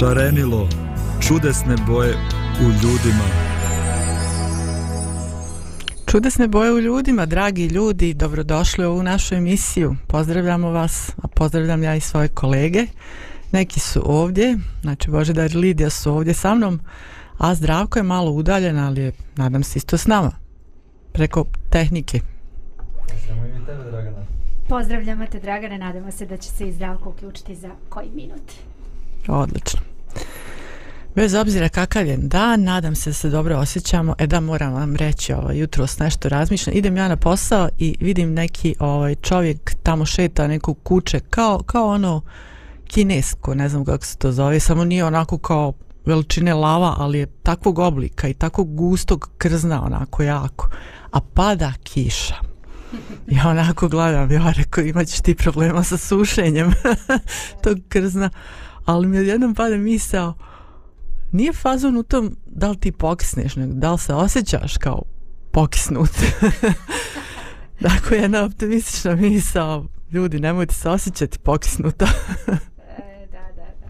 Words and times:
Šarenilo, 0.00 0.68
čudesne 1.20 1.76
boje 1.86 2.14
u 2.60 2.64
ljudima. 2.64 3.24
Čudesne 6.06 6.48
boje 6.48 6.72
u 6.72 6.78
ljudima, 6.78 7.26
dragi 7.26 7.66
ljudi, 7.66 8.14
dobrodošli 8.14 8.86
u 8.86 8.90
ovu 8.90 9.02
našu 9.02 9.34
emisiju. 9.34 9.96
Pozdravljamo 10.06 10.70
vas, 10.70 11.12
a 11.22 11.28
pozdravljam 11.28 11.82
ja 11.82 11.94
i 11.94 12.00
svoje 12.00 12.28
kolege. 12.28 12.86
Neki 13.52 13.80
su 13.80 14.02
ovdje, 14.04 14.58
znači 14.82 15.10
Božedar 15.10 15.50
i 15.50 15.56
Lidija 15.56 15.90
su 15.90 16.12
ovdje 16.12 16.34
sa 16.34 16.54
mnom, 16.54 16.80
a 17.38 17.54
Zdravko 17.54 17.98
je 17.98 18.02
malo 18.02 18.30
udaljen, 18.30 18.78
ali 18.78 19.00
je, 19.00 19.12
nadam 19.36 19.62
se, 19.62 19.78
isto 19.78 19.98
s 19.98 20.06
nama. 20.06 20.32
Preko 21.12 21.44
tehnike. 21.70 22.20
Pozdravljamo 24.68 25.26
te, 25.26 25.40
Dragane. 25.40 25.78
Nadamo 25.78 26.10
se 26.10 26.26
da 26.26 26.36
će 26.36 26.48
se 26.50 26.68
i 26.68 26.72
Zdravko 26.72 27.08
uključiti 27.10 27.54
za 27.54 27.70
koji 27.88 28.08
minut. 28.14 28.52
Odlično. 29.28 29.89
Bez 31.14 31.34
obzira 31.34 31.68
kakav 31.68 32.06
je 32.06 32.16
dan, 32.16 32.62
nadam 32.62 32.94
se 32.94 33.10
da 33.10 33.14
se 33.14 33.28
dobro 33.28 33.58
osjećamo. 33.58 34.14
E 34.18 34.26
da, 34.26 34.40
moram 34.40 34.72
vam 34.72 34.96
reći, 34.96 35.32
ovaj, 35.32 35.58
jutro 35.58 35.86
s 35.86 35.98
nešto 35.98 36.28
razmišljam. 36.28 36.76
Idem 36.76 36.96
ja 36.96 37.08
na 37.08 37.16
posao 37.16 37.68
i 37.78 37.96
vidim 38.00 38.34
neki 38.34 38.74
ovaj, 38.78 39.14
čovjek 39.14 39.74
tamo 39.82 40.04
šeta 40.04 40.46
neku 40.46 40.74
kuće, 40.74 41.20
kao, 41.20 41.62
kao 41.66 41.88
ono 41.88 42.22
kinesko, 42.86 43.54
ne 43.54 43.68
znam 43.68 43.84
kako 43.84 44.04
se 44.04 44.16
to 44.16 44.32
zove, 44.32 44.60
samo 44.60 44.84
nije 44.84 45.04
onako 45.04 45.38
kao 45.38 45.72
veličine 46.06 46.54
lava, 46.54 46.94
ali 46.98 47.18
je 47.18 47.26
takvog 47.26 47.78
oblika 47.78 48.28
i 48.28 48.34
takvog 48.34 48.74
gustog 48.76 49.30
krzna 49.38 49.84
onako 49.84 50.22
jako. 50.22 50.68
A 51.10 51.20
pada 51.20 51.72
kiša. 51.82 52.34
Ja 53.36 53.48
onako 53.48 53.88
gledam, 53.88 54.32
ja 54.32 54.52
rekao, 54.56 54.84
imaćeš 54.84 55.20
ti 55.20 55.34
problema 55.34 55.84
sa 55.84 55.96
sušenjem 55.96 56.72
tog 57.62 57.78
krzna 57.88 58.30
ali 58.90 59.08
mi 59.08 59.16
jednom 59.16 59.54
pada 59.54 59.76
misao, 59.76 60.34
nije 61.32 61.52
fazon 61.52 61.96
u 61.96 62.02
tom 62.02 62.36
da 62.46 62.70
li 62.70 62.76
ti 62.76 62.92
pokisneš, 62.92 63.56
nego 63.56 63.72
da 63.72 63.92
li 63.92 63.98
se 63.98 64.14
osjećaš 64.14 64.76
kao 64.76 65.02
pokisnut. 65.50 66.10
dakle, 67.80 68.18
jedna 68.22 68.44
optimistična 68.44 69.14
misao, 69.14 69.86
ljudi, 70.12 70.40
nemojte 70.40 70.74
se 70.74 70.90
osjećati 70.90 71.38
pokisnuto. 71.38 72.04
e, 72.98 73.26
da, 73.32 73.38
da, 73.56 73.66
da. 73.80 73.86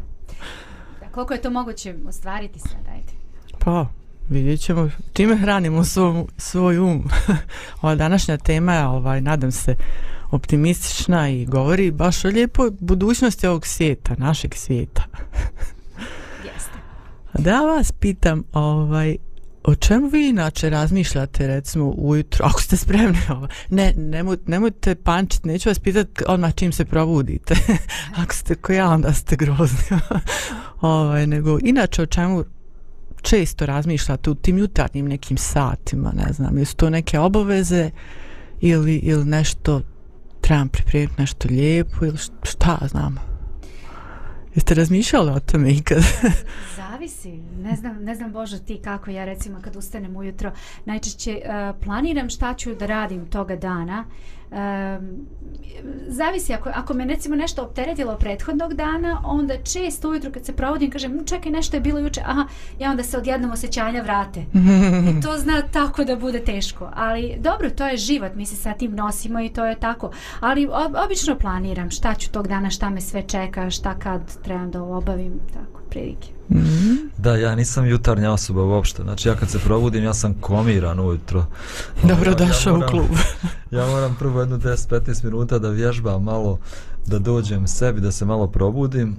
da. 1.00 1.12
Koliko 1.12 1.34
je 1.34 1.42
to 1.42 1.50
moguće 1.50 1.94
ostvariti 2.08 2.58
sad, 2.58 2.86
ajde? 2.92 3.12
Pa, 3.58 3.86
vidjet 4.28 4.60
ćemo 4.60 4.90
čime 5.12 5.36
hranimo 5.36 5.84
svoj, 5.84 6.24
svoj 6.36 6.78
um. 6.78 7.08
Ova 7.82 7.94
današnja 7.94 8.36
tema 8.36 8.74
je, 8.74 8.86
ovaj, 8.86 9.20
nadam 9.20 9.52
se, 9.52 9.74
optimistična 10.30 11.28
i 11.28 11.46
govori 11.46 11.90
baš 11.90 12.24
o 12.24 12.28
lijepoj 12.28 12.70
budućnosti 12.80 13.46
ovog 13.46 13.66
svijeta, 13.66 14.14
našeg 14.18 14.54
svijeta. 14.54 15.02
Jeste. 16.54 16.78
Da 17.34 17.60
vas 17.60 17.92
pitam, 17.92 18.42
ovaj, 18.52 19.16
o 19.64 19.74
čemu 19.74 20.08
vi 20.08 20.28
inače 20.28 20.70
razmišljate 20.70 21.46
recimo 21.46 21.94
ujutro, 21.96 22.46
ako 22.46 22.62
ste 22.62 22.76
spremni 22.76 23.18
ovaj, 23.30 23.48
ne, 23.70 23.94
nemoj, 23.96 24.36
nemojte 24.46 24.94
pančiti, 24.94 25.48
neću 25.48 25.68
vas 25.68 25.78
pitati 25.78 26.24
odmah 26.26 26.54
čim 26.54 26.72
se 26.72 26.84
probudite, 26.84 27.54
ako 28.22 28.34
ste 28.34 28.54
ko 28.54 28.72
ja 28.72 28.88
onda 28.88 29.12
ste 29.12 29.36
grozni, 29.36 29.98
ovaj, 30.80 31.26
nego 31.26 31.58
inače 31.62 32.02
o 32.02 32.06
čemu 32.06 32.44
često 33.22 33.66
razmišljate 33.66 34.30
u 34.30 34.34
tim 34.34 34.58
jutarnjim 34.58 35.08
nekim 35.08 35.36
satima, 35.36 36.12
ne 36.26 36.32
znam, 36.32 36.58
jesu 36.58 36.76
to 36.76 36.90
neke 36.90 37.18
obaveze 37.18 37.90
ili, 38.60 38.94
ili 38.96 39.24
nešto 39.24 39.82
trebam 40.40 40.68
pripremiti 40.68 41.14
nešto 41.18 41.48
lijepo 41.50 42.04
ili 42.04 42.18
šta 42.42 42.78
znam. 42.90 43.30
Jeste 44.54 44.74
razmišljali 44.74 45.30
o 45.30 45.40
tome 45.40 45.70
ikad? 45.70 45.98
Zavisi. 46.76 47.32
Ne 47.62 47.76
znam, 47.76 48.04
ne 48.04 48.14
znam 48.14 48.32
Bože 48.32 48.58
ti 48.58 48.80
kako 48.84 49.10
ja 49.10 49.24
recimo 49.24 49.60
kad 49.62 49.76
ustanem 49.76 50.16
ujutro 50.16 50.52
najčešće 50.84 51.40
uh, 51.44 51.80
planiram 51.84 52.30
šta 52.30 52.54
ću 52.54 52.74
da 52.74 52.86
radim 52.86 53.26
toga 53.26 53.56
dana. 53.56 54.04
Um, 54.50 55.26
zavisi 56.06 56.54
ako, 56.54 56.70
ako 56.74 56.94
me 56.94 57.04
recimo 57.04 57.36
nešto 57.36 57.62
opteretilo 57.62 58.16
prethodnog 58.16 58.74
dana 58.74 59.22
onda 59.24 59.54
često 59.62 60.10
ujutro 60.10 60.30
kad 60.30 60.44
se 60.44 60.56
provodim 60.56 60.90
kažem 60.90 61.12
mm, 61.12 61.24
čekaj 61.24 61.52
nešto 61.52 61.76
je 61.76 61.80
bilo 61.80 61.98
juče. 61.98 62.20
Aha 62.24 62.46
ja 62.78 62.90
onda 62.90 63.02
se 63.02 63.18
odjednom 63.18 63.50
osjećanja 63.50 64.02
vrate. 64.02 64.40
I 65.10 65.20
to 65.22 65.38
zna 65.38 65.62
tako 65.62 66.04
da 66.04 66.16
bude 66.16 66.44
teško. 66.44 66.90
Ali 66.94 67.36
dobro 67.38 67.70
to 67.70 67.86
je 67.86 67.96
život 67.96 68.34
mi 68.34 68.46
se 68.46 68.56
sa 68.56 68.72
tim 68.72 68.94
nosimo 68.94 69.40
i 69.40 69.48
to 69.48 69.66
je 69.66 69.80
tako. 69.80 70.10
Ali 70.40 70.66
ob, 70.66 70.94
obično 71.04 71.38
planiram 71.38 71.90
šta 71.90 72.14
ću 72.14 72.30
tog 72.30 72.48
dana 72.48 72.70
šta 72.70 72.90
me 72.90 73.00
sve 73.00 73.22
čeka 73.22 73.70
šta 73.70 73.98
kad 73.98 74.42
trebam 74.42 74.70
da 74.70 74.82
obavim 74.82 75.40
tako 75.54 75.79
prilike 75.90 76.28
Mm 76.50 76.58
-hmm. 76.58 76.96
Da, 77.18 77.36
ja 77.36 77.54
nisam 77.54 77.86
jutarnja 77.86 78.32
osoba 78.32 78.62
uopšte. 78.62 79.02
Znači, 79.02 79.28
ja 79.28 79.34
kad 79.34 79.50
se 79.50 79.58
probudim, 79.58 80.04
ja 80.04 80.14
sam 80.14 80.34
komiran 80.34 81.00
ujutro. 81.00 81.46
Dobro 82.02 82.34
došao 82.34 82.78
ja 82.78 82.86
u 82.86 82.88
klub. 82.88 83.06
ja 83.76 83.86
moram 83.86 84.16
prvo 84.18 84.40
jedno 84.40 84.58
10-15 84.58 85.24
minuta 85.24 85.58
da 85.58 85.70
vježbam 85.70 86.22
malo, 86.22 86.58
da 87.06 87.18
dođem 87.18 87.66
sebi, 87.66 88.00
da 88.00 88.12
se 88.12 88.24
malo 88.24 88.46
probudim. 88.46 89.16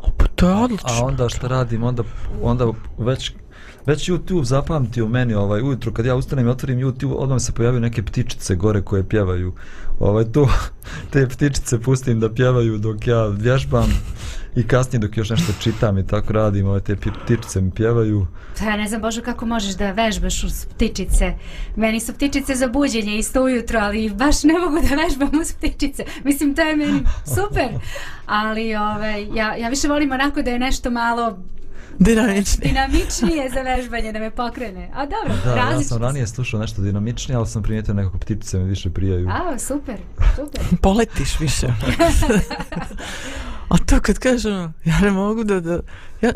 O, 0.00 0.10
pa 0.18 0.26
to 0.26 0.48
je 0.48 0.54
odlično. 0.54 0.88
A 0.90 1.04
onda 1.04 1.28
što 1.28 1.48
radim, 1.48 1.82
onda, 1.82 2.02
onda 2.42 2.72
već 2.98 3.32
već 3.86 4.08
YouTube 4.08 4.44
zapamti 4.44 5.02
u 5.02 5.08
meni 5.08 5.34
ovaj 5.34 5.62
ujutro 5.62 5.92
kad 5.92 6.06
ja 6.06 6.14
ustanem 6.14 6.46
i 6.46 6.50
otvorim 6.50 6.78
YouTube 6.78 7.14
odmah 7.14 7.40
se 7.40 7.52
pojavaju 7.52 7.80
neke 7.80 8.02
ptičice 8.02 8.54
gore 8.54 8.82
koje 8.82 9.08
pjevaju 9.08 9.52
ovaj 9.98 10.24
to 10.24 10.48
te 11.12 11.28
ptičice 11.28 11.80
pustim 11.80 12.20
da 12.20 12.32
pjevaju 12.32 12.78
dok 12.78 13.06
ja 13.06 13.26
vježbam 13.26 13.88
i 14.56 14.66
kasnije 14.66 15.00
dok 15.00 15.16
još 15.16 15.30
nešto 15.30 15.52
čitam 15.60 15.98
i 15.98 16.06
tako 16.06 16.32
radim 16.32 16.66
ove 16.66 16.80
te 16.80 16.96
ptičice 16.96 17.60
mi 17.60 17.70
pjevaju 17.70 18.26
pa 18.58 18.64
ja 18.64 18.76
ne 18.76 18.88
znam 18.88 19.00
Bože 19.00 19.22
kako 19.22 19.46
možeš 19.46 19.74
da 19.74 19.92
vežbaš 19.92 20.44
uz 20.44 20.66
ptičice 20.66 21.34
meni 21.76 22.00
su 22.00 22.14
ptičice 22.14 22.54
za 22.54 22.68
buđenje 22.68 23.18
isto 23.18 23.42
ujutro 23.42 23.78
ali 23.80 24.10
baš 24.10 24.44
ne 24.44 24.54
mogu 24.58 24.76
da 24.88 25.02
vežbam 25.02 25.40
uz 25.40 25.52
ptičice 25.52 26.04
mislim 26.24 26.54
to 26.54 26.62
je 26.62 26.76
meni 26.76 27.02
super 27.24 27.68
ali 28.26 28.74
ovaj, 28.74 29.26
ja, 29.34 29.56
ja 29.56 29.68
više 29.68 29.88
volim 29.88 30.12
onako 30.12 30.42
da 30.42 30.50
je 30.50 30.58
nešto 30.58 30.90
malo 30.90 31.38
dinamičnije. 31.98 32.68
dinamičnije 32.68 33.50
za 33.50 33.60
vežbanje 33.60 34.12
da 34.12 34.18
me 34.18 34.30
pokrene. 34.30 34.90
A 34.94 35.06
dobro, 35.06 35.34
da, 35.44 35.54
različno. 35.54 35.80
Ja 35.80 35.82
sam 35.82 36.02
ranije 36.02 36.26
slušao 36.26 36.60
nešto 36.60 36.82
dinamičnije, 36.82 37.36
ali 37.36 37.46
sam 37.46 37.62
primijetio 37.62 37.94
nekako 37.94 38.18
ptičice 38.18 38.58
me 38.58 38.64
više 38.64 38.90
prijaju. 38.90 39.28
A, 39.28 39.58
super, 39.58 39.96
super. 40.36 40.60
Poletiš 40.82 41.40
više. 41.40 41.66
A 43.68 43.78
to 43.78 44.00
kad 44.00 44.18
kažem, 44.18 44.52
ono, 44.52 44.72
ja 44.84 45.00
ne 45.00 45.10
mogu 45.10 45.44
da, 45.44 45.60
da 45.60 45.80
ja, 46.22 46.32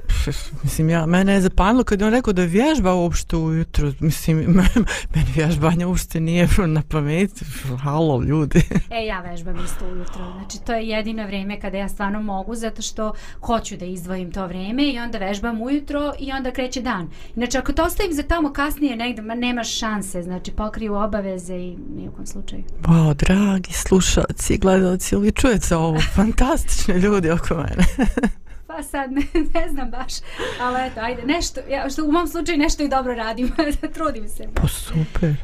mislim, 0.62 0.91
ja, 0.91 1.06
mene 1.06 1.32
je 1.32 1.41
zapanilo 1.41 1.84
kad 1.84 2.00
je 2.00 2.06
on 2.06 2.12
rekao 2.12 2.32
da 2.32 2.43
vježba 2.43 2.94
uopšte 2.94 3.37
ujutro, 3.37 3.93
mislim, 4.00 4.38
meni 5.15 5.26
vježbanje 5.34 5.87
uopšte 5.87 6.20
nije 6.20 6.48
na 6.66 6.82
pameti, 6.88 7.44
halo, 7.82 8.22
ljudi. 8.22 8.62
E, 8.91 9.06
ja 9.06 9.21
vežbam 9.21 9.65
isto 9.65 9.84
ujutro, 9.87 10.32
znači 10.32 10.65
to 10.66 10.72
je 10.72 10.88
jedino 10.88 11.27
vrijeme 11.27 11.60
kada 11.60 11.78
ja 11.78 11.89
stvarno 11.89 12.22
mogu, 12.22 12.54
zato 12.54 12.83
što 12.83 13.12
hoću 13.41 13.77
da 13.77 13.84
izdvojim 13.84 14.33
to 14.33 14.47
vrijeme 14.47 14.84
i 14.84 14.98
onda 14.98 15.18
vežbam 15.18 15.62
ujutro 15.62 16.12
i 16.18 16.33
onda 16.33 16.51
kreće 16.51 16.83
dan. 16.83 17.10
Znači, 17.34 17.59
ako 17.59 17.72
to 17.72 17.84
ostavim 17.84 18.12
za 18.12 18.22
tamo 18.22 18.53
kasnije 18.53 18.97
negdje, 18.97 19.24
ma 19.24 19.34
nemaš 19.34 19.78
šanse, 19.78 20.22
znači 20.22 20.53
pokriju 20.53 20.95
obaveze 20.95 21.54
i 21.54 21.77
nijekom 21.97 22.27
slučaju. 22.27 22.62
Wow, 22.83 23.15
dragi 23.15 23.72
slušalci 23.72 24.59
gledalci, 24.59 25.15
ili 25.15 25.33
čujete 25.33 25.77
ovo, 25.77 26.01
fantastične 26.15 26.98
ljudi 26.98 27.30
oko 27.30 27.54
mene. 27.54 27.86
pa 28.77 28.83
sad 28.83 29.13
ne, 29.13 29.22
ne 29.54 29.69
znam 29.69 29.91
baš, 29.91 30.13
ali 30.60 30.86
eto, 30.86 31.01
ajde, 31.01 31.22
nešto, 31.22 31.60
ja, 31.71 31.91
što 31.91 32.04
u 32.04 32.13
mom 32.13 32.28
slučaju 32.28 32.59
nešto 32.59 32.83
i 32.83 32.89
dobro 32.89 33.15
radim, 33.15 33.53
trudim 33.95 34.28
se. 34.28 34.48
Pa 34.54 34.69
super. 34.69 35.34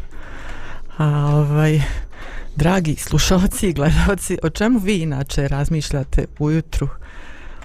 A, 0.97 1.07
ovaj, 1.35 1.81
dragi 2.57 2.97
slušalci 2.97 3.69
i 3.69 3.73
gledalci, 3.73 4.39
o 4.43 4.51
čemu 4.51 4.79
vi 4.79 4.99
inače 4.99 5.49
razmišljate 5.49 6.27
ujutru, 6.39 6.89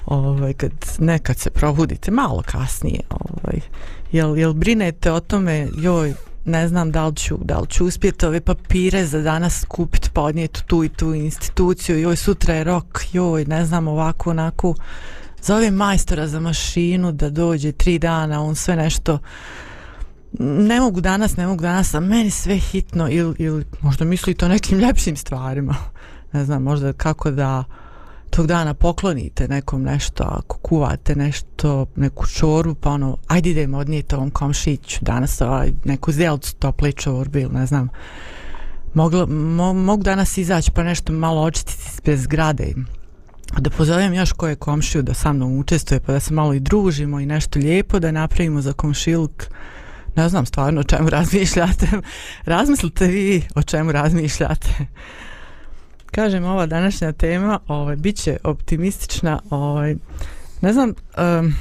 ovaj, 0.05 0.53
kad 0.53 0.71
nekad 0.99 1.37
se 1.37 1.49
probudite, 1.49 2.11
malo 2.11 2.43
kasnije, 2.45 3.01
ovaj, 3.09 3.59
jel, 4.11 4.37
jel 4.37 4.53
brinete 4.53 5.11
o 5.11 5.19
tome, 5.19 5.67
joj, 5.77 6.13
ne 6.45 6.67
znam 6.67 6.91
da 6.91 7.07
li 7.07 7.15
ću, 7.15 7.37
da 7.41 7.59
li 7.59 7.67
ću 7.67 7.85
uspjeti 7.85 8.25
ove 8.25 8.41
papire 8.41 9.05
za 9.05 9.21
danas 9.21 9.65
kupiti, 9.67 10.09
podnijeti 10.13 10.65
tu 10.65 10.83
i 10.83 10.89
tu 10.89 11.13
instituciju, 11.13 11.99
joj 11.99 12.15
sutra 12.15 12.53
je 12.53 12.63
rok, 12.63 12.99
joj 13.13 13.45
ne 13.45 13.65
znam 13.65 13.87
ovako, 13.87 14.29
onako, 14.29 14.75
zove 15.43 15.71
majstora 15.71 16.27
za 16.27 16.39
mašinu 16.39 17.11
da 17.11 17.29
dođe 17.29 17.71
tri 17.71 17.99
dana, 17.99 18.43
on 18.43 18.55
sve 18.55 18.75
nešto, 18.75 19.19
ne 20.39 20.79
mogu 20.79 21.01
danas, 21.01 21.37
ne 21.37 21.47
mogu 21.47 21.61
danas, 21.61 21.93
a 21.93 21.99
meni 21.99 22.29
sve 22.29 22.57
hitno 22.57 23.09
ili, 23.09 23.35
ili 23.39 23.65
možda 23.81 24.05
misli 24.05 24.33
to 24.33 24.47
nekim 24.47 24.79
ljepšim 24.79 25.15
stvarima, 25.15 25.75
ne 26.33 26.45
znam, 26.45 26.63
možda 26.63 26.93
kako 26.93 27.31
da 27.31 27.63
tog 28.29 28.47
dana 28.47 28.73
poklonite 28.73 29.47
nekom 29.47 29.83
nešto, 29.83 30.23
ako 30.23 30.57
kuvate 30.57 31.15
nešto, 31.15 31.85
neku 31.95 32.27
čoru, 32.27 32.75
pa 32.75 32.89
ono, 32.89 33.17
ajde 33.27 33.49
idemo 33.49 33.77
odnijeti 33.77 34.15
ovom 34.15 34.31
komšiću 34.31 34.99
danas 35.01 35.41
ovaj, 35.41 35.71
neku 35.83 36.11
zelcu 36.11 36.55
tople 36.55 36.91
čorbe 36.91 37.41
ili 37.41 37.53
ne 37.53 37.65
znam. 37.65 37.89
Mogla, 38.93 39.25
mo, 39.25 39.73
mogu 39.73 40.03
danas 40.03 40.37
izaći 40.37 40.71
pa 40.71 40.83
nešto 40.83 41.13
malo 41.13 41.41
očistiti 41.41 42.01
bez 42.05 42.21
zgrade. 42.21 42.73
Da 43.57 43.69
pozovem 43.69 44.13
još 44.13 44.31
koje 44.31 44.55
komšiju 44.55 45.01
da 45.01 45.13
sa 45.13 45.33
mnom 45.33 45.57
učestvuje 45.59 45.99
pa 45.99 46.13
da 46.13 46.19
se 46.19 46.33
malo 46.33 46.53
i 46.53 46.59
družimo 46.59 47.19
i 47.19 47.25
nešto 47.25 47.59
lijepo 47.59 47.99
da 47.99 48.11
napravimo 48.11 48.61
za 48.61 48.73
komšiluk. 48.73 49.45
Ne 50.15 50.29
znam 50.29 50.45
stvarno 50.45 50.81
o 50.81 50.83
čemu 50.83 51.09
razmišljate. 51.17 51.87
Razmislite 52.45 53.07
vi 53.07 53.41
o 53.55 53.61
čemu 53.61 53.91
razmišljate 53.91 54.87
kažem 56.13 56.45
ova 56.45 56.65
današnja 56.65 57.11
tema 57.11 57.59
ovaj 57.67 57.95
biće 57.95 58.37
optimistična 58.43 59.39
ovaj 59.49 59.95
ne 60.61 60.73
znam 60.73 60.89
um, 60.89 61.53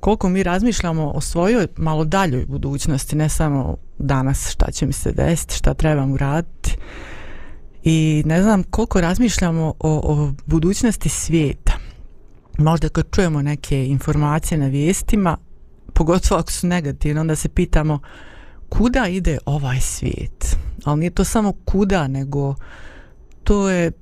koliko 0.00 0.28
mi 0.28 0.42
razmišljamo 0.42 1.10
o 1.10 1.20
svojoj 1.20 1.66
malo 1.76 2.04
daljoj 2.04 2.46
budućnosti 2.46 3.16
ne 3.16 3.28
samo 3.28 3.76
danas 3.98 4.50
šta 4.50 4.70
će 4.70 4.86
mi 4.86 4.92
se 4.92 5.12
desiti 5.12 5.54
šta 5.54 5.74
trebam 5.74 6.12
uraditi 6.12 6.76
i 7.84 8.22
ne 8.26 8.42
znam 8.42 8.62
koliko 8.62 9.00
razmišljamo 9.00 9.66
o, 9.66 9.74
o 9.80 10.32
budućnosti 10.46 11.08
svijeta. 11.08 11.72
Možda 12.58 12.88
kad 12.88 13.10
čujemo 13.10 13.42
neke 13.42 13.86
informacije 13.86 14.58
na 14.58 14.66
vijestima 14.66 15.36
pogotovo 15.92 16.40
ako 16.40 16.52
su 16.52 16.66
negativne 16.66 17.20
onda 17.20 17.36
se 17.36 17.48
pitamo 17.48 18.00
kuda 18.68 19.08
ide 19.08 19.38
ovaj 19.46 19.80
svijet? 19.80 20.56
Ali 20.84 21.00
nije 21.00 21.10
to 21.10 21.24
samo 21.24 21.52
kuda 21.64 22.08
nego 22.08 22.54
to 23.44 23.70
je 23.70 23.92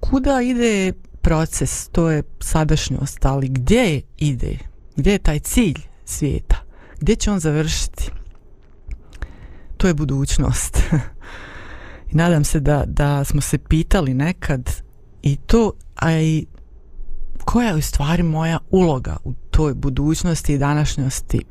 kuda 0.00 0.42
ide 0.42 0.92
proces, 1.22 1.88
to 1.88 2.10
je 2.10 2.22
sadašnjost, 2.40 3.24
ali 3.24 3.48
gdje 3.48 4.00
ide, 4.18 4.58
gdje 4.96 5.12
je 5.12 5.18
taj 5.18 5.38
cilj 5.38 5.78
svijeta, 6.04 6.56
gdje 7.00 7.16
će 7.16 7.30
on 7.30 7.40
završiti, 7.40 8.10
to 9.76 9.86
je 9.86 9.94
budućnost. 9.94 10.78
I 12.12 12.16
nadam 12.16 12.44
se 12.44 12.60
da, 12.60 12.84
da 12.86 13.24
smo 13.24 13.40
se 13.40 13.58
pitali 13.58 14.14
nekad 14.14 14.70
i 15.22 15.36
to, 15.36 15.72
a 15.94 16.12
i 16.12 16.46
koja 17.44 17.68
je 17.68 17.74
u 17.74 17.82
stvari 17.82 18.22
moja 18.22 18.58
uloga 18.70 19.16
u 19.24 19.32
toj 19.50 19.74
budućnosti 19.74 20.54
i 20.54 20.58
današnjosti 20.58 21.44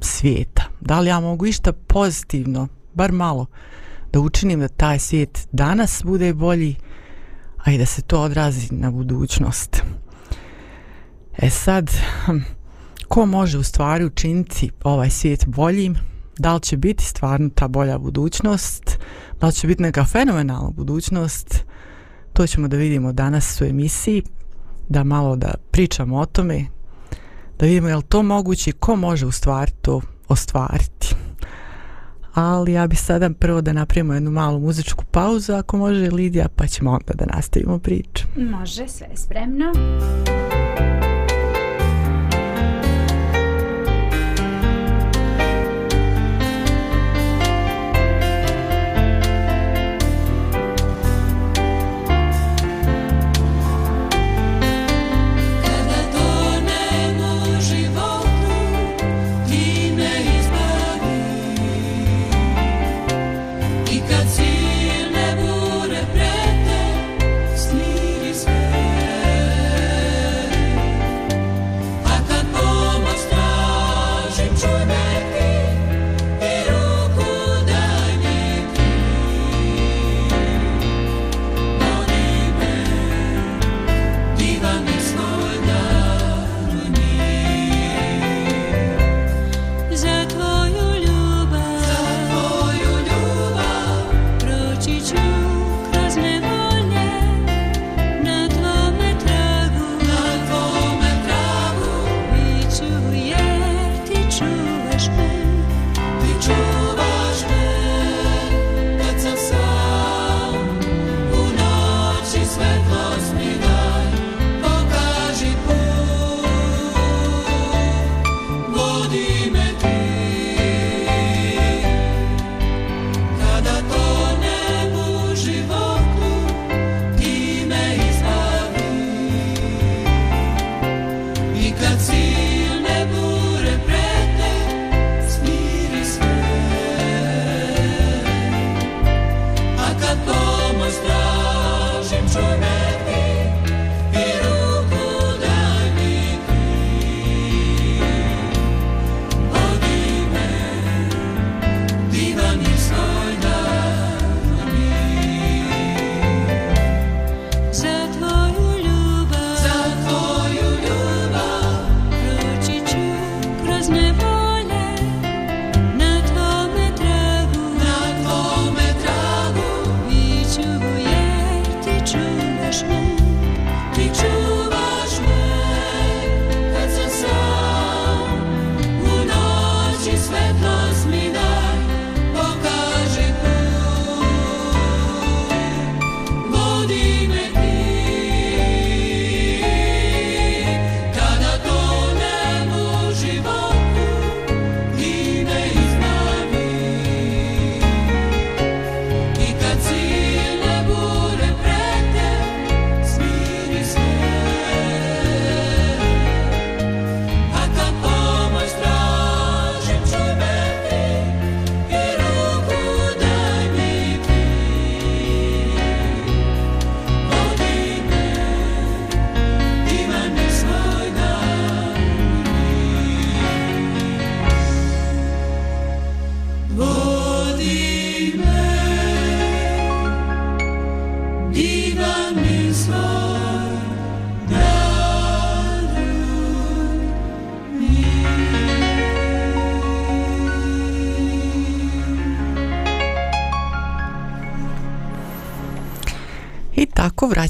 svijeta. 0.00 0.62
Da 0.80 1.00
li 1.00 1.08
ja 1.08 1.20
mogu 1.20 1.46
išta 1.46 1.72
pozitivno, 1.72 2.68
bar 2.94 3.12
malo, 3.12 3.46
da 4.12 4.20
učinim 4.20 4.60
da 4.60 4.68
taj 4.68 4.98
svijet 4.98 5.48
danas 5.52 6.02
bude 6.04 6.34
bolji, 6.34 6.76
a 7.64 7.72
i 7.72 7.78
da 7.78 7.86
se 7.86 8.02
to 8.02 8.20
odrazi 8.20 8.74
na 8.74 8.90
budućnost. 8.90 9.82
E 11.38 11.50
sad, 11.50 11.90
hm, 12.24 12.38
ko 13.08 13.26
može 13.26 13.58
u 13.58 13.62
stvari 13.62 14.04
učiniti 14.04 14.70
ovaj 14.84 15.10
svijet 15.10 15.46
boljim? 15.46 15.96
Da 16.38 16.54
li 16.54 16.60
će 16.60 16.76
biti 16.76 17.04
stvarno 17.04 17.48
ta 17.54 17.68
bolja 17.68 17.98
budućnost? 17.98 18.98
Da 19.40 19.46
li 19.46 19.52
će 19.52 19.66
biti 19.66 19.82
neka 19.82 20.04
fenomenalna 20.04 20.70
budućnost? 20.70 21.64
To 22.32 22.46
ćemo 22.46 22.68
da 22.68 22.76
vidimo 22.76 23.12
danas 23.12 23.60
u 23.60 23.64
emisiji, 23.64 24.22
da 24.88 25.04
malo 25.04 25.36
da 25.36 25.54
pričamo 25.70 26.18
o 26.18 26.26
tome, 26.26 26.66
da 27.58 27.66
vidimo 27.66 27.88
je 27.88 27.96
li 27.96 28.02
to 28.02 28.22
moguće 28.22 28.72
ko 28.72 28.96
može 28.96 29.26
u 29.26 29.32
stvari 29.32 29.72
to 29.82 30.00
ostvariti 30.28 31.16
ali 32.36 32.72
ja 32.72 32.86
bi 32.86 32.96
sada 32.96 33.30
prvo 33.30 33.60
da 33.60 33.72
napravimo 33.72 34.14
jednu 34.14 34.30
malu 34.30 34.60
muzičku 34.60 35.04
pauzu, 35.04 35.52
ako 35.52 35.76
može 35.76 36.10
Lidija, 36.10 36.48
pa 36.56 36.66
ćemo 36.66 36.90
onda 36.90 37.12
da 37.14 37.36
nastavimo 37.36 37.78
priču. 37.78 38.24
Može, 38.36 38.88
sve 38.88 39.06
je 39.10 39.16
spremno. 39.16 39.66
Muzika 39.66 40.95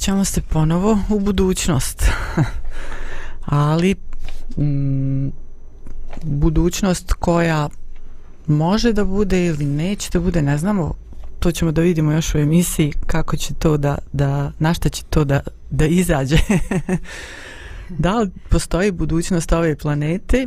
vraćamo 0.07 0.25
se 0.25 0.41
ponovo 0.41 0.99
u 1.09 1.21
budućnost. 1.21 2.05
Ali 3.45 3.95
mm, 4.59 5.29
budućnost 6.23 7.13
koja 7.13 7.69
može 8.47 8.93
da 8.93 9.05
bude 9.05 9.47
ili 9.47 9.65
neće 9.65 10.11
da 10.13 10.21
bude, 10.21 10.43
ne 10.43 10.59
znamo, 10.59 10.95
to 11.39 11.53
ćemo 11.53 11.73
da 11.73 11.81
vidimo 11.81 12.13
još 12.13 12.35
u 12.35 12.39
emisiji 12.39 12.93
kako 13.07 13.37
će 13.37 13.55
to 13.55 13.77
da, 13.77 13.99
da 14.13 14.53
na 14.59 14.75
šta 14.75 14.89
će 14.89 15.03
to 15.11 15.25
da, 15.25 15.41
da 15.71 15.87
izađe. 15.87 16.39
da 18.05 18.19
li 18.19 18.31
postoji 18.49 18.93
budućnost 18.93 19.53
ove 19.53 19.77
planete 19.77 20.47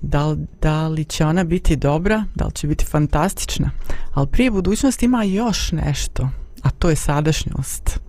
da 0.00 0.26
li, 0.26 0.38
da 0.62 0.88
li 0.88 1.04
će 1.04 1.24
ona 1.24 1.44
biti 1.44 1.76
dobra, 1.76 2.24
da 2.34 2.44
li 2.44 2.52
će 2.52 2.66
biti 2.66 2.84
fantastična. 2.84 3.70
Ali 4.14 4.26
prije 4.26 4.50
budućnosti 4.50 5.04
ima 5.04 5.24
još 5.24 5.72
nešto, 5.72 6.28
a 6.62 6.70
to 6.70 6.90
je 6.90 6.96
sadašnjost. 6.96 8.05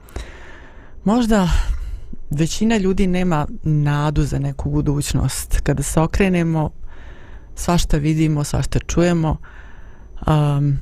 Možda 1.07 1.49
većina 2.29 2.77
ljudi 2.77 3.07
nema 3.07 3.47
nadu 3.63 4.23
za 4.23 4.39
neku 4.39 4.69
budućnost. 4.69 5.59
Kada 5.63 5.83
se 5.83 5.99
okrenemo, 5.99 6.71
svašta 7.55 7.97
vidimo, 7.97 8.43
svašta 8.43 8.79
čujemo. 8.79 9.37
Um, 10.27 10.79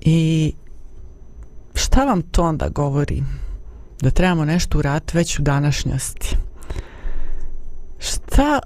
I 0.00 0.52
šta 1.74 2.04
vam 2.04 2.22
to 2.22 2.42
onda 2.42 2.68
govori? 2.68 3.22
Da 4.00 4.10
trebamo 4.10 4.44
nešto 4.44 4.78
uraditi 4.78 5.16
već 5.16 5.38
u 5.38 5.42
današnjosti. 5.42 6.36
Šta 7.98 8.60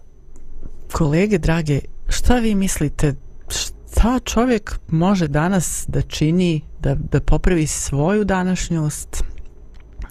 kolege 0.92 1.38
drage, 1.38 1.80
šta 2.08 2.38
vi 2.38 2.54
mislite, 2.54 3.14
šta 3.48 4.18
čovjek 4.24 4.78
može 4.88 5.28
danas 5.28 5.84
da 5.88 6.02
čini, 6.02 6.62
da, 6.80 6.94
da 6.94 7.20
popravi 7.20 7.66
svoju 7.66 8.24
današnjost, 8.24 9.24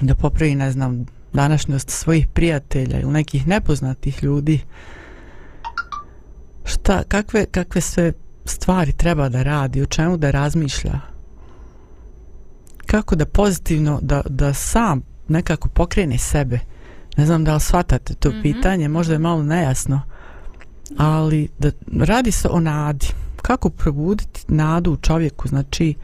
da 0.02 0.16
popravi, 0.16 0.56
ne 0.56 0.72
znam, 0.72 1.06
današnjost 1.34 1.90
svojih 1.90 2.28
prijatelja 2.28 3.00
ili 3.00 3.12
nekih 3.12 3.48
nepoznatih 3.48 4.24
ljudi? 4.24 4.60
Šta, 6.66 7.04
kakve, 7.08 7.46
kakve 7.46 7.82
sve 7.82 8.14
stvari 8.46 8.92
treba 8.92 9.30
da 9.30 9.44
radi, 9.44 9.82
o 9.82 9.86
čemu 9.86 10.18
da 10.18 10.32
razmišlja? 10.32 11.00
Kako 12.86 13.16
da 13.16 13.26
pozitivno, 13.26 14.00
da, 14.02 14.22
da 14.30 14.54
sam 14.54 15.02
nekako 15.28 15.70
pokrene 15.70 16.18
sebe? 16.18 16.60
Ne 17.18 17.26
znam 17.26 17.44
da 17.44 17.54
li 17.54 17.60
shvatate 17.60 18.14
to 18.14 18.30
mm 18.30 18.34
-hmm. 18.34 18.42
pitanje, 18.42 18.88
možda 18.88 19.14
je 19.14 19.20
malo 19.20 19.44
nejasno 19.44 20.02
ali 20.98 21.50
da 21.60 21.72
radi 22.06 22.32
se 22.32 22.48
o 22.52 22.60
nadi 22.60 23.08
kako 23.42 23.70
probuditi 23.70 24.46
nadu 24.48 24.92
u 24.92 24.98
čovjeku 24.98 25.48
znači 25.48 25.96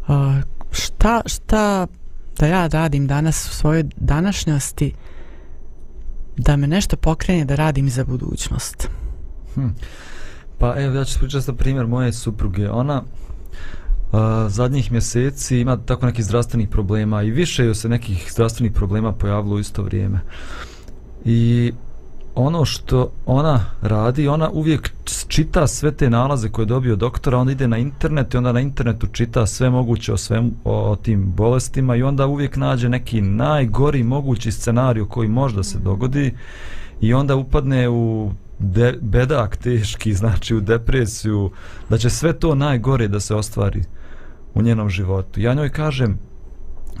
uh, 0.00 0.36
šta, 0.70 1.22
šta 1.26 1.86
da 2.40 2.46
ja 2.46 2.66
radim 2.66 3.06
danas 3.06 3.46
u 3.46 3.54
svojoj 3.54 3.84
današnjosti 3.96 4.94
da 6.36 6.56
me 6.56 6.66
nešto 6.66 6.96
pokrene 6.96 7.44
da 7.44 7.54
radim 7.54 7.90
za 7.90 8.04
budućnost. 8.04 8.88
Hm. 9.54 9.68
pa 10.58 10.74
evo 10.80 10.94
ja 10.94 11.04
ću 11.04 11.18
pričati 11.18 11.44
za 11.44 11.52
primjer 11.52 11.86
moje 11.86 12.12
supruge. 12.12 12.70
Ona 12.70 13.02
Uh, 14.12 14.18
zadnjih 14.48 14.92
mjeseci 14.92 15.58
ima 15.58 15.76
tako 15.76 16.06
nekih 16.06 16.24
zdravstvenih 16.24 16.68
problema 16.68 17.22
i 17.22 17.30
više 17.30 17.64
joj 17.64 17.74
se 17.74 17.88
nekih 17.88 18.28
zdravstvenih 18.32 18.72
problema 18.72 19.12
pojavilo 19.12 19.56
u 19.56 19.58
isto 19.58 19.82
vrijeme. 19.82 20.20
I 21.24 21.72
ono 22.40 22.64
što 22.64 23.12
ona 23.26 23.64
radi, 23.82 24.28
ona 24.28 24.50
uvijek 24.50 24.90
čita 25.28 25.66
sve 25.66 25.92
te 25.92 26.10
nalaze 26.10 26.48
koje 26.48 26.62
je 26.62 26.66
dobio 26.66 26.96
doktora, 26.96 27.38
onda 27.38 27.52
ide 27.52 27.68
na 27.68 27.78
internet 27.78 28.34
i 28.34 28.36
onda 28.36 28.52
na 28.52 28.60
internetu 28.60 29.06
čita 29.06 29.46
sve 29.46 29.70
moguće 29.70 30.12
o 30.12 30.16
svem 30.16 30.50
o, 30.64 30.90
o 30.90 30.96
tim 30.96 31.32
bolestima 31.36 31.96
i 31.96 32.02
onda 32.02 32.26
uvijek 32.26 32.56
nađe 32.56 32.88
neki 32.88 33.20
najgori 33.20 34.02
mogući 34.02 34.52
scenariju 34.52 35.08
koji 35.08 35.28
možda 35.28 35.62
se 35.62 35.78
dogodi 35.78 36.34
i 37.00 37.14
onda 37.14 37.36
upadne 37.36 37.88
u 37.88 38.30
de, 38.58 38.98
bedak 39.00 39.56
teški, 39.56 40.14
znači 40.14 40.54
u 40.54 40.60
depresiju, 40.60 41.50
da 41.88 41.98
će 41.98 42.10
sve 42.10 42.32
to 42.32 42.54
najgore 42.54 43.08
da 43.08 43.20
se 43.20 43.34
ostvari 43.34 43.84
u 44.54 44.62
njenom 44.62 44.90
životu. 44.90 45.40
Ja 45.40 45.54
njoj 45.54 45.68
kažem, 45.68 46.18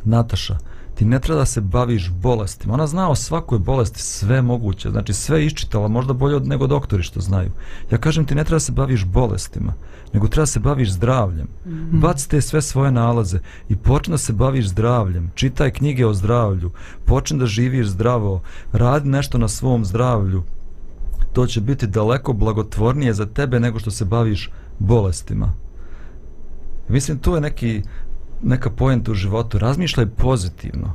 Nataša, 0.04 0.58
ti 1.00 1.04
ne 1.06 1.18
treba 1.20 1.38
da 1.40 1.46
se 1.46 1.60
baviš 1.60 2.10
bolestima. 2.10 2.74
Ona 2.74 2.86
zna 2.86 3.10
o 3.10 3.14
svakoj 3.14 3.58
bolesti 3.58 4.02
sve 4.02 4.42
moguće, 4.42 4.90
znači 4.90 5.12
sve 5.12 5.46
iščitala, 5.46 5.88
možda 5.88 6.12
bolje 6.12 6.36
od 6.36 6.46
nego 6.46 6.66
doktori 6.66 7.02
što 7.02 7.20
znaju. 7.20 7.50
Ja 7.90 7.98
kažem 7.98 8.24
ti 8.24 8.34
ne 8.34 8.44
treba 8.44 8.56
da 8.56 8.60
se 8.60 8.72
baviš 8.72 9.04
bolestima, 9.04 9.72
nego 10.12 10.28
treba 10.28 10.42
da 10.42 10.46
se 10.46 10.60
baviš 10.60 10.90
zdravljem. 10.92 11.46
Mm 11.66 11.70
-hmm. 11.70 12.00
Bac 12.00 12.26
te 12.26 12.40
sve 12.40 12.62
svoje 12.62 12.92
nalaze 12.92 13.38
i 13.68 13.76
počne 13.76 14.12
da 14.12 14.18
se 14.18 14.32
baviš 14.32 14.68
zdravljem. 14.68 15.30
Čitaj 15.34 15.70
knjige 15.70 16.06
o 16.06 16.14
zdravlju, 16.14 16.70
počne 17.04 17.38
da 17.38 17.46
živiš 17.46 17.86
zdravo, 17.86 18.42
radi 18.72 19.08
nešto 19.08 19.38
na 19.38 19.48
svom 19.48 19.84
zdravlju. 19.84 20.42
To 21.32 21.46
će 21.46 21.60
biti 21.60 21.86
daleko 21.86 22.32
blagotvornije 22.32 23.14
za 23.14 23.26
tebe 23.26 23.60
nego 23.60 23.78
što 23.78 23.90
se 23.90 24.04
baviš 24.04 24.50
bolestima. 24.78 25.52
Mislim, 26.88 27.18
to 27.18 27.34
je 27.34 27.40
neki 27.40 27.82
neka 28.42 28.70
poenta 28.70 29.12
u 29.12 29.14
životu, 29.14 29.58
razmišljaj 29.58 30.06
pozitivno. 30.06 30.92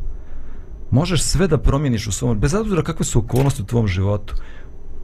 Možeš 0.91 1.23
sve 1.23 1.47
da 1.47 1.57
promijeniš 1.57 2.07
u 2.07 2.11
svom, 2.11 2.39
bez 2.39 2.53
obzira 2.53 2.83
kakve 2.83 3.05
su 3.05 3.19
okolnosti 3.19 3.61
u 3.61 3.65
tvom 3.65 3.87
životu, 3.87 4.35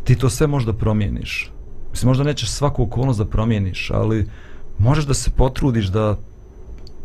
ti 0.03 0.15
to 0.15 0.29
sve 0.29 0.47
možda 0.47 0.73
promijeniš. 0.73 1.51
Mislim, 1.91 2.07
možda 2.07 2.23
nećeš 2.23 2.49
svaku 2.49 2.83
okolnost 2.83 3.19
da 3.19 3.25
promijeniš, 3.25 3.91
ali 3.91 4.27
možeš 4.77 5.05
da 5.05 5.13
se 5.13 5.31
potrudiš 5.31 5.87
da 5.87 6.17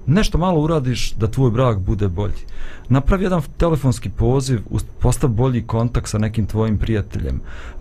nešto 0.07 0.39
malo 0.39 0.61
uradiš 0.61 1.13
da 1.13 1.31
tvoj 1.31 1.51
brak 1.51 1.79
bude 1.79 2.09
bolji. 2.09 2.47
Napravi 2.89 3.25
jedan 3.25 3.43
telefonski 3.57 4.11
poziv, 4.11 4.61
postav 5.01 5.31
bolji 5.31 5.67
kontakt 5.67 6.09
sa 6.09 6.19
nekim 6.19 6.47
tvojim 6.47 6.79
prijateljem. 6.79 7.41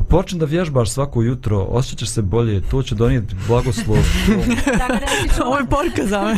Počni 0.09 0.39
da 0.39 0.45
vježbaš 0.45 0.89
svako 0.89 1.21
jutro, 1.21 1.59
osjećaš 1.59 2.09
se 2.09 2.21
bolje, 2.21 2.61
to 2.61 2.83
će 2.83 2.95
donijeti 2.95 3.35
blagoslov. 3.47 3.97
Ovo 5.45 5.57
je 5.57 5.65
porka 5.65 6.05
za 6.05 6.21
me. 6.21 6.37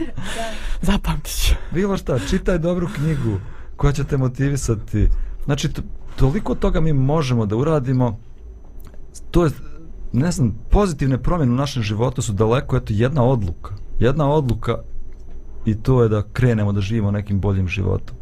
Zapamtit 0.92 1.46
ću. 1.46 1.54
Bilo 1.74 1.96
šta, 1.96 2.18
čitaj 2.30 2.58
dobru 2.58 2.88
knjigu 2.94 3.40
koja 3.76 3.92
će 3.92 4.04
te 4.04 4.16
motivisati. 4.16 5.08
Znači, 5.44 5.68
toliko 6.16 6.54
toga 6.54 6.80
mi 6.80 6.92
možemo 6.92 7.46
da 7.46 7.56
uradimo. 7.56 8.18
To 9.30 9.44
je, 9.44 9.50
ne 10.12 10.30
znam, 10.30 10.58
pozitivne 10.70 11.22
promjene 11.22 11.52
u 11.52 11.56
našem 11.56 11.82
životu 11.82 12.22
su 12.22 12.32
daleko, 12.32 12.76
eto, 12.76 12.92
jedna 12.96 13.24
odluka. 13.24 13.74
Jedna 13.98 14.30
odluka 14.30 14.78
i 15.64 15.74
to 15.82 16.02
je 16.02 16.08
da 16.08 16.22
krenemo 16.22 16.72
da 16.72 16.80
živimo 16.80 17.10
nekim 17.10 17.40
boljim 17.40 17.68
životom. 17.68 18.16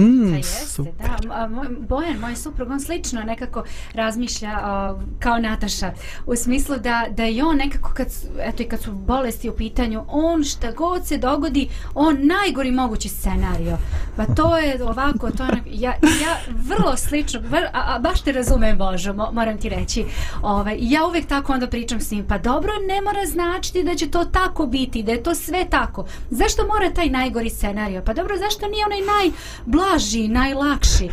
Mm, 0.00 0.34
jeste, 0.34 0.82
da. 0.82 1.46
Moj, 1.48 1.66
Bojan, 1.88 2.18
moj 2.18 2.36
suprug, 2.36 2.70
on 2.70 2.80
slično 2.80 3.22
nekako 3.22 3.64
razmišlja 3.94 4.50
uh, 4.50 5.02
kao 5.18 5.38
Nataša. 5.38 5.92
U 6.26 6.36
smislu 6.36 6.76
da, 6.78 7.06
da 7.10 7.24
je 7.24 7.44
on 7.44 7.56
nekako, 7.56 7.92
kad, 7.94 8.06
eto 8.40 8.62
i 8.62 8.66
kad 8.66 8.82
su 8.82 8.92
bolesti 8.92 9.48
u 9.48 9.56
pitanju, 9.56 10.04
on 10.08 10.44
šta 10.44 10.72
god 10.72 11.06
se 11.06 11.18
dogodi, 11.18 11.68
on 11.94 12.16
najgori 12.26 12.70
mogući 12.70 13.08
scenario. 13.08 13.78
Pa 14.16 14.26
to 14.34 14.58
je 14.58 14.84
ovako, 14.84 15.30
to 15.30 15.44
je, 15.44 15.62
ja, 15.66 15.90
ja 16.02 16.36
vrlo 16.48 16.96
slično, 16.96 17.40
vr, 17.40 17.64
a, 17.72 17.94
a, 17.94 17.98
baš 17.98 18.20
te 18.22 18.32
razumem 18.32 18.78
Božo, 18.78 19.12
mo, 19.12 19.30
moram 19.32 19.58
ti 19.58 19.68
reći. 19.68 20.04
Ovaj, 20.42 20.76
ja 20.80 21.06
uvek 21.06 21.26
tako 21.26 21.52
onda 21.52 21.66
pričam 21.66 22.00
s 22.00 22.10
njim, 22.10 22.26
pa 22.28 22.38
dobro, 22.38 22.72
ne 22.88 23.00
mora 23.00 23.26
značiti 23.26 23.82
da 23.82 23.94
će 23.94 24.10
to 24.10 24.24
tako 24.24 24.66
biti, 24.66 25.02
da 25.02 25.12
je 25.12 25.22
to 25.22 25.34
sve 25.34 25.66
tako. 25.70 26.06
Zašto 26.30 26.66
mora 26.66 26.94
taj 26.94 27.08
najgori 27.08 27.50
scenario? 27.50 28.02
Pa 28.06 28.12
dobro, 28.12 28.36
zašto 28.36 28.68
nije 28.68 28.86
onaj 28.86 29.00
najblaži 29.00 29.89
najblaži, 29.90 30.28
najlakši. 30.28 31.08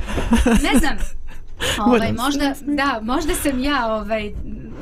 Ne 0.46 0.80
znam. 0.80 0.98
Ovaj, 1.88 2.14
možda, 2.14 2.54
da, 2.62 3.00
možda 3.04 3.34
sam 3.34 3.64
ja 3.64 3.94
ovaj, 3.94 4.32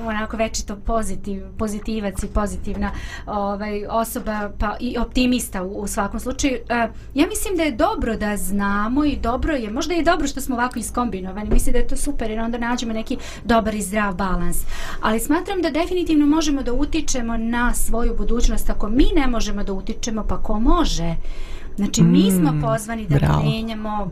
onako 0.06 0.38
večito 0.38 0.76
pozitiv, 0.76 1.44
pozitivac 1.58 2.24
i 2.24 2.28
pozitivna 2.28 2.92
ovaj, 3.26 3.86
osoba 3.90 4.52
pa 4.60 4.76
i 4.80 4.98
optimista 4.98 5.64
u, 5.64 5.82
u 5.82 5.88
svakom 5.88 6.20
slučaju. 6.20 6.58
Uh, 6.64 6.96
ja 7.14 7.28
mislim 7.28 7.58
da 7.58 7.64
je 7.64 7.72
dobro 7.72 8.18
da 8.18 8.38
znamo 8.38 9.06
i 9.06 9.16
dobro 9.16 9.54
je, 9.54 9.72
možda 9.72 9.94
je 9.94 10.04
dobro 10.04 10.28
što 10.28 10.42
smo 10.42 10.56
ovako 10.56 10.80
iskombinovani, 10.80 11.50
mislim 11.50 11.74
da 11.74 11.80
je 11.80 11.88
to 11.88 11.98
super 11.98 12.30
jer 12.30 12.40
onda 12.40 12.58
nađemo 12.58 12.94
neki 12.94 13.18
dobar 13.44 13.76
i 13.76 13.82
zdrav 13.82 14.16
balans. 14.16 14.58
Ali 15.02 15.20
smatram 15.20 15.62
da 15.62 15.70
definitivno 15.70 16.26
možemo 16.26 16.64
da 16.64 16.74
utičemo 16.74 17.38
na 17.38 17.74
svoju 17.74 18.16
budućnost. 18.18 18.70
Ako 18.70 18.90
mi 18.90 19.06
ne 19.16 19.28
možemo 19.28 19.64
da 19.64 19.74
utičemo, 19.74 20.26
pa 20.30 20.42
ko 20.42 20.60
može? 20.60 21.16
Znači, 21.76 22.04
mi 22.04 22.32
smo 22.32 22.52
mm, 22.52 22.62
pozvani 22.62 23.08
da 23.08 23.16
bravo. 23.16 23.44
menjamo 23.44 24.12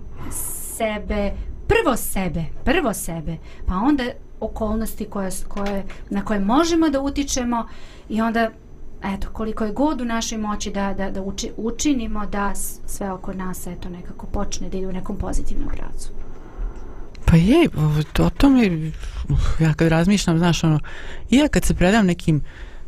sebe, 0.77 1.31
prvo 1.67 1.95
sebe, 1.97 2.43
prvo 2.63 2.93
sebe, 2.93 3.37
pa 3.67 3.75
onda 3.75 4.03
okolnosti 4.39 5.05
koje, 5.05 5.29
koje, 5.47 5.85
na 6.09 6.25
koje 6.25 6.39
možemo 6.39 6.89
da 6.89 7.01
utičemo 7.01 7.67
i 8.09 8.21
onda 8.21 8.49
eto, 9.03 9.27
koliko 9.33 9.63
je 9.63 9.71
god 9.71 10.01
u 10.01 10.05
našoj 10.05 10.37
moći 10.37 10.71
da, 10.71 10.93
da, 10.93 11.09
da 11.11 11.21
uči, 11.21 11.51
učinimo 11.57 12.25
da 12.25 12.51
sve 12.85 13.11
oko 13.11 13.33
nas 13.33 13.67
eto, 13.67 13.89
nekako 13.89 14.25
počne 14.25 14.69
da 14.69 14.77
ide 14.77 14.87
u 14.87 14.91
nekom 14.91 15.17
pozitivnom 15.17 15.69
pravcu. 15.69 16.09
Pa 17.25 17.35
je, 17.37 17.69
o 18.19 18.29
tome, 18.29 18.91
ja 19.59 19.73
kad 19.73 19.87
razmišljam, 19.87 20.37
znaš, 20.37 20.63
ono, 20.63 20.79
ja 21.29 21.47
kad 21.47 21.65
se 21.65 21.73
predam 21.73 22.05
nekim 22.05 22.41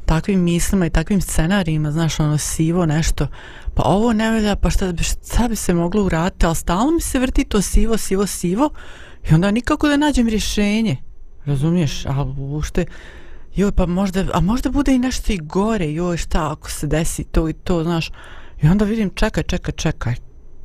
takvim 0.05 0.43
mislima 0.43 0.85
i 0.85 0.89
takvim 0.89 1.21
scenarijima, 1.21 1.91
znaš, 1.91 2.19
ono 2.19 2.37
sivo 2.37 2.85
nešto, 2.85 3.27
pa 3.73 3.83
ovo 3.83 4.13
ne 4.13 4.31
velja, 4.31 4.55
pa 4.55 4.69
šta, 4.69 4.93
šta 5.25 5.47
bi 5.47 5.55
se 5.55 5.73
moglo 5.73 6.03
uraditi, 6.03 6.45
ali 6.45 6.55
stalno 6.55 6.91
mi 6.91 7.01
se 7.01 7.19
vrti 7.19 7.43
to 7.43 7.61
sivo, 7.61 7.97
sivo, 7.97 8.27
sivo 8.27 8.69
i 9.29 9.33
onda 9.33 9.51
nikako 9.51 9.87
da 9.87 9.97
nađem 9.97 10.27
rješenje, 10.27 10.97
razumiješ, 11.45 12.05
a 12.05 12.23
ušte, 12.37 12.85
joj, 13.55 13.71
pa 13.71 13.85
možda, 13.85 14.25
a 14.33 14.39
možda 14.39 14.69
bude 14.69 14.95
i 14.95 14.99
nešto 14.99 15.33
i 15.33 15.37
gore, 15.37 15.93
joj, 15.93 16.17
šta 16.17 16.51
ako 16.51 16.71
se 16.71 16.87
desi 16.87 17.23
to 17.23 17.49
i 17.49 17.53
to, 17.53 17.83
znaš, 17.83 18.11
i 18.61 18.67
onda 18.67 18.85
vidim, 18.85 19.09
čekaj, 19.15 19.43
čekaj, 19.43 19.73
čekaj, 19.73 20.15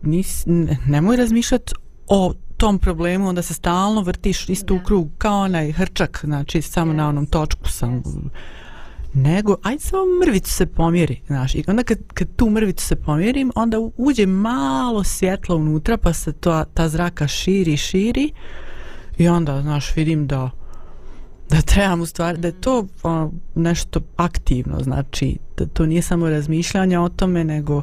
nis, 0.02 0.42
ne, 0.46 0.78
nemoj 0.86 1.16
razmišljati 1.16 1.74
o 2.06 2.34
tom 2.56 2.78
problemu, 2.78 3.28
onda 3.28 3.42
se 3.42 3.54
stalno 3.54 4.02
vrtiš 4.02 4.48
isto 4.48 4.74
u 4.74 4.80
krug, 4.84 5.08
kao 5.18 5.40
onaj 5.40 5.72
hrčak, 5.72 6.20
znači 6.24 6.62
samo 6.62 6.92
yes. 6.92 6.96
na 6.96 7.08
onom 7.08 7.26
točku 7.26 7.68
sam, 7.68 8.02
yes. 8.02 8.28
Nego, 9.14 9.56
ajde 9.62 9.80
samo 9.80 10.02
mrvicu 10.24 10.52
se 10.52 10.66
pomjeri, 10.66 11.20
znaš, 11.26 11.54
i 11.54 11.64
onda 11.66 11.82
kad, 11.82 11.98
kad 12.14 12.28
tu 12.36 12.50
mrvicu 12.50 12.84
se 12.86 12.96
pomjerim, 12.96 13.52
onda 13.54 13.76
uđe 13.96 14.26
malo 14.26 15.04
svjetlo 15.04 15.56
unutra, 15.56 15.96
pa 15.96 16.12
se 16.12 16.32
to, 16.32 16.64
ta 16.74 16.88
zraka 16.88 17.28
širi, 17.28 17.76
širi, 17.76 18.32
i 19.18 19.28
onda, 19.28 19.62
znaš, 19.62 19.96
vidim 19.96 20.26
da, 20.26 20.50
da 21.50 21.60
trebam 21.60 22.00
u 22.00 22.06
stvari, 22.06 22.38
da 22.38 22.48
je 22.48 22.60
to 22.60 22.86
o, 23.02 23.30
nešto 23.54 24.00
aktivno, 24.16 24.80
znači, 24.82 25.38
da 25.56 25.66
to 25.66 25.86
nije 25.86 26.02
samo 26.02 26.28
razmišljanje 26.28 26.98
o 26.98 27.08
tome, 27.08 27.44
nego, 27.44 27.82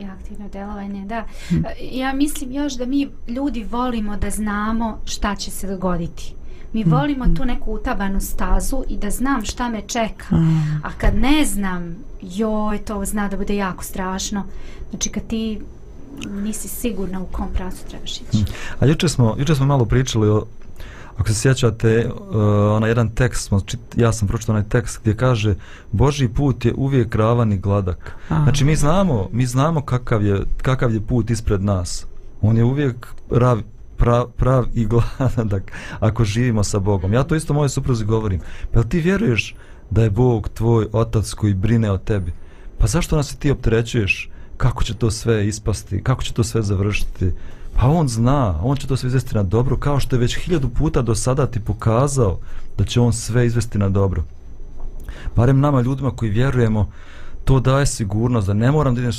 i 0.00 0.04
aktivno 0.04 0.48
delovanje, 0.48 1.04
da. 1.06 1.24
Hm. 1.48 1.56
Ja 1.92 2.12
mislim 2.12 2.52
još 2.52 2.74
da 2.74 2.86
mi 2.86 3.08
ljudi 3.28 3.64
volimo 3.64 4.16
da 4.16 4.30
znamo 4.30 5.00
šta 5.04 5.36
će 5.36 5.50
se 5.50 5.66
dogoditi. 5.66 6.35
Mi 6.72 6.82
hm. 6.82 6.90
volimo 6.90 7.24
tu 7.36 7.44
neku 7.44 7.72
utabanu 7.72 8.20
stazu 8.20 8.84
i 8.88 8.96
da 8.96 9.10
znam 9.10 9.44
šta 9.44 9.68
me 9.68 9.82
čeka. 9.82 10.26
A 10.82 10.90
kad 10.98 11.14
ne 11.14 11.44
znam, 11.44 11.96
joj, 12.22 12.78
to 12.78 13.04
zna 13.04 13.28
da 13.28 13.36
bude 13.36 13.56
jako 13.56 13.84
strašno. 13.84 14.44
Znači 14.90 15.10
kad 15.10 15.26
ti 15.26 15.60
nisi 16.42 16.68
sigurna 16.68 17.20
u 17.20 17.26
kom 17.26 17.48
pracu 17.54 17.78
trebaš 17.88 18.20
ići. 18.20 18.44
A 18.80 18.86
juče 18.86 19.08
smo, 19.08 19.34
juče 19.38 19.54
smo 19.54 19.66
malo 19.66 19.84
pričali 19.84 20.28
o 20.28 20.44
Ako 21.16 21.28
se 21.28 21.34
sjećate, 21.34 22.08
uh, 22.08 22.36
onaj 22.76 22.90
jedan 22.90 23.08
tekst, 23.08 23.46
smo, 23.46 23.60
čit, 23.60 23.80
ja 23.96 24.12
sam 24.12 24.28
pročitao 24.28 24.54
onaj 24.54 24.68
tekst 24.68 25.00
gdje 25.00 25.16
kaže 25.16 25.54
Boži 25.92 26.28
put 26.28 26.64
je 26.64 26.74
uvijek 26.76 27.14
ravan 27.14 27.52
i 27.52 27.58
gladak. 27.58 28.12
Aha. 28.28 28.42
Znači 28.42 28.64
mi 28.64 28.76
znamo, 28.76 29.28
mi 29.32 29.46
znamo 29.46 29.80
kakav 29.80 30.24
je, 30.24 30.42
kakav 30.62 30.94
je 30.94 31.00
put 31.00 31.30
ispred 31.30 31.64
nas. 31.64 32.06
On 32.40 32.56
je 32.56 32.64
uvijek 32.64 33.06
rav, 33.30 33.62
prav, 33.96 34.26
prav 34.36 34.66
i 34.74 34.86
gladak 34.86 35.72
ako 36.00 36.24
živimo 36.24 36.64
sa 36.64 36.78
Bogom. 36.78 37.12
Ja 37.12 37.24
to 37.24 37.36
isto 37.36 37.54
moje 37.54 37.68
supruzi 37.68 38.04
govorim. 38.04 38.40
Pa 38.72 38.82
ti 38.82 39.00
vjeruješ 39.00 39.54
da 39.90 40.02
je 40.02 40.10
Bog 40.10 40.48
tvoj 40.48 40.86
otac 40.92 41.32
koji 41.32 41.54
brine 41.54 41.90
o 41.90 41.98
tebi? 41.98 42.32
Pa 42.78 42.86
zašto 42.86 43.16
nas 43.16 43.36
ti 43.36 43.50
opterećuješ? 43.50 44.30
Kako 44.56 44.84
će 44.84 44.94
to 44.94 45.10
sve 45.10 45.46
ispasti? 45.48 46.02
Kako 46.02 46.22
će 46.22 46.32
to 46.32 46.44
sve 46.44 46.62
završiti? 46.62 47.32
Pa 47.74 47.88
on 47.88 48.08
zna, 48.08 48.60
on 48.62 48.76
će 48.76 48.86
to 48.86 48.96
sve 48.96 49.06
izvesti 49.06 49.34
na 49.34 49.42
dobro, 49.42 49.76
kao 49.76 50.00
što 50.00 50.16
je 50.16 50.20
već 50.20 50.38
hiljadu 50.38 50.68
puta 50.68 51.02
do 51.02 51.14
sada 51.14 51.46
ti 51.46 51.60
pokazao 51.60 52.38
da 52.78 52.84
će 52.84 53.00
on 53.00 53.12
sve 53.12 53.46
izvesti 53.46 53.78
na 53.78 53.88
dobro. 53.88 54.24
Barem 55.36 55.60
nama 55.60 55.80
ljudima 55.80 56.10
koji 56.10 56.30
vjerujemo, 56.30 56.90
to 57.46 57.60
daje 57.60 57.86
sigurnost 57.86 58.46
da 58.46 58.54
ne 58.54 58.72
moram 58.72 58.94
da 58.94 59.00
idem 59.00 59.12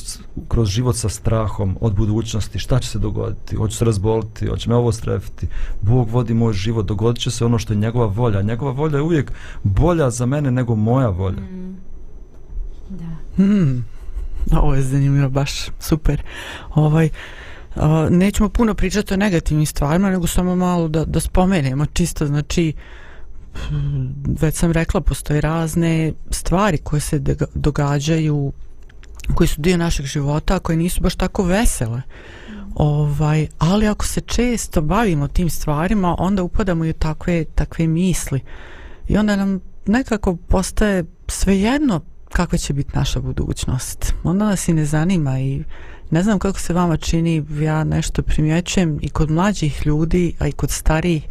kroz 0.48 0.70
život 0.70 0.96
sa 0.96 1.10
strahom 1.10 1.78
od 1.82 1.96
budućnosti, 1.96 2.60
šta 2.60 2.80
će 2.80 2.90
se 2.90 3.00
dogoditi, 3.00 3.56
hoću 3.56 3.78
se 3.78 3.86
razboliti, 3.86 4.48
hoće 4.48 4.70
me 4.70 4.76
ovo 4.76 4.92
strefiti, 4.92 5.48
Bog 5.82 6.10
vodi 6.10 6.34
moj 6.34 6.54
život, 6.54 6.86
dogodit 6.86 7.22
će 7.22 7.32
se 7.32 7.46
ono 7.46 7.60
što 7.60 7.74
je 7.74 7.78
njegova 7.78 8.06
volja. 8.06 8.42
Njegova 8.42 8.72
volja 8.72 8.98
je 8.98 9.02
uvijek 9.02 9.32
bolja 9.64 10.10
za 10.10 10.26
mene 10.26 10.52
nego 10.52 10.76
moja 10.76 11.10
volja. 11.10 11.42
Mm. 11.42 11.78
Da. 12.90 13.44
Mm. 13.44 13.86
Ovo 14.52 14.76
je 14.76 14.82
zanimljivo, 14.82 15.30
baš 15.30 15.70
super. 15.80 16.22
Ovaj, 16.76 17.10
Uh, 17.76 18.10
nećemo 18.10 18.50
puno 18.50 18.74
pričati 18.74 19.14
o 19.14 19.18
negativnim 19.18 19.66
stvarima, 19.66 20.10
nego 20.10 20.28
samo 20.28 20.56
malo 20.56 20.88
da, 20.88 21.06
da 21.06 21.20
spomenemo 21.20 21.86
čisto, 21.86 22.28
znači 22.28 22.74
već 24.42 24.56
sam 24.56 24.72
rekla, 24.72 25.02
postoje 25.02 25.42
razne 25.42 26.14
stvari 26.32 26.78
koje 26.78 27.00
se 27.00 27.20
događaju 27.54 28.54
koji 29.36 29.48
su 29.48 29.62
dio 29.62 29.78
našeg 29.78 30.06
života, 30.06 30.56
a 30.56 30.60
koje 30.60 30.78
nisu 30.78 31.02
baš 31.02 31.16
tako 31.16 31.44
vesele. 31.44 32.02
Ovaj, 32.76 33.48
ali 33.58 33.88
ako 33.88 34.06
se 34.06 34.22
često 34.22 34.82
bavimo 34.82 35.28
tim 35.28 35.50
stvarima, 35.50 36.16
onda 36.20 36.44
upadamo 36.44 36.86
i 36.86 36.90
u 36.90 36.94
takve, 36.94 37.46
takve 37.46 37.88
misli. 37.88 38.42
I 39.08 39.18
onda 39.18 39.36
nam 39.36 39.60
nekako 39.86 40.36
postaje 40.36 41.04
svejedno 41.28 42.02
kakva 42.30 42.58
će 42.58 42.74
biti 42.74 42.98
naša 42.98 43.20
budućnost. 43.20 44.14
Onda 44.24 44.46
nas 44.46 44.68
i 44.68 44.74
ne 44.74 44.86
zanima 44.86 45.40
i 45.40 45.64
Ne 46.12 46.24
znam 46.24 46.40
kako 46.40 46.60
se 46.60 46.74
vama 46.74 46.98
čini, 46.98 47.46
ja 47.62 47.84
nešto 47.84 48.22
primjećujem 48.22 49.00
i 49.02 49.10
kod 49.10 49.32
mlađih 49.32 49.86
ljudi, 49.86 50.34
a 50.40 50.48
i 50.48 50.52
kod 50.52 50.72
starijih, 50.72 51.28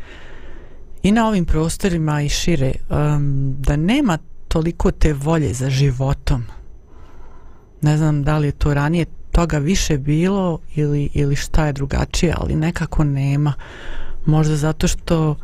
i 1.06 1.12
na 1.12 1.28
ovim 1.28 1.44
prostorima 1.44 2.22
i 2.22 2.28
šire, 2.28 2.72
um, 2.90 3.54
da 3.58 3.76
nema 3.76 4.18
toliko 4.48 4.90
te 4.90 5.12
volje 5.12 5.54
za 5.54 5.70
životom. 5.70 6.44
Ne 7.82 7.96
znam 7.96 8.22
da 8.22 8.38
li 8.38 8.48
je 8.48 8.52
to 8.52 8.74
ranije 8.74 9.06
toga 9.32 9.58
više 9.58 9.98
bilo 9.98 10.58
ili, 10.74 11.08
ili 11.14 11.36
šta 11.36 11.66
je 11.66 11.72
drugačije, 11.72 12.34
ali 12.36 12.54
nekako 12.54 13.04
nema. 13.04 13.52
Možda 14.24 14.56
zato 14.56 14.88
što, 14.88 15.36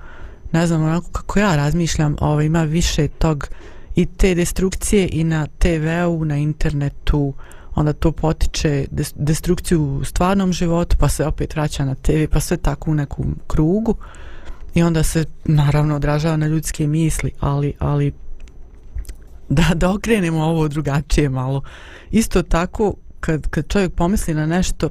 ne 0.53 0.67
znam, 0.67 0.83
onako 0.83 1.11
kako 1.13 1.39
ja 1.39 1.57
razmišljam, 1.57 2.17
ovo 2.21 2.41
ima 2.41 2.63
više 2.63 3.09
tog 3.09 3.49
i 3.95 4.07
te 4.07 4.35
destrukcije 4.35 5.09
i 5.13 5.25
na 5.25 5.47
TV-u, 5.47 6.25
na 6.25 6.37
internetu, 6.37 7.35
onda 7.75 7.93
to 7.93 8.13
potiče 8.13 8.87
destrukciju 9.15 9.83
u 9.85 10.05
stvarnom 10.05 10.53
životu, 10.53 10.97
pa 11.01 11.09
se 11.09 11.27
opet 11.27 11.55
vraća 11.55 11.85
na 11.85 11.95
TV, 11.95 12.25
pa 12.31 12.41
sve 12.41 12.57
tako 12.57 12.91
u 12.91 12.95
nekom 12.95 13.37
krugu 13.47 13.97
i 14.75 14.83
onda 14.83 15.03
se 15.03 15.25
naravno 15.45 15.97
odražava 15.97 16.37
na 16.37 16.47
ljudske 16.47 16.87
misli, 16.87 17.33
ali, 17.41 17.75
ali 17.79 18.13
da, 19.49 19.71
da 19.75 19.91
okrenemo 19.91 20.45
ovo 20.45 20.69
drugačije 20.69 21.29
malo. 21.29 21.63
Isto 22.11 22.43
tako, 22.43 22.95
kad, 23.21 23.49
kad 23.49 23.69
čovjek 23.69 23.93
pomisli 23.95 24.35
na 24.35 24.47
nešto, 24.47 24.89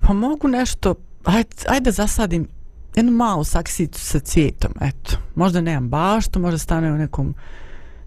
pa 0.00 0.12
mogu 0.12 0.48
nešto, 0.48 0.94
ajde, 1.24 1.48
ajde 1.68 1.90
zasadim 1.90 2.48
jednu 2.96 3.12
malu 3.12 3.44
saksicu 3.44 4.00
sa 4.00 4.18
cvijetom, 4.18 4.72
eto. 4.80 5.16
Možda 5.34 5.60
nemam 5.60 5.88
baštu, 5.88 6.40
možda 6.40 6.58
stane 6.58 6.92
u 6.92 6.96
nekom, 6.96 7.34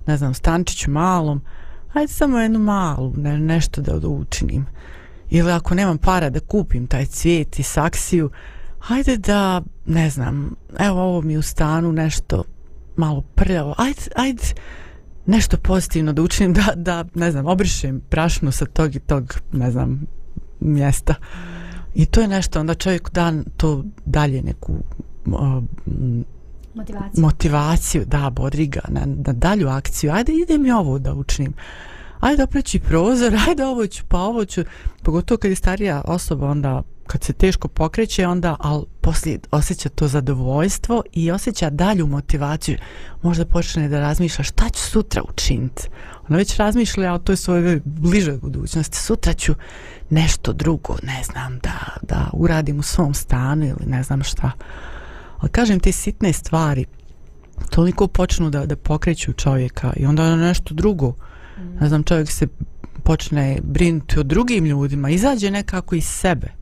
ne 0.08 0.18
znam, 0.18 0.34
stančiću 0.34 0.92
malom, 0.92 1.42
ajde 1.94 2.14
samo 2.14 2.40
jednu 2.40 2.60
malu, 2.60 3.14
ne, 3.18 3.38
nešto 3.38 3.82
da 3.82 4.08
učinim. 4.08 4.66
Ili 5.30 5.52
ako 5.52 5.76
nemam 5.76 5.98
para 5.98 6.30
da 6.30 6.40
kupim 6.40 6.88
taj 6.88 7.06
cvijet 7.06 7.60
i 7.60 7.64
saksiju, 7.64 8.30
hajde 8.82 9.18
da, 9.18 9.62
ne 9.86 10.10
znam, 10.10 10.56
evo 10.80 11.02
ovo 11.02 11.22
mi 11.22 11.38
u 11.38 11.42
stanu 11.42 11.92
nešto 11.92 12.44
malo 12.96 13.22
prljavo, 13.36 13.76
ajde, 13.78 14.02
ajde 14.16 14.44
nešto 15.26 15.58
pozitivno 15.58 16.14
da 16.14 16.22
učinim, 16.22 16.54
da, 16.54 16.74
da 16.76 17.06
ne 17.16 17.32
znam, 17.32 17.46
obrišem 17.46 18.02
prašnu 18.10 18.52
sa 18.52 18.66
tog 18.66 18.96
i 18.96 19.00
tog, 19.00 19.36
ne 19.52 19.72
znam, 19.72 20.02
mjesta. 20.60 21.16
I 21.96 22.06
to 22.06 22.22
je 22.22 22.28
nešto, 22.28 22.60
onda 22.60 22.74
čovjek 22.74 23.12
dan 23.12 23.46
to 23.58 23.84
dalje 24.06 24.42
neku 24.42 24.74
uh, 25.26 25.64
motivaciju. 26.76 27.24
motivaciju, 27.24 28.06
da, 28.06 28.30
bodri 28.30 28.68
ga 28.68 28.82
na, 28.88 29.02
na 29.06 29.34
dalju 29.34 29.68
akciju. 29.68 30.12
Ajde, 30.12 30.34
idem 30.34 30.66
i 30.66 30.72
ovo 30.72 31.00
da 31.00 31.14
učinim. 31.14 31.54
Ajde, 32.20 32.44
opreći 32.44 32.80
prozor, 32.80 33.36
ajde, 33.48 33.66
ovo 33.66 33.88
ću, 33.88 34.04
pa 34.08 34.20
ovo 34.20 34.46
ću. 34.46 34.62
Pogotovo 35.04 35.38
kad 35.38 35.52
je 35.52 35.56
starija 35.56 36.02
osoba, 36.06 36.50
onda 36.50 36.82
kad 37.12 37.24
se 37.24 37.34
teško 37.34 37.68
pokreće, 37.68 38.28
onda 38.28 38.56
al 38.60 38.86
poslije 39.02 39.40
osjeća 39.52 39.90
to 39.90 40.08
zadovoljstvo 40.08 41.04
i 41.14 41.32
osjeća 41.32 41.70
dalju 41.70 42.08
motivaciju. 42.08 42.78
Možda 43.22 43.46
počne 43.46 43.90
da 43.90 44.00
razmišlja 44.00 44.44
šta 44.44 44.70
ću 44.70 44.82
sutra 44.82 45.22
učiniti. 45.30 45.88
Ona 46.30 46.38
već 46.38 46.58
razmišlja 46.58 47.14
o 47.14 47.20
toj 47.20 47.38
svojoj 47.38 47.82
bližoj 47.86 48.38
budućnosti. 48.38 48.98
Sutra 48.98 49.34
ću 49.34 49.54
nešto 50.10 50.54
drugo, 50.54 50.98
ne 51.04 51.24
znam, 51.24 51.60
da, 51.60 51.98
da 52.02 52.30
uradim 52.34 52.80
u 52.80 52.84
svom 52.84 53.14
stanu 53.14 53.66
ili 53.66 53.86
ne 53.86 54.04
znam 54.04 54.24
šta. 54.24 54.52
Ali 55.38 55.52
kažem, 55.52 55.80
te 55.80 55.92
sitne 55.92 56.34
stvari 56.34 56.86
toliko 57.70 58.08
počnu 58.08 58.50
da, 58.50 58.66
da 58.66 58.76
pokreću 58.76 59.34
čovjeka 59.34 59.94
i 59.96 60.06
onda 60.06 60.36
nešto 60.36 60.74
drugo. 60.74 61.10
Mm. 61.58 61.80
Ne 61.82 61.88
znam, 61.88 62.04
čovjek 62.04 62.32
se 62.32 62.48
počne 63.04 63.60
brinuti 63.64 64.20
o 64.20 64.24
drugim 64.24 64.66
ljudima, 64.66 65.10
izađe 65.10 65.52
nekako 65.52 65.96
iz 65.96 66.06
sebe. 66.06 66.61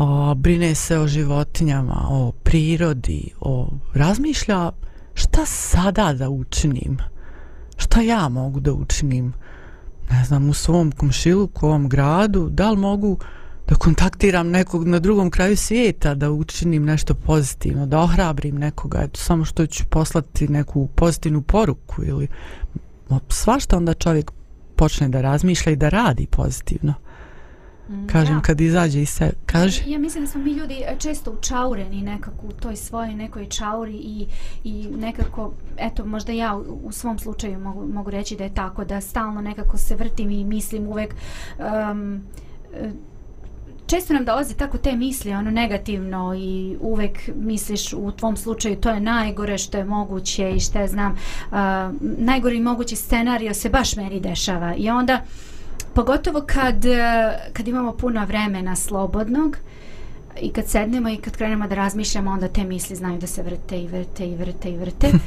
O, 0.00 0.34
brine 0.34 0.74
se 0.74 0.98
o 0.98 1.06
životinjama, 1.08 2.06
o 2.10 2.32
prirodi, 2.42 3.30
o 3.40 3.70
razmišlja 3.94 4.70
šta 5.14 5.46
sada 5.46 6.12
da 6.12 6.28
učinim, 6.28 6.98
šta 7.76 8.00
ja 8.00 8.28
mogu 8.28 8.60
da 8.60 8.72
učinim, 8.72 9.32
ne 10.10 10.24
znam, 10.24 10.50
u 10.50 10.54
svom 10.54 10.92
komšiluku, 10.92 11.66
u 11.66 11.68
ovom 11.68 11.88
gradu, 11.88 12.48
da 12.50 12.70
li 12.70 12.76
mogu 12.76 13.18
da 13.68 13.74
kontaktiram 13.74 14.48
nekog 14.48 14.88
na 14.88 14.98
drugom 14.98 15.30
kraju 15.30 15.56
svijeta, 15.56 16.14
da 16.14 16.30
učinim 16.30 16.84
nešto 16.84 17.14
pozitivno, 17.14 17.86
da 17.86 18.00
ohrabrim 18.00 18.58
nekoga, 18.58 18.98
eto, 19.02 19.20
samo 19.20 19.44
što 19.44 19.66
ću 19.66 19.84
poslati 19.90 20.48
neku 20.48 20.88
pozitivnu 20.94 21.42
poruku 21.42 22.04
ili 22.04 22.28
svašta 23.28 23.76
onda 23.76 23.94
čovjek 23.94 24.30
počne 24.76 25.08
da 25.08 25.20
razmišlja 25.20 25.72
i 25.72 25.76
da 25.76 25.88
radi 25.88 26.26
pozitivno. 26.26 26.94
Mm, 27.88 28.06
Kažem, 28.06 28.34
da. 28.34 28.40
kad 28.40 28.60
izađe 28.60 29.02
iz 29.02 29.10
se, 29.10 29.32
kaže, 29.46 29.82
Ja 29.86 29.98
mislim 29.98 30.24
da 30.24 30.30
smo 30.30 30.40
mi 30.40 30.52
ljudi 30.52 30.74
e, 30.74 30.96
često 30.98 31.30
učaureni 31.30 32.02
nekako 32.02 32.46
u 32.46 32.52
toj 32.52 32.76
svojoj 32.76 33.14
nekoj 33.14 33.46
čauri 33.46 33.96
i, 33.96 34.26
i 34.64 34.88
nekako, 34.96 35.52
eto, 35.76 36.06
možda 36.06 36.32
ja 36.32 36.56
u, 36.56 36.80
u 36.84 36.92
svom 36.92 37.18
slučaju 37.18 37.58
mogu, 37.58 37.86
mogu 37.92 38.10
reći 38.10 38.36
da 38.36 38.44
je 38.44 38.54
tako, 38.54 38.84
da 38.84 39.00
stalno 39.00 39.40
nekako 39.40 39.78
se 39.78 39.94
vrtim 39.94 40.30
i 40.30 40.44
mislim 40.44 40.86
uvek 40.86 41.14
um, 41.58 42.22
često 43.88 44.14
nam 44.14 44.24
dolaze 44.24 44.54
tako 44.54 44.78
te 44.78 44.96
misli, 44.96 45.32
ono 45.32 45.50
negativno 45.50 46.34
i 46.38 46.76
uvek 46.80 47.30
misliš 47.36 47.92
u 47.92 48.12
tvom 48.12 48.36
slučaju 48.36 48.76
to 48.76 48.90
je 48.90 49.00
najgore 49.00 49.58
što 49.58 49.78
je 49.78 49.84
moguće 49.84 50.50
i 50.50 50.60
što 50.60 50.78
ja 50.78 50.86
znam, 50.86 51.12
uh, 51.12 51.58
najgori 52.00 52.60
mogući 52.60 52.96
scenario 52.96 53.54
se 53.54 53.68
baš 53.68 53.96
meni 53.96 54.20
dešava 54.20 54.74
i 54.74 54.90
onda 54.90 55.22
pogotovo 55.94 56.42
kad, 56.46 56.84
eh, 56.84 57.38
kad 57.52 57.68
imamo 57.68 57.92
puno 57.92 58.26
vremena 58.26 58.76
slobodnog 58.76 59.56
i 60.40 60.52
kad 60.52 60.68
sednemo 60.68 61.08
i 61.08 61.16
kad 61.16 61.36
krenemo 61.36 61.68
da 61.68 61.74
razmišljamo 61.74 62.30
onda 62.30 62.48
te 62.48 62.64
misli 62.64 62.96
znaju 62.96 63.18
da 63.18 63.26
se 63.26 63.42
vrte 63.42 63.82
i 63.82 63.86
vrte 63.88 64.26
i 64.26 64.36
vrte 64.36 64.70
i 64.70 64.76
vrte 64.76 65.10
um, 65.12 65.18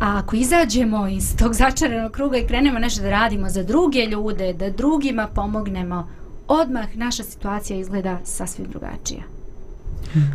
a 0.00 0.18
ako 0.18 0.36
izađemo 0.36 1.08
iz 1.08 1.36
tog 1.36 1.54
začaranog 1.54 2.12
kruga 2.12 2.38
i 2.38 2.46
krenemo 2.46 2.78
nešto 2.78 3.02
da 3.02 3.10
radimo 3.10 3.48
za 3.48 3.62
druge 3.62 4.06
ljude 4.06 4.52
da 4.52 4.70
drugima 4.70 5.26
pomognemo 5.26 6.08
odmah 6.48 6.96
naša 6.96 7.22
situacija 7.22 7.78
izgleda 7.78 8.18
sasvim 8.24 8.66
drugačija 8.70 9.22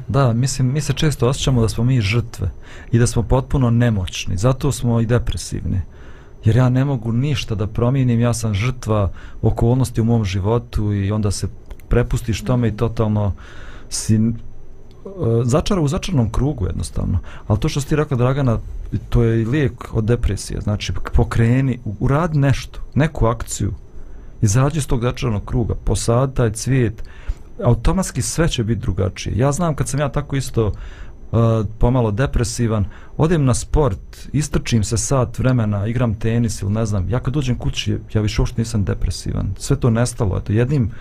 Da, 0.07 0.33
mislim, 0.33 0.73
mi 0.73 0.81
se 0.81 0.93
često 0.93 1.27
osjećamo 1.27 1.61
da 1.61 1.69
smo 1.69 1.83
mi 1.83 2.01
žrtve 2.01 2.51
i 2.91 2.99
da 2.99 3.07
smo 3.07 3.23
potpuno 3.23 3.69
nemoćni, 3.69 4.37
zato 4.37 4.71
smo 4.71 4.99
i 4.99 5.05
depresivni. 5.05 5.81
Jer 6.43 6.55
ja 6.55 6.69
ne 6.69 6.85
mogu 6.85 7.11
ništa 7.11 7.55
da 7.55 7.67
promijenim, 7.67 8.19
ja 8.19 8.33
sam 8.33 8.53
žrtva 8.53 9.11
okolnosti 9.41 10.01
u 10.01 10.03
mom 10.03 10.25
životu 10.25 10.93
i 10.93 11.11
onda 11.11 11.31
se 11.31 11.47
prepustiš 11.87 12.41
tome 12.41 12.67
i 12.67 12.77
totalno 12.77 13.33
si 13.89 14.15
e, 14.15 14.19
začara 15.43 15.81
u 15.81 15.87
začarnom 15.87 16.29
krugu 16.29 16.65
jednostavno. 16.65 17.19
Ali 17.47 17.59
to 17.59 17.69
što 17.69 17.81
si 17.81 17.87
ti 17.87 17.95
rekla 17.95 18.17
Dragana, 18.17 18.57
to 19.09 19.23
je 19.23 19.47
lijek 19.47 19.73
od 19.93 20.03
depresije. 20.03 20.61
Znači, 20.61 20.93
pokreni, 21.13 21.79
uradi 21.99 22.37
nešto, 22.37 22.79
neku 22.95 23.25
akciju, 23.25 23.73
izađi 24.41 24.77
iz 24.77 24.87
tog 24.87 25.01
začaranog 25.01 25.45
kruga, 25.45 25.75
posadi 25.83 26.35
taj 26.35 26.51
cvijet, 26.51 27.03
automatski 27.63 28.21
sve 28.21 28.47
će 28.47 28.63
biti 28.63 28.81
drugačije. 28.81 29.37
Ja 29.37 29.51
znam 29.51 29.75
kad 29.75 29.87
sam 29.87 29.99
ja 29.99 30.09
tako 30.09 30.35
isto 30.35 30.67
uh, 30.67 30.73
pomalo 31.79 32.11
depresivan, 32.11 32.85
odem 33.17 33.45
na 33.45 33.53
sport, 33.53 34.27
istrčim 34.33 34.83
se 34.83 34.97
sat 34.97 35.39
vremena, 35.39 35.87
igram 35.87 36.13
tenis 36.13 36.61
ili 36.61 36.71
ne 36.71 36.85
znam, 36.85 37.09
ja 37.09 37.19
kad 37.19 37.33
dođem 37.33 37.57
kući, 37.57 37.97
ja 38.13 38.21
više 38.21 38.41
uopšte 38.41 38.61
nisam 38.61 38.83
depresivan. 38.83 39.53
Sve 39.57 39.79
to 39.79 39.89
nestalo, 39.89 40.37
eto, 40.37 40.53
jednim, 40.53 40.91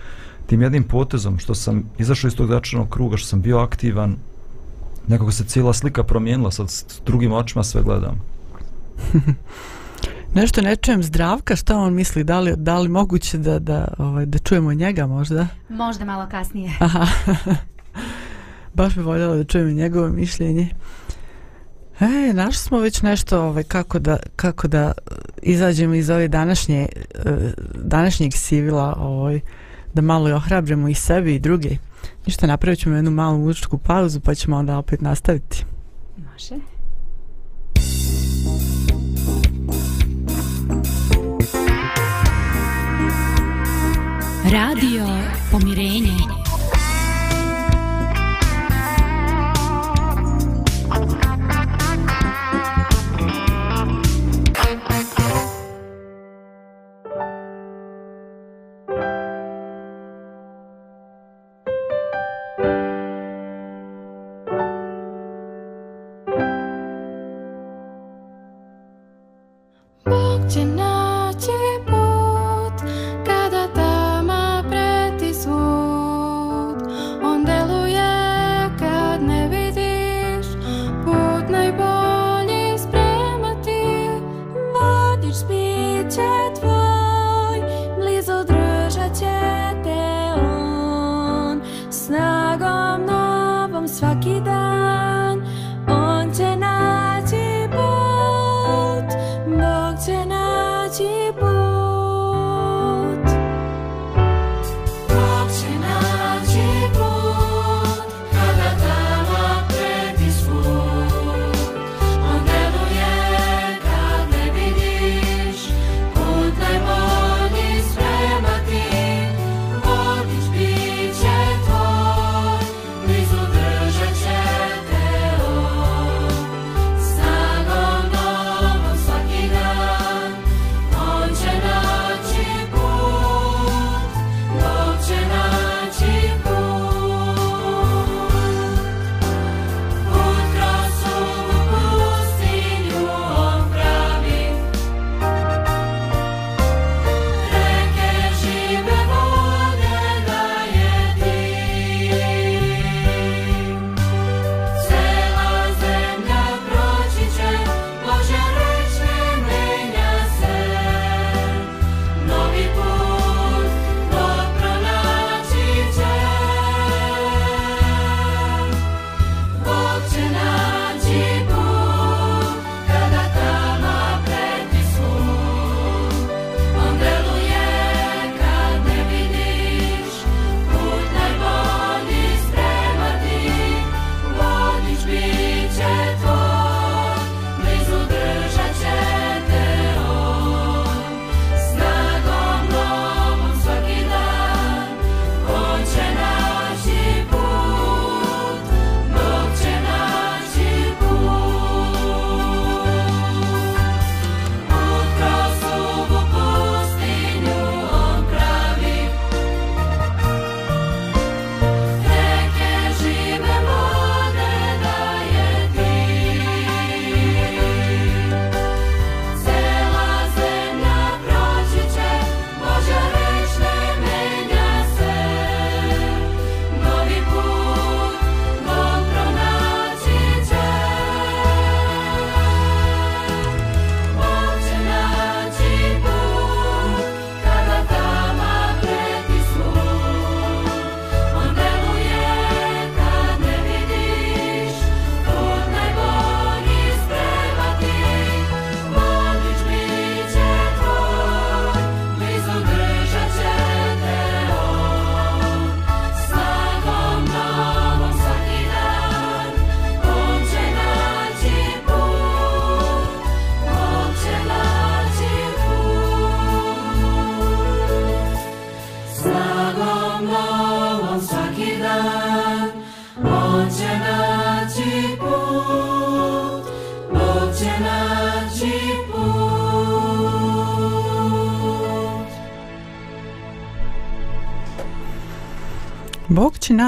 tim 0.45 0.61
jednim 0.61 0.83
potezom 0.83 1.39
što 1.39 1.55
sam 1.55 1.83
izašao 1.97 2.27
iz 2.27 2.35
tog 2.35 2.47
začaranog 2.47 2.89
kruga, 2.89 3.17
što 3.17 3.27
sam 3.27 3.41
bio 3.41 3.57
aktivan, 3.57 4.15
nekako 5.07 5.31
se 5.31 5.43
cijela 5.43 5.73
slika 5.73 6.03
promijenila, 6.03 6.51
sad 6.51 6.69
s 6.69 7.01
drugim 7.05 7.31
očima 7.33 7.63
sve 7.63 7.81
gledam. 7.81 8.21
nešto 10.35 10.61
ne 10.61 10.75
čujem 10.75 11.03
zdravka, 11.03 11.55
šta 11.55 11.77
on 11.77 11.93
misli, 11.93 12.23
da 12.23 12.39
li, 12.39 12.53
da 12.57 12.79
li 12.79 12.89
moguće 12.89 13.37
da, 13.37 13.59
da, 13.59 13.87
ovaj, 13.97 14.25
da 14.25 14.37
čujemo 14.37 14.73
njega 14.73 15.07
možda? 15.07 15.47
možda 15.69 16.05
malo 16.05 16.27
kasnije 16.31 16.71
Aha. 16.79 17.05
Baš 18.79 18.95
bi 18.95 19.01
voljela 19.01 19.35
da 19.35 19.43
čujem 19.43 19.69
i 19.69 19.73
njegovo 19.73 20.09
mišljenje. 20.09 20.69
E, 21.99 22.33
našli 22.33 22.59
smo 22.59 22.79
već 22.79 23.01
nešto 23.01 23.41
ovaj, 23.41 23.63
kako, 23.63 23.99
da, 23.99 24.17
kako 24.35 24.67
da 24.67 24.91
izađemo 25.41 25.93
iz 25.93 26.09
ove 26.09 26.27
današnje, 26.27 26.87
eh, 27.25 27.51
današnjeg 27.75 28.33
sivila, 28.33 28.95
ovaj, 28.99 29.39
da 29.93 30.01
malo 30.01 30.29
i 30.29 30.31
ohrabrimo 30.31 30.87
i 30.87 30.93
sebi 30.93 31.35
i 31.35 31.39
druge. 31.39 31.69
Ništa, 32.25 32.47
napravit 32.47 32.79
ćemo 32.79 32.95
jednu 32.95 33.11
malu 33.11 33.37
muzičku 33.37 33.77
pauzu 33.77 34.19
pa 34.19 34.35
ćemo 34.35 34.57
onda 34.57 34.77
opet 34.77 35.01
nastaviti. 35.01 35.65
može 36.31 36.55
Radio 44.51 45.05
Pomirenje. 45.51 46.08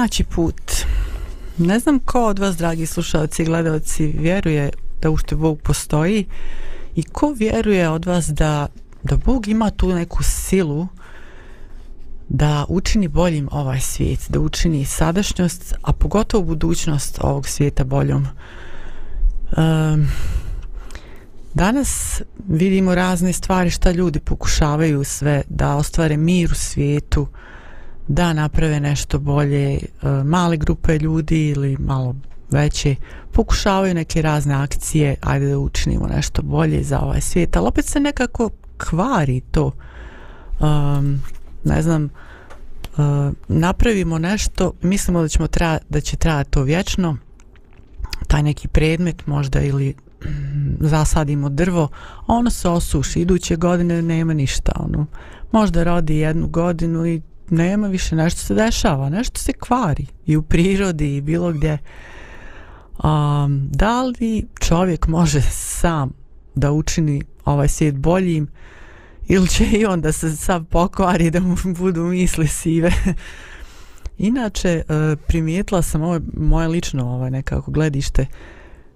Naći 0.02 0.24
put. 0.24 0.72
Ne 1.58 1.78
znam 1.78 1.98
ko 1.98 2.26
od 2.26 2.38
vas, 2.38 2.56
dragi 2.56 2.86
slušalci 2.86 3.42
i 3.42 3.44
gledalci, 3.44 4.06
vjeruje 4.06 4.70
da 5.02 5.10
ušte 5.10 5.34
Bog 5.36 5.60
postoji 5.60 6.26
i 6.94 7.02
ko 7.02 7.34
vjeruje 7.38 7.88
od 7.88 8.04
vas 8.04 8.26
da, 8.26 8.66
da 9.02 9.16
Bog 9.16 9.48
ima 9.48 9.70
tu 9.70 9.94
neku 9.94 10.22
silu 10.22 10.86
da 12.28 12.64
učini 12.68 13.08
boljim 13.08 13.48
ovaj 13.52 13.80
svijet, 13.80 14.20
da 14.28 14.40
učini 14.40 14.84
sadašnjost, 14.84 15.74
a 15.82 15.92
pogotovo 15.92 16.44
budućnost 16.44 17.18
ovog 17.22 17.48
svijeta 17.48 17.84
boljom. 17.84 18.26
Um, 19.56 20.08
danas 21.54 22.22
vidimo 22.48 22.94
razne 22.94 23.32
stvari 23.32 23.70
šta 23.70 23.90
ljudi 23.90 24.20
pokušavaju 24.20 25.04
sve 25.04 25.42
da 25.48 25.76
ostvare 25.76 26.16
mir 26.16 26.52
u 26.52 26.54
svijetu, 26.54 27.26
da 28.08 28.32
naprave 28.32 28.80
nešto 28.80 29.18
bolje, 29.18 29.74
e, 29.74 29.78
male 30.24 30.56
grupe 30.56 30.98
ljudi 30.98 31.48
ili 31.48 31.76
malo 31.80 32.14
veće 32.50 32.96
pokušavaju 33.32 33.94
neke 33.94 34.22
razne 34.22 34.54
akcije, 34.54 35.16
ajde 35.20 35.46
da 35.46 35.58
učinimo 35.58 36.06
nešto 36.06 36.42
bolje 36.42 36.82
za 36.82 37.00
ovaj 37.00 37.20
svijet, 37.20 37.56
ali 37.56 37.66
opet 37.66 37.84
se 37.84 38.00
nekako 38.00 38.50
kvari 38.76 39.40
to. 39.40 39.72
Um, 40.60 41.22
ne 41.64 41.82
znam, 41.82 42.04
uh, 42.04 43.32
napravimo 43.48 44.18
nešto, 44.18 44.72
mislimo 44.82 45.22
da 45.22 45.28
ćemo 45.28 45.46
tra, 45.46 45.78
da 45.88 46.00
će 46.00 46.16
trajati 46.16 46.50
to 46.50 46.62
vječno, 46.62 47.16
taj 48.28 48.42
neki 48.42 48.68
predmet 48.68 49.26
možda 49.26 49.60
ili 49.60 49.94
zasadimo 50.94 51.48
drvo, 51.48 51.88
ono 52.26 52.50
se 52.50 52.68
osuši, 52.68 53.20
iduće 53.20 53.56
godine 53.56 54.02
nema 54.02 54.34
ništa, 54.34 54.72
ono, 54.76 55.06
možda 55.52 55.82
rodi 55.82 56.16
jednu 56.16 56.48
godinu 56.48 57.06
i 57.06 57.22
nema 57.52 57.88
više, 57.88 58.16
nešto 58.16 58.40
se 58.40 58.54
dešava, 58.54 59.08
nešto 59.08 59.40
se 59.40 59.52
kvari 59.52 60.06
i 60.26 60.36
u 60.36 60.42
prirodi 60.42 61.16
i 61.16 61.20
bilo 61.20 61.52
gdje. 61.52 61.78
Um, 63.04 63.68
da 63.70 64.02
li 64.02 64.46
čovjek 64.60 65.06
može 65.06 65.40
sam 65.50 66.10
da 66.54 66.72
učini 66.72 67.22
ovaj 67.44 67.68
svijet 67.68 67.96
boljim 67.96 68.48
ili 69.28 69.48
će 69.48 69.64
i 69.64 69.86
onda 69.86 70.12
se 70.12 70.36
sam 70.36 70.64
pokvari 70.64 71.30
da 71.30 71.40
mu 71.40 71.56
budu 71.78 72.02
misli 72.02 72.48
sive? 72.48 72.92
Inače, 74.18 74.68
e, 74.68 75.16
primijetila 75.26 75.82
sam 75.82 76.02
ovo 76.02 76.20
moje 76.36 76.68
lično 76.68 77.10
ovaj, 77.10 77.30
nekako 77.30 77.70
gledište, 77.70 78.26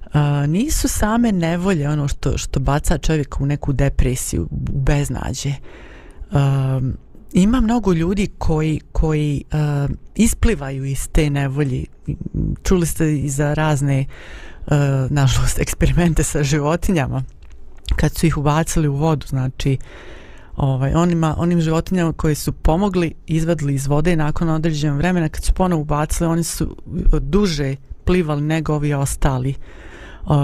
uh, 0.06 0.12
nisu 0.48 0.88
same 0.88 1.32
nevolje 1.32 1.88
ono 1.88 2.08
što, 2.08 2.38
što 2.38 2.60
baca 2.60 2.98
čovjeka 2.98 3.38
u 3.40 3.46
neku 3.46 3.72
depresiju, 3.72 4.42
u 4.42 4.78
beznađe. 4.78 5.52
Um, 6.30 6.96
ima 7.36 7.60
mnogo 7.60 7.92
ljudi 7.92 8.28
koji 8.38 8.80
koji 8.92 9.44
uh, 9.52 9.90
isplivaju 10.14 10.84
iz 10.84 11.08
te 11.08 11.30
nevolji 11.30 11.86
čuli 12.62 12.86
ste 12.86 13.18
i 13.18 13.28
za 13.28 13.54
razne 13.54 14.04
uh, 14.66 14.72
nažalost 15.10 15.58
eksperimente 15.58 16.22
sa 16.22 16.42
životinjama. 16.42 17.22
Kad 17.96 18.14
su 18.14 18.26
ih 18.26 18.38
ubacili 18.38 18.88
u 18.88 18.94
vodu 18.94 19.26
znači 19.26 19.78
ovaj 20.56 20.94
onima 20.94 21.34
onim 21.38 21.60
životinjama 21.60 22.12
koje 22.12 22.34
su 22.34 22.52
pomogli 22.52 23.14
izvadili 23.26 23.74
iz 23.74 23.86
vode 23.86 24.16
nakon 24.16 24.48
određenog 24.48 24.98
vremena 24.98 25.28
kad 25.28 25.44
su 25.44 25.52
ponovo 25.52 25.82
ubacili 25.82 26.30
oni 26.30 26.44
su 26.44 26.76
duže 27.20 27.76
plivali 28.04 28.42
nego 28.42 28.74
ovi 28.74 28.94
ostali 28.94 29.54
uh, 30.24 30.34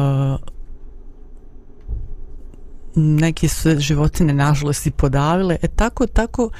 neke 2.94 3.48
su 3.48 3.78
životine 3.78 4.34
nažalost 4.34 4.86
i 4.86 4.90
podavile. 4.90 5.56
E 5.62 5.68
tako 5.68 6.06
tako 6.06 6.50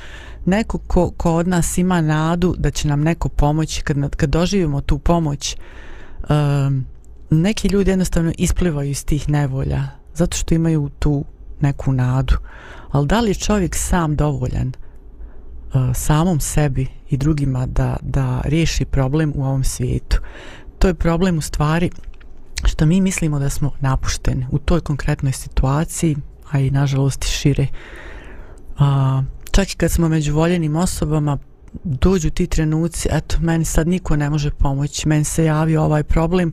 neko 0.44 0.78
ko, 0.78 1.10
ko 1.10 1.34
od 1.34 1.48
nas 1.48 1.78
ima 1.78 2.00
nadu 2.00 2.54
da 2.58 2.70
će 2.70 2.88
nam 2.88 3.00
neko 3.00 3.28
pomoći 3.28 3.82
kad, 3.82 4.16
kad 4.16 4.30
doživimo 4.30 4.80
tu 4.80 4.98
pomoć 4.98 5.56
um, 6.28 6.84
neki 7.30 7.68
ljudi 7.68 7.90
jednostavno 7.90 8.32
isplivaju 8.38 8.90
iz 8.90 9.04
tih 9.04 9.28
nevolja 9.28 9.88
zato 10.14 10.36
što 10.36 10.54
imaju 10.54 10.90
tu 10.98 11.24
neku 11.60 11.92
nadu. 11.92 12.34
Ali 12.90 13.06
da 13.06 13.20
li 13.20 13.30
je 13.30 13.34
čovjek 13.34 13.74
sam 13.76 14.16
dovoljan 14.16 14.68
uh, 14.68 15.80
samom 15.94 16.40
sebi 16.40 16.86
i 17.10 17.16
drugima 17.16 17.66
da, 17.66 17.96
da 18.00 18.40
riješi 18.44 18.84
problem 18.84 19.32
u 19.34 19.44
ovom 19.44 19.64
svijetu? 19.64 20.20
To 20.78 20.88
je 20.88 20.94
problem 20.94 21.38
u 21.38 21.40
stvari 21.40 21.90
što 22.64 22.86
mi 22.86 23.00
mislimo 23.00 23.38
da 23.38 23.50
smo 23.50 23.70
napušteni 23.80 24.46
u 24.50 24.58
toj 24.58 24.80
konkretnoj 24.80 25.32
situaciji, 25.32 26.16
a 26.50 26.58
i 26.58 26.70
nažalost 26.70 27.24
i 27.24 27.28
šire. 27.28 27.66
A, 28.78 29.22
čak 29.50 29.72
i 29.72 29.76
kad 29.76 29.90
smo 29.90 30.08
među 30.08 30.34
voljenim 30.34 30.76
osobama, 30.76 31.38
dođu 31.84 32.30
ti 32.30 32.46
trenuci, 32.46 33.08
eto, 33.12 33.36
meni 33.40 33.64
sad 33.64 33.88
niko 33.88 34.16
ne 34.16 34.30
može 34.30 34.50
pomoći, 34.50 35.08
meni 35.08 35.24
se 35.24 35.44
javio 35.44 35.82
ovaj 35.82 36.02
problem, 36.02 36.52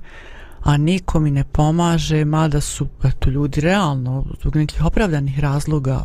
a 0.63 0.77
niko 0.77 1.19
mi 1.19 1.31
ne 1.31 1.43
pomaže, 1.43 2.25
mada 2.25 2.61
su, 2.61 2.87
eto, 3.03 3.29
ljudi 3.29 3.61
realno, 3.61 4.25
zbog 4.41 4.55
nekih 4.55 4.85
opravdanih 4.85 5.39
razloga, 5.39 6.03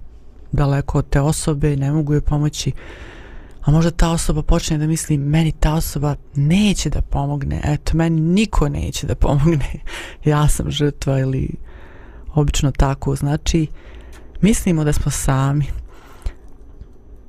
daleko 0.52 0.98
od 0.98 1.08
te 1.08 1.20
osobe 1.20 1.72
i 1.72 1.76
ne 1.76 1.92
mogu 1.92 2.14
je 2.14 2.20
pomoći, 2.20 2.72
a 3.64 3.70
možda 3.70 3.90
ta 3.90 4.10
osoba 4.10 4.42
počne 4.42 4.78
da 4.78 4.86
misli 4.86 5.18
meni 5.18 5.52
ta 5.52 5.74
osoba 5.74 6.16
neće 6.34 6.90
da 6.90 7.00
pomogne. 7.00 7.60
Eto 7.64 7.96
meni 7.96 8.20
niko 8.20 8.68
neće 8.68 9.06
da 9.06 9.14
pomogne. 9.14 9.70
Ja 10.24 10.48
sam 10.48 10.70
žrtva 10.70 11.18
ili 11.18 11.50
obično 12.34 12.70
tako. 12.70 13.16
Znači 13.16 13.66
mislimo 14.40 14.84
da 14.84 14.92
smo 14.92 15.10
sami. 15.10 15.66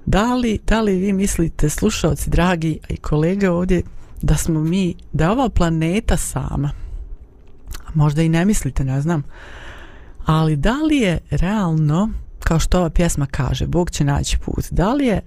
Da 0.05 0.35
li, 0.35 0.59
da 0.67 0.81
li 0.81 0.95
vi 0.95 1.13
mislite 1.13 1.69
slušalci 1.69 2.29
dragi 2.29 2.79
i 2.89 2.97
kolege 2.97 3.49
ovdje 3.49 3.81
da 4.21 4.37
smo 4.37 4.59
mi 4.59 4.95
da 5.13 5.23
je 5.23 5.31
ova 5.31 5.49
planeta 5.49 6.17
sama? 6.17 6.71
Možda 7.93 8.21
i 8.21 8.29
ne 8.29 8.45
mislite 8.45 8.83
ne 8.83 9.01
znam. 9.01 9.23
Ali 10.25 10.55
da 10.55 10.73
li 10.73 10.97
je 10.97 11.19
realno 11.29 12.09
kao 12.39 12.59
što 12.59 12.77
ova 12.79 12.89
pjesma 12.89 13.25
kaže 13.25 13.67
Bog 13.67 13.89
će 13.89 14.03
naći 14.03 14.37
put 14.37 14.65
da 14.71 14.93
li 14.93 15.05
je 15.05 15.21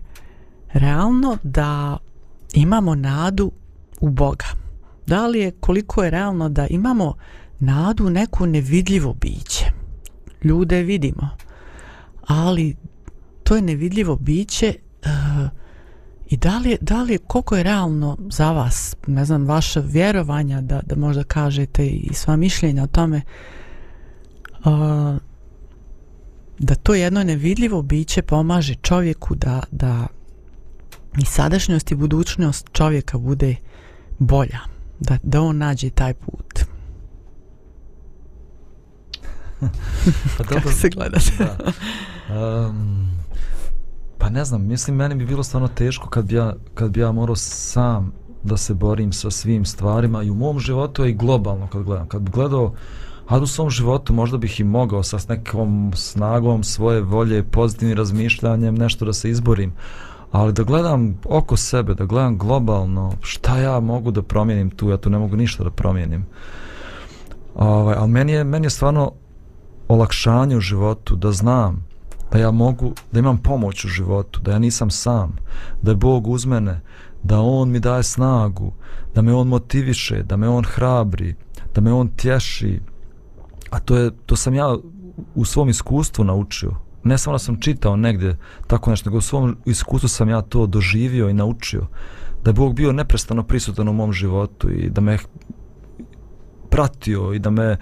realno 0.73 1.39
da 1.43 1.99
imamo 2.53 2.95
nadu 2.95 3.53
u 4.01 4.11
Boga. 4.11 4.47
Da 5.07 5.27
li 5.27 5.39
je, 5.39 5.51
koliko 5.51 6.05
je 6.05 6.11
realno 6.11 6.49
da 6.49 6.67
imamo 6.67 7.15
nadu 7.59 8.07
u 8.07 8.11
neku 8.11 8.47
nevidljivo 8.47 9.15
biće. 9.15 9.65
Ljude 10.45 10.83
vidimo, 10.83 11.29
ali 12.27 12.77
to 13.45 13.57
je 13.57 13.63
nevidljivo 13.63 14.17
biće 14.17 14.75
uh, 15.05 15.49
i 16.29 16.37
da 16.37 16.59
li, 16.59 16.71
je, 16.71 16.79
da 16.81 17.03
li 17.03 17.13
je, 17.13 17.19
koliko 17.19 17.57
je 17.57 17.63
realno 17.63 18.17
za 18.31 18.53
vas, 18.53 18.97
ne 19.07 19.25
znam, 19.25 19.47
vaše 19.47 19.81
vjerovanja 19.81 20.61
da, 20.61 20.81
da 20.87 20.97
možda 20.97 21.25
kažete 21.25 21.87
i 21.87 22.15
sva 22.15 22.37
mišljenja 22.37 22.83
o 22.83 22.87
tome 22.87 23.21
uh, 24.65 25.19
da 26.59 26.75
to 26.75 26.95
jedno 26.95 27.25
nevidljivo 27.25 27.83
biće 27.83 28.23
pomaže 28.23 28.75
čovjeku 28.75 29.35
da, 29.35 29.63
da 29.71 30.07
i 31.19 31.25
sadašnjost 31.25 31.93
i 31.93 31.95
budućnost 31.95 32.69
čovjeka 32.73 33.19
bude 33.19 33.57
bolja, 34.19 34.59
da, 35.01 35.19
da 35.23 35.41
on 35.41 35.59
nađe 35.59 35.91
taj 35.91 36.15
put. 36.15 36.59
pa 40.39 40.45
dobro, 40.45 40.61
Kako 40.61 40.73
se 40.73 40.89
gledaš? 40.89 41.25
da. 41.39 41.57
Um, 42.69 43.11
pa 44.19 44.29
ne 44.29 44.45
znam, 44.45 44.67
mislim, 44.67 44.97
meni 44.97 45.15
bi 45.15 45.27
bilo 45.27 45.43
stvarno 45.43 45.69
teško 45.69 46.09
kad 46.09 46.25
bi 46.25 46.35
ja, 46.35 46.55
kad 46.75 46.91
bi 46.91 47.01
ja 47.01 47.13
morao 47.13 47.37
sam 47.37 48.13
da 48.43 48.57
se 48.57 48.75
borim 48.75 49.13
sa 49.13 49.31
svim 49.31 49.65
stvarima 49.65 50.23
i 50.23 50.31
u 50.31 50.35
mom 50.35 50.61
životu 50.61 51.07
i 51.07 51.15
globalno 51.15 51.67
kad 51.67 51.83
gledam. 51.83 52.09
Kad 52.09 52.23
bi 52.23 52.31
gledao 52.31 52.75
a 53.29 53.39
u 53.39 53.47
svom 53.47 53.71
životu 53.71 54.13
možda 54.13 54.39
bih 54.39 54.61
i 54.61 54.65
mogao 54.65 55.03
sa 55.03 55.19
nekom 55.29 55.93
snagom 55.95 56.65
svoje 56.65 57.01
volje, 57.01 57.43
pozitivnim 57.43 57.97
razmišljanjem, 57.97 58.75
nešto 58.75 59.05
da 59.05 59.13
se 59.13 59.31
izborim 59.31 59.73
ali 60.33 60.53
da 60.53 60.63
gledam 60.63 61.19
oko 61.25 61.57
sebe, 61.57 61.95
da 61.95 62.05
gledam 62.05 62.39
globalno, 62.39 63.13
šta 63.21 63.59
ja 63.59 63.81
mogu 63.81 64.11
da 64.11 64.23
promijenim 64.23 64.71
tu, 64.71 64.91
ja 64.91 64.97
tu 64.97 65.11
ne 65.11 65.19
mogu 65.19 65.37
ništa 65.37 65.65
da 65.65 65.71
promijenim. 65.71 66.27
Ovaj, 67.55 67.95
ali 67.99 68.11
meni 68.11 68.33
je, 68.33 68.45
meni 68.45 68.67
je 68.67 68.71
stvarno 68.71 69.13
olakšanje 69.89 70.57
u 70.57 70.61
životu 70.61 71.17
da 71.17 71.33
znam 71.33 71.89
da 72.33 72.39
ja 72.39 72.51
mogu, 72.51 72.93
da 73.13 73.19
imam 73.19 73.39
pomoć 73.39 73.85
u 73.85 73.89
životu, 73.89 74.41
da 74.41 74.53
ja 74.53 74.59
nisam 74.59 74.91
sam, 74.91 75.37
da 75.83 75.91
je 75.91 75.97
Bog 75.97 76.27
uz 76.27 76.47
mene, 76.47 76.81
da 77.23 77.41
On 77.41 77.71
mi 77.71 77.81
daje 77.81 78.03
snagu, 78.03 78.73
da 79.15 79.23
me 79.23 79.35
On 79.35 79.49
motiviše, 79.49 80.23
da 80.23 80.37
me 80.37 80.49
On 80.49 80.65
hrabri, 80.65 81.35
da 81.75 81.81
me 81.81 81.93
On 81.93 82.09
tješi. 82.09 82.81
A 83.71 83.81
to 83.81 83.97
je, 83.97 84.11
to 84.27 84.37
sam 84.37 84.55
ja 84.55 84.77
u 85.35 85.45
svom 85.45 85.69
iskustvu 85.69 86.25
naučio 86.25 86.88
ne 87.09 87.19
samo 87.19 87.35
da 87.35 87.39
sam 87.39 87.61
čitao 87.61 87.97
negdje 87.97 88.37
tako 88.67 88.91
nešto, 88.91 89.11
nego 89.11 89.19
u 89.19 89.21
svom 89.21 89.57
iskustvu 89.65 90.09
sam 90.09 90.29
ja 90.29 90.43
to 90.43 90.67
doživio 90.67 91.29
i 91.29 91.35
naučio. 91.35 91.87
Da 92.45 92.51
je 92.51 92.55
Bog 92.55 92.75
bio 92.75 92.93
neprestano 92.93 93.43
prisutan 93.43 93.89
u 93.89 93.93
mom 93.93 94.13
životu 94.13 94.71
i 94.71 94.91
da 94.91 95.01
me 95.01 95.19
pratio 96.71 97.33
i 97.33 97.39
da 97.39 97.51
me 97.51 97.77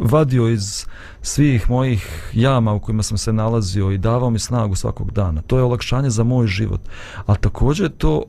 vadio 0.00 0.48
iz 0.48 0.86
svih 1.22 1.70
mojih 1.70 2.30
jama 2.32 2.72
u 2.72 2.80
kojima 2.80 3.02
sam 3.02 3.18
se 3.18 3.32
nalazio 3.32 3.90
i 3.90 3.98
davao 3.98 4.30
mi 4.30 4.38
snagu 4.38 4.74
svakog 4.74 5.10
dana. 5.10 5.42
To 5.42 5.56
je 5.56 5.62
olakšanje 5.62 6.10
za 6.10 6.24
moj 6.24 6.46
život. 6.46 6.80
A 7.26 7.34
također 7.34 7.90
to 7.98 8.22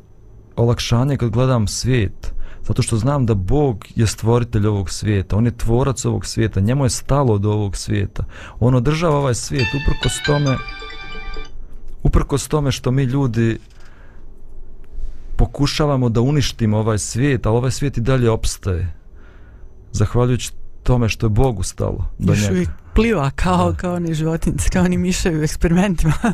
olakšanje 0.56 1.18
kad 1.18 1.30
gledam 1.30 1.68
svijet. 1.68 2.34
Zato 2.68 2.82
što 2.82 2.98
znam 2.98 3.26
da 3.26 3.34
Bog 3.34 3.86
je 3.96 4.08
stvoritelj 4.08 4.68
ovog 4.68 4.90
svijeta, 4.90 5.36
On 5.36 5.46
je 5.46 5.58
tvorac 5.58 6.06
ovog 6.06 6.26
svijeta, 6.26 6.60
njemu 6.60 6.86
je 6.86 6.90
stalo 6.90 7.38
do 7.38 7.52
ovog 7.52 7.78
svijeta. 7.78 8.24
On 8.60 8.76
održava 8.76 9.18
ovaj 9.18 9.36
svijet 9.36 9.68
uprkos 9.68 10.14
tome 10.26 10.58
uprkos 12.04 12.48
tome 12.48 12.72
što 12.72 12.92
mi 12.92 13.04
ljudi 13.04 13.60
pokušavamo 15.36 16.10
da 16.10 16.22
uništimo 16.22 16.78
ovaj 16.78 16.98
svijet, 17.00 17.46
ali 17.46 17.58
ovaj 17.58 17.72
svijet 17.72 17.98
i 17.98 18.02
dalje 18.02 18.30
opstaje. 18.30 18.94
Zahvaljujući 19.92 20.52
tome 20.84 21.10
što 21.10 21.26
je 21.26 21.30
Bogu 21.30 21.64
stalo 21.64 22.06
do 22.20 22.34
Još 22.34 22.50
njega. 22.50 22.72
pliva 22.96 23.32
kao, 23.36 23.72
Da. 23.72 23.78
kao 23.78 23.94
oni 23.94 24.14
životinci, 24.14 24.70
kao 24.70 24.84
oni 24.84 24.98
miševi 24.98 25.40
u 25.40 25.44
eksperimentima. 25.44 26.14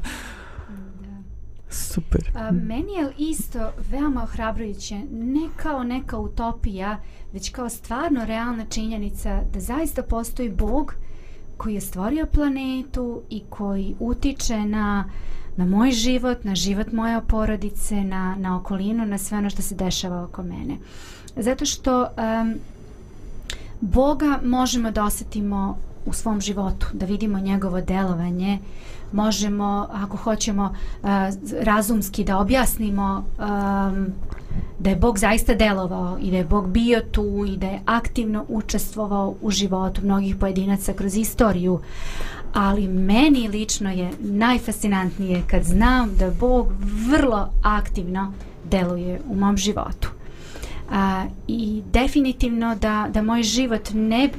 Super. 1.69 2.31
A, 2.35 2.51
meni 2.51 2.93
je 2.93 3.13
isto 3.17 3.71
veoma 3.89 4.23
ohrabrujuće, 4.23 5.01
ne 5.11 5.49
kao 5.55 5.83
neka 5.83 6.17
utopija, 6.17 6.99
već 7.33 7.49
kao 7.49 7.69
stvarno 7.69 8.25
realna 8.25 8.65
činjenica 8.65 9.41
da 9.53 9.59
zaista 9.59 10.03
postoji 10.03 10.49
Bog 10.49 10.93
koji 11.57 11.73
je 11.73 11.81
stvorio 11.81 12.25
planetu 12.25 13.21
i 13.29 13.43
koji 13.49 13.95
utiče 13.99 14.59
na, 14.59 15.09
na 15.57 15.65
moj 15.65 15.91
život, 15.91 16.43
na 16.43 16.55
život 16.55 16.91
moje 16.91 17.21
porodice, 17.27 18.03
na, 18.03 18.35
na 18.39 18.57
okolinu, 18.57 19.05
na 19.05 19.17
sve 19.17 19.37
ono 19.37 19.49
što 19.49 19.61
se 19.61 19.75
dešava 19.75 20.23
oko 20.23 20.43
mene. 20.43 20.77
Zato 21.35 21.65
što 21.65 22.01
um, 22.01 22.55
Boga 23.81 24.39
možemo 24.43 24.91
da 24.91 25.03
osetimo 25.03 25.77
u 26.05 26.13
svom 26.13 26.41
životu, 26.41 26.87
da 26.93 27.05
vidimo 27.05 27.39
njegovo 27.39 27.81
delovanje, 27.81 28.59
možemo, 29.11 29.87
ako 29.91 30.17
hoćemo 30.17 30.63
uh, 30.63 31.09
razumski 31.61 32.23
da 32.23 32.37
objasnimo 32.37 33.25
um, 33.37 34.07
da 34.79 34.89
je 34.89 34.95
Bog 34.95 35.19
zaista 35.19 35.53
delovao 35.53 36.17
i 36.21 36.31
da 36.31 36.37
je 36.37 36.43
Bog 36.43 36.69
bio 36.69 37.01
tu 37.11 37.45
i 37.47 37.57
da 37.57 37.67
je 37.67 37.81
aktivno 37.85 38.45
učestvovao 38.47 39.35
u 39.41 39.51
životu 39.51 40.01
mnogih 40.03 40.35
pojedinaca 40.35 40.93
kroz 40.93 41.17
istoriju. 41.17 41.79
Ali 42.53 42.87
meni 42.87 43.47
lično 43.47 43.91
je 43.91 44.11
najfascinantnije 44.19 45.43
kad 45.47 45.63
znam 45.63 46.15
da 46.15 46.31
Bog 46.31 46.67
vrlo 47.09 47.49
aktivno 47.63 48.33
deluje 48.71 49.21
u 49.29 49.35
mom 49.35 49.57
životu. 49.57 50.09
A, 50.91 51.25
I 51.47 51.83
definitivno 51.93 52.75
da, 52.75 53.07
da 53.13 53.21
moj 53.21 53.43
život 53.43 53.89
ne, 53.93 54.29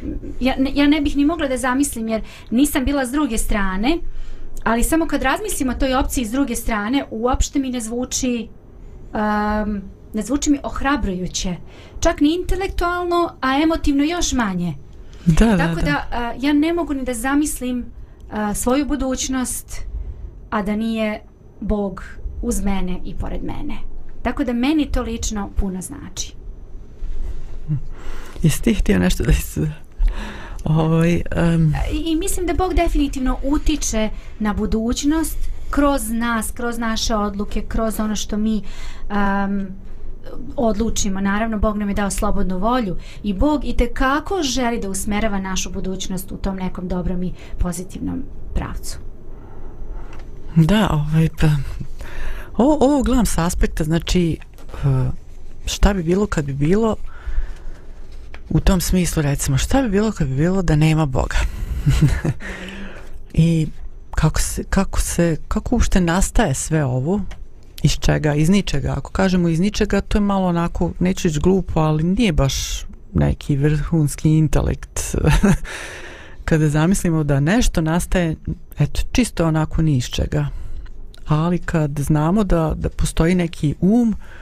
ja, 0.40 0.54
ne, 0.58 0.70
ja 0.74 0.86
ne 0.86 1.00
bih 1.00 1.16
ni 1.16 1.24
mogla 1.24 1.48
da 1.48 1.56
zamislim 1.56 2.08
jer 2.08 2.22
nisam 2.50 2.84
bila 2.84 3.06
s 3.06 3.10
druge 3.10 3.38
strane, 3.38 3.98
ali 4.64 4.84
samo 4.84 5.06
kad 5.06 5.22
razmislim 5.22 5.68
o 5.68 5.74
toj 5.74 5.94
opciji 5.94 6.24
s 6.24 6.30
druge 6.30 6.56
strane, 6.56 7.04
uopšte 7.10 7.58
mi 7.58 7.70
ne 7.70 7.80
zvuči 7.80 8.48
um, 9.12 9.82
ne 10.12 10.22
zvuči 10.22 10.50
mi 10.50 10.58
ohrabrujuće. 10.62 11.56
Čak 12.00 12.20
ni 12.20 12.34
intelektualno, 12.34 13.32
a 13.40 13.62
emotivno 13.62 14.04
još 14.04 14.32
manje. 14.32 14.74
Da, 15.26 15.44
da, 15.44 15.56
Tako 15.56 15.80
da. 15.80 15.82
da, 15.82 16.06
a, 16.12 16.34
ja 16.40 16.52
ne 16.52 16.72
mogu 16.72 16.94
ni 16.94 17.04
da 17.04 17.14
zamislim 17.14 17.84
a, 18.30 18.54
svoju 18.54 18.86
budućnost, 18.86 19.80
a 20.50 20.62
da 20.62 20.76
nije 20.76 21.22
Bog 21.60 22.04
uz 22.42 22.64
mene 22.64 23.00
i 23.04 23.14
pored 23.14 23.42
mene. 23.42 23.74
Tako 24.22 24.44
da 24.44 24.52
meni 24.52 24.92
to 24.92 25.02
lično 25.02 25.50
puno 25.56 25.80
znači. 25.80 26.34
Jesi 28.42 28.62
ti 28.62 28.74
htio 28.74 28.98
nešto 28.98 29.24
da 29.24 29.32
se... 29.32 29.70
Ovaj, 30.64 31.22
um, 31.54 31.74
I, 31.92 32.10
I 32.10 32.16
mislim 32.16 32.46
da 32.46 32.54
Bog 32.54 32.74
definitivno 32.74 33.38
utiče 33.42 34.10
na 34.38 34.54
budućnost 34.54 35.38
kroz 35.70 36.10
nas, 36.10 36.50
kroz 36.50 36.78
naše 36.78 37.14
odluke, 37.14 37.62
kroz 37.68 38.00
ono 38.00 38.16
što 38.16 38.36
mi 38.36 38.62
um, 39.10 39.66
odlučimo. 40.56 41.20
Naravno, 41.20 41.58
Bog 41.58 41.76
nam 41.76 41.88
je 41.88 41.94
dao 41.94 42.10
slobodnu 42.10 42.58
volju 42.58 42.96
i 43.22 43.34
Bog 43.34 43.64
i 43.64 43.76
kako 43.94 44.42
želi 44.42 44.80
da 44.80 44.88
usmerava 44.88 45.38
našu 45.38 45.70
budućnost 45.70 46.32
u 46.32 46.36
tom 46.36 46.56
nekom 46.56 46.88
dobrom 46.88 47.22
i 47.22 47.32
pozitivnom 47.58 48.22
pravcu. 48.54 48.98
Da, 50.56 50.88
ovaj, 50.90 51.28
pa, 51.40 51.46
ovo, 52.56 52.76
ovo 52.80 53.02
gledam 53.02 53.26
s 53.26 53.38
aspekta, 53.38 53.84
znači, 53.84 54.38
uh, 54.72 55.06
šta 55.66 55.94
bi 55.94 56.02
bilo 56.02 56.26
kad 56.26 56.44
bi 56.44 56.52
bilo, 56.52 56.96
u 58.50 58.60
tom 58.60 58.80
smislu 58.80 59.22
recimo, 59.22 59.58
šta 59.58 59.82
bi 59.82 59.88
bilo 59.88 60.12
kad 60.12 60.28
bi 60.28 60.34
bilo 60.34 60.62
da 60.62 60.76
nema 60.76 61.06
Boga? 61.06 61.36
I 63.34 63.66
kako 64.10 64.40
se, 64.40 64.64
kako 64.64 65.00
se, 65.00 65.36
kako 65.48 65.74
uopšte 65.74 66.00
nastaje 66.00 66.54
sve 66.54 66.84
ovo, 66.84 67.20
iz 67.82 67.98
čega, 67.98 68.34
iz 68.34 68.48
ničega. 68.48 68.94
Ako 68.96 69.10
kažemo 69.10 69.48
iz 69.48 69.60
ničega, 69.60 70.00
to 70.00 70.18
je 70.18 70.22
malo 70.22 70.48
onako, 70.48 70.92
neću 70.98 71.28
reći 71.28 71.40
glupo, 71.40 71.80
ali 71.80 72.02
nije 72.02 72.32
baš 72.32 72.84
neki 73.14 73.56
vrhunski 73.56 74.30
intelekt. 74.30 75.16
Kada 76.44 76.68
zamislimo 76.68 77.24
da 77.24 77.40
nešto 77.40 77.80
nastaje, 77.80 78.36
eto, 78.78 79.00
čisto 79.12 79.46
onako 79.46 79.82
ni 79.82 79.96
iz 79.96 80.04
čega. 80.04 80.46
Ali 81.26 81.58
kad 81.58 81.98
znamo 81.98 82.44
da, 82.44 82.74
da 82.76 82.88
postoji 82.88 83.34
neki 83.34 83.74
um, 83.80 84.08
uh, 84.08 84.39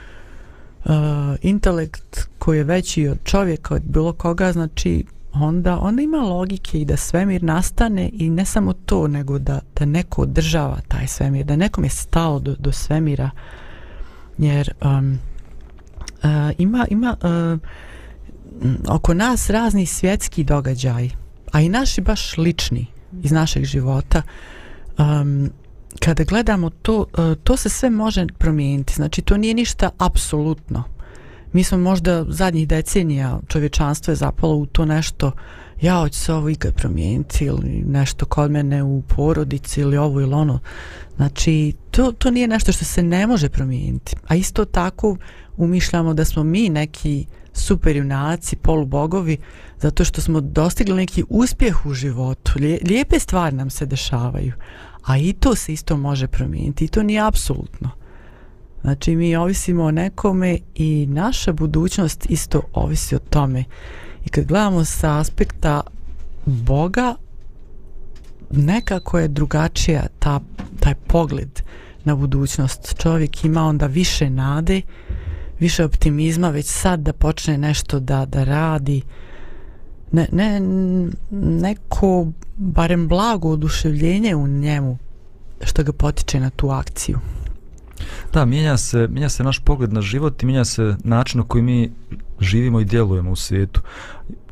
intelekt 1.41 2.29
koji 2.39 2.57
je 2.57 2.63
veći 2.63 3.07
od 3.07 3.17
čovjeka, 3.23 3.75
od 3.75 3.81
bilo 3.81 4.13
koga, 4.13 4.51
znači 4.51 5.05
onda, 5.33 5.79
onda 5.79 6.01
ima 6.01 6.17
logike 6.17 6.81
i 6.81 6.85
da 6.85 6.97
svemir 6.97 7.43
nastane 7.43 8.09
i 8.13 8.29
ne 8.29 8.45
samo 8.45 8.73
to, 8.73 9.07
nego 9.07 9.39
da, 9.39 9.59
da 9.75 9.85
neko 9.85 10.21
održava 10.21 10.77
taj 10.87 11.07
svemir, 11.07 11.45
da 11.45 11.55
nekom 11.55 11.83
je 11.83 11.89
stalo 11.89 12.39
do, 12.39 12.55
do 12.59 12.71
svemira, 12.71 13.29
jer 14.37 14.71
um, 14.81 15.19
uh, 16.23 16.29
ima, 16.57 16.87
ima 16.89 17.17
uh, 17.21 17.59
oko 18.89 19.13
nas 19.13 19.49
razni 19.49 19.85
svjetski 19.85 20.43
događaj, 20.43 21.09
a 21.51 21.61
i 21.61 21.69
naši 21.69 22.01
baš 22.01 22.37
lični 22.37 22.85
iz 23.23 23.31
našeg 23.31 23.63
života, 23.63 24.21
um, 24.97 25.49
kada 25.99 26.23
gledamo 26.23 26.69
to, 26.69 27.05
e, 27.17 27.35
to 27.43 27.57
se 27.57 27.69
sve 27.69 27.89
može 27.89 28.27
promijeniti, 28.37 28.93
znači 28.93 29.21
to 29.21 29.37
nije 29.37 29.53
ništa 29.53 29.89
apsolutno. 29.97 30.83
Mi 31.53 31.63
smo 31.63 31.77
možda 31.77 32.25
zadnjih 32.27 32.67
decenija 32.67 33.39
čovječanstvo 33.47 34.11
je 34.11 34.15
zapalo 34.15 34.55
u 34.55 34.65
to 34.65 34.85
nešto 34.85 35.31
ja 35.81 35.99
hoću 35.99 36.19
se 36.19 36.33
ovo 36.33 36.49
ikad 36.49 36.73
promijeniti 36.73 37.45
ili 37.45 37.83
nešto 37.87 38.25
kod 38.25 38.51
mene 38.51 38.83
u 38.83 39.01
porodici 39.01 39.81
ili 39.81 39.97
ovo 39.97 40.21
ili 40.21 40.33
ono. 40.33 40.59
Znači, 41.15 41.73
to, 41.91 42.11
to 42.11 42.31
nije 42.31 42.47
nešto 42.47 42.71
što 42.71 42.85
se 42.85 43.03
ne 43.03 43.27
može 43.27 43.49
promijeniti. 43.49 44.15
A 44.27 44.35
isto 44.35 44.65
tako 44.65 45.17
umišljamo 45.57 46.13
da 46.13 46.25
smo 46.25 46.43
mi 46.43 46.69
neki 46.69 47.25
super 47.53 47.95
junaci, 47.95 48.55
polubogovi, 48.55 49.37
zato 49.79 50.03
što 50.03 50.21
smo 50.21 50.41
dostigli 50.41 50.95
neki 50.95 51.23
uspjeh 51.29 51.85
u 51.85 51.93
životu. 51.93 52.51
Lijepe 52.89 53.19
stvari 53.19 53.55
nam 53.55 53.69
se 53.69 53.85
dešavaju. 53.85 54.53
A 55.09 55.17
i 55.17 55.33
to 55.33 55.55
se 55.55 55.73
isto 55.73 55.97
može 55.97 56.27
promijeniti. 56.27 56.85
I 56.85 56.87
to 56.87 57.03
nije 57.03 57.27
apsolutno. 57.27 57.89
Znači 58.81 59.15
mi 59.15 59.35
ovisimo 59.35 59.83
o 59.83 59.91
nekome 59.91 60.57
i 60.75 61.07
naša 61.09 61.53
budućnost 61.53 62.25
isto 62.29 62.61
ovisi 62.73 63.15
o 63.15 63.19
tome. 63.19 63.63
I 64.25 64.29
kad 64.29 64.45
gledamo 64.45 64.85
sa 64.85 65.19
aspekta 65.19 65.81
Boga, 66.45 67.15
nekako 68.51 69.19
je 69.19 69.27
drugačija 69.27 70.07
ta, 70.19 70.39
taj 70.79 70.95
pogled 70.95 71.61
na 72.03 72.15
budućnost. 72.15 73.01
Čovjek 73.01 73.45
ima 73.45 73.65
onda 73.65 73.85
više 73.85 74.29
nade, 74.29 74.81
više 75.59 75.85
optimizma, 75.85 76.49
već 76.49 76.65
sad 76.65 76.99
da 76.99 77.13
počne 77.13 77.57
nešto 77.57 77.99
da, 77.99 78.25
da 78.25 78.43
radi. 78.43 79.01
Ne, 80.11 80.27
ne, 80.31 80.59
neko 81.31 82.27
barem 82.57 83.07
blago 83.07 83.49
oduševljenje 83.49 84.35
u 84.35 84.47
njemu 84.47 84.97
što 85.63 85.83
ga 85.83 85.93
potiče 85.93 86.39
na 86.39 86.49
tu 86.49 86.69
akciju. 86.69 87.19
Da, 88.33 88.45
mijenja 88.45 88.77
se, 88.77 89.07
mijenja 89.07 89.29
se 89.29 89.43
naš 89.43 89.59
pogled 89.59 89.93
na 89.93 90.01
život 90.01 90.43
i 90.43 90.45
mijenja 90.45 90.65
se 90.65 90.95
način 91.03 91.39
na 91.39 91.47
koji 91.47 91.61
mi 91.61 91.91
živimo 92.39 92.79
i 92.79 92.85
djelujemo 92.85 93.31
u 93.31 93.35
svijetu. 93.35 93.81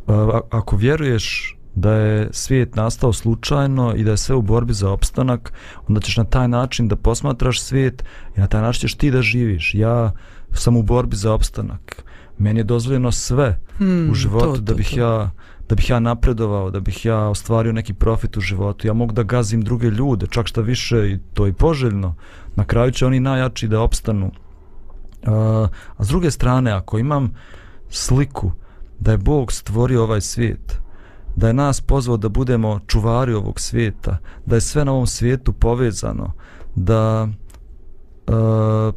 A, 0.08 0.40
ako 0.50 0.76
vjeruješ 0.76 1.58
da 1.76 1.92
je 1.94 2.30
svijet 2.32 2.76
nastao 2.76 3.14
slučajno 3.14 3.94
i 3.96 4.04
da 4.04 4.12
je 4.12 4.18
sve 4.18 4.36
u 4.36 4.42
borbi 4.42 4.74
za 4.74 4.92
opstanak, 4.92 5.54
onda 5.88 6.02
ćeš 6.02 6.18
na 6.18 6.24
taj 6.24 6.48
način 6.48 6.88
da 6.88 6.96
posmatraš 6.96 7.62
svijet 7.62 8.04
i 8.38 8.40
na 8.40 8.48
taj 8.48 8.62
način 8.62 8.82
ćeš 8.82 8.96
ti 8.96 9.12
da 9.12 9.22
živiš. 9.22 9.74
Ja 9.76 10.12
sam 10.54 10.78
u 10.78 10.84
borbi 10.84 11.16
za 11.16 11.34
opstanak. 11.34 12.04
Meni 12.38 12.60
je 12.60 12.64
dozvoljeno 12.64 13.12
sve 13.12 13.60
Hmm, 13.78 14.10
u 14.12 14.14
životu 14.14 14.56
to, 14.56 14.62
da 14.62 14.72
to, 14.72 14.78
bih 14.78 14.90
to. 14.94 15.00
ja 15.00 15.32
da 15.70 15.76
bih 15.76 15.90
ja 15.90 16.00
napredovao, 16.00 16.72
da 16.72 16.80
bih 16.80 17.06
ja 17.06 17.18
ostvario 17.18 17.74
neki 17.74 17.94
profit 17.94 18.38
u 18.38 18.42
životu. 18.42 18.88
Ja 18.88 18.94
mogu 18.94 19.14
da 19.14 19.24
gazim 19.24 19.62
druge 19.62 19.90
ljude, 19.90 20.28
čak 20.30 20.48
šta 20.48 20.62
više 20.62 21.12
i 21.12 21.20
to 21.34 21.46
je 21.46 21.54
poželjno. 21.54 22.16
Na 22.56 22.66
kraju 22.66 22.92
će 22.92 23.06
oni 23.06 23.20
najjači 23.20 23.68
da 23.68 23.82
opstanu. 23.82 24.32
A, 25.26 25.68
a 25.98 26.04
s 26.04 26.08
druge 26.08 26.32
strane, 26.32 26.72
ako 26.72 27.00
imam 27.00 27.34
sliku 27.90 28.52
da 29.00 29.12
je 29.12 29.18
Bog 29.18 29.52
stvorio 29.52 30.04
ovaj 30.04 30.22
svijet, 30.22 30.80
da 31.36 31.48
je 31.48 31.54
nas 31.54 31.82
pozvao 31.82 32.18
da 32.18 32.30
budemo 32.30 32.80
čuvari 32.88 33.34
ovog 33.34 33.60
svijeta, 33.60 34.18
da 34.46 34.56
je 34.56 34.62
sve 34.62 34.86
na 34.86 34.92
ovom 34.92 35.08
svijetu 35.08 35.54
povezano, 35.54 36.34
da, 36.76 37.28
a, 38.28 38.92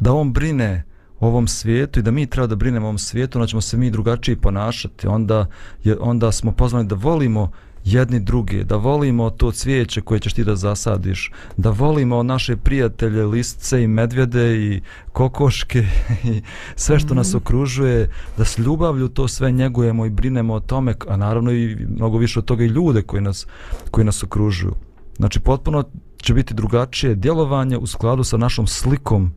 da 0.00 0.12
on 0.12 0.32
brine 0.32 0.84
ovom 1.20 1.48
svijetu 1.48 2.00
i 2.00 2.02
da 2.02 2.10
mi 2.10 2.26
treba 2.26 2.46
da 2.46 2.56
brinemo 2.56 2.86
o 2.86 2.88
ovom 2.88 2.98
svijetu, 2.98 3.38
onda 3.38 3.46
ćemo 3.46 3.60
se 3.60 3.76
mi 3.76 3.90
drugačije 3.90 4.36
ponašati. 4.36 5.06
Onda, 5.06 5.46
je, 5.84 5.96
onda 6.00 6.32
smo 6.32 6.52
pozvani 6.52 6.88
da 6.88 6.94
volimo 6.94 7.50
jedni 7.84 8.20
druge, 8.20 8.64
da 8.64 8.76
volimo 8.76 9.30
to 9.30 9.52
cvijeće 9.52 10.00
koje 10.00 10.20
ćeš 10.20 10.32
ti 10.32 10.44
da 10.44 10.56
zasadiš, 10.56 11.32
da 11.56 11.70
volimo 11.70 12.22
naše 12.22 12.56
prijatelje, 12.56 13.24
listce 13.24 13.82
i 13.82 13.88
medvjede 13.88 14.56
i 14.56 14.80
kokoške 15.12 15.78
i 16.24 16.42
sve 16.76 17.00
što 17.00 17.14
nas 17.14 17.34
okružuje, 17.34 18.10
da 18.36 18.44
s 18.44 18.58
ljubavlju 18.58 19.08
to 19.08 19.28
sve 19.28 19.52
njegujemo 19.52 20.06
i 20.06 20.10
brinemo 20.10 20.54
o 20.54 20.60
tome, 20.60 20.94
a 21.08 21.16
naravno 21.16 21.52
i 21.52 21.76
mnogo 21.96 22.18
više 22.18 22.38
od 22.38 22.44
toga 22.44 22.64
i 22.64 22.68
ljude 22.68 23.02
koji 23.02 23.22
nas, 23.22 23.46
koji 23.90 24.04
nas 24.04 24.22
okružuju. 24.22 24.74
Znači 25.16 25.40
potpuno 25.40 25.84
će 26.16 26.34
biti 26.34 26.54
drugačije 26.54 27.14
djelovanje 27.14 27.78
u 27.78 27.86
skladu 27.86 28.24
sa 28.24 28.36
našom 28.36 28.66
slikom 28.66 29.32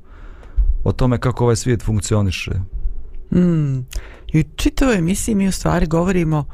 o 0.83 0.91
tome 0.91 1.17
kako 1.17 1.43
ovaj 1.43 1.55
svijet 1.55 1.83
funkcioniše. 1.83 2.51
Mm. 3.31 3.77
I 4.33 4.39
u 4.39 4.43
čitavoj 4.55 4.95
emisiji 4.95 5.35
mi 5.35 5.47
u 5.47 5.51
stvari 5.51 5.85
govorimo 5.85 6.45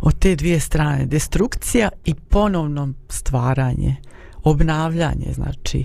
o 0.00 0.10
te 0.10 0.36
dvije 0.36 0.60
strane, 0.60 1.06
destrukcija 1.06 1.88
i 2.04 2.14
ponovno 2.14 2.92
stvaranje, 3.08 3.96
obnavljanje, 4.42 5.32
znači 5.34 5.84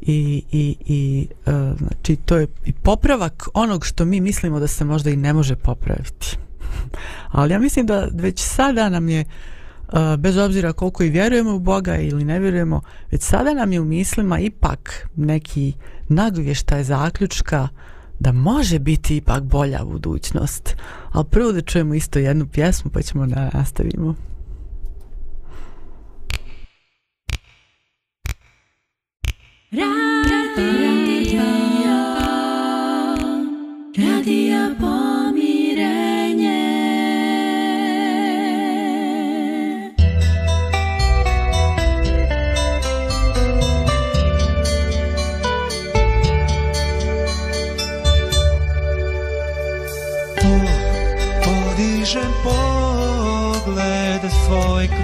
i, 0.00 0.42
i, 0.52 0.76
i 0.86 1.28
e, 1.46 1.50
znači 1.78 2.16
to 2.16 2.36
je 2.36 2.46
i 2.64 2.72
popravak 2.72 3.48
onog 3.54 3.86
što 3.86 4.04
mi 4.04 4.20
mislimo 4.20 4.60
da 4.60 4.66
se 4.66 4.84
možda 4.84 5.10
i 5.10 5.16
ne 5.16 5.32
može 5.32 5.56
popraviti. 5.56 6.36
Ali 7.32 7.52
ja 7.52 7.58
mislim 7.58 7.86
da 7.86 8.08
već 8.12 8.40
sada 8.40 8.88
nam 8.88 9.08
je 9.08 9.20
e, 9.20 9.26
bez 10.18 10.36
obzira 10.36 10.72
koliko 10.72 11.04
i 11.04 11.10
vjerujemo 11.10 11.54
u 11.54 11.60
Boga 11.60 11.96
ili 11.96 12.24
ne 12.24 12.38
vjerujemo, 12.38 12.80
već 13.10 13.22
sada 13.22 13.54
nam 13.54 13.72
je 13.72 13.80
u 13.80 13.84
mislima 13.84 14.38
ipak 14.38 15.08
neki 15.16 15.72
nagovještaj 16.08 16.84
zaključka 16.84 17.68
da 18.18 18.32
može 18.32 18.78
biti 18.78 19.16
ipak 19.16 19.42
bolja 19.42 19.84
budućnost. 19.84 20.76
Ali 21.12 21.24
prvo 21.30 21.52
da 21.52 21.60
čujemo 21.60 21.94
isto 21.94 22.18
jednu 22.18 22.46
pjesmu 22.46 22.90
pa 22.90 23.02
ćemo 23.02 23.26
da 23.26 23.50
nastavimo. 23.54 24.14
Radio, 29.72 30.26
radio 30.56 31.56
radio. 33.96 34.45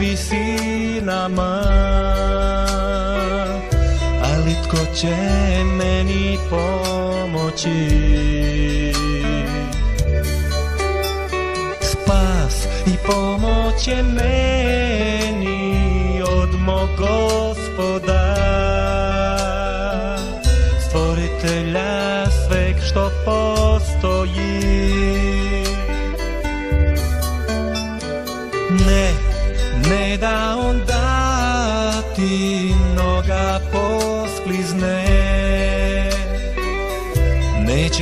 Visinama 0.03 1.63
Ali 4.35 4.55
tko 4.65 4.77
će 4.95 5.17
meni 5.65 6.39
pomoći? 6.51 7.89
Spas 11.81 12.67
i 12.87 12.97
pomoć 13.07 13.89
je 13.89 14.03
meni 14.03 15.73
od 16.23 16.61
mog 16.61 16.89
gospodara. 16.99 18.72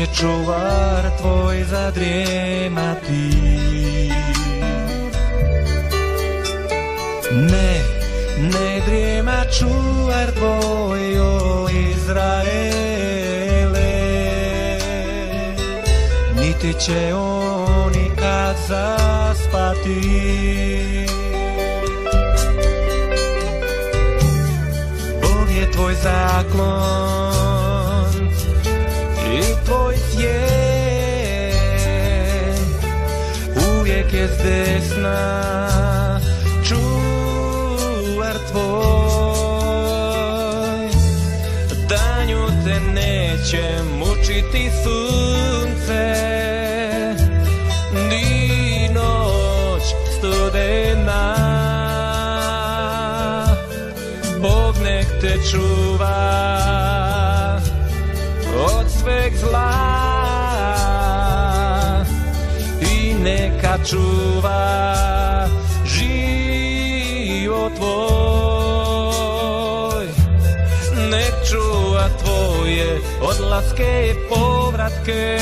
Će 0.01 0.07
čuvar 0.15 1.11
tvoj 1.21 1.65
zadrijemati 1.65 3.31
Ne, 7.33 7.81
ne 8.39 8.81
drijema 8.87 9.45
čuvar 9.59 10.31
tvoj 10.39 11.21
o 11.21 11.69
Izraele. 11.69 12.31
Niti 16.37 16.75
će 16.81 17.15
on 17.15 17.93
ikad 17.95 18.57
zaspati. 18.69 20.01
Bog 25.23 25.51
je 25.51 25.71
tvoj 25.71 25.95
zaklon 25.95 27.40
je. 30.23 31.53
Uvijek 33.79 34.13
je 34.13 34.29
s 34.29 34.37
desna 34.43 35.71
čuvar 36.69 38.37
tvoj. 38.51 39.81
Danju 41.89 42.47
te 42.65 42.81
neće 42.81 43.83
mučiti 43.99 44.71
sunce. 44.85 46.15
Ni 48.11 48.89
noć 48.95 49.83
studena. 50.19 51.37
Bog 54.41 54.75
nek 54.83 55.07
te 55.21 55.39
čuva 55.51 56.00
neka 63.81 63.89
čuva 63.89 65.49
život 65.85 67.73
tvoj. 67.77 69.17
Nek 71.11 71.35
čuva 71.51 72.09
tvoje 72.23 73.01
odlaske 73.23 74.11
i 74.11 74.15
povratke. 74.29 75.39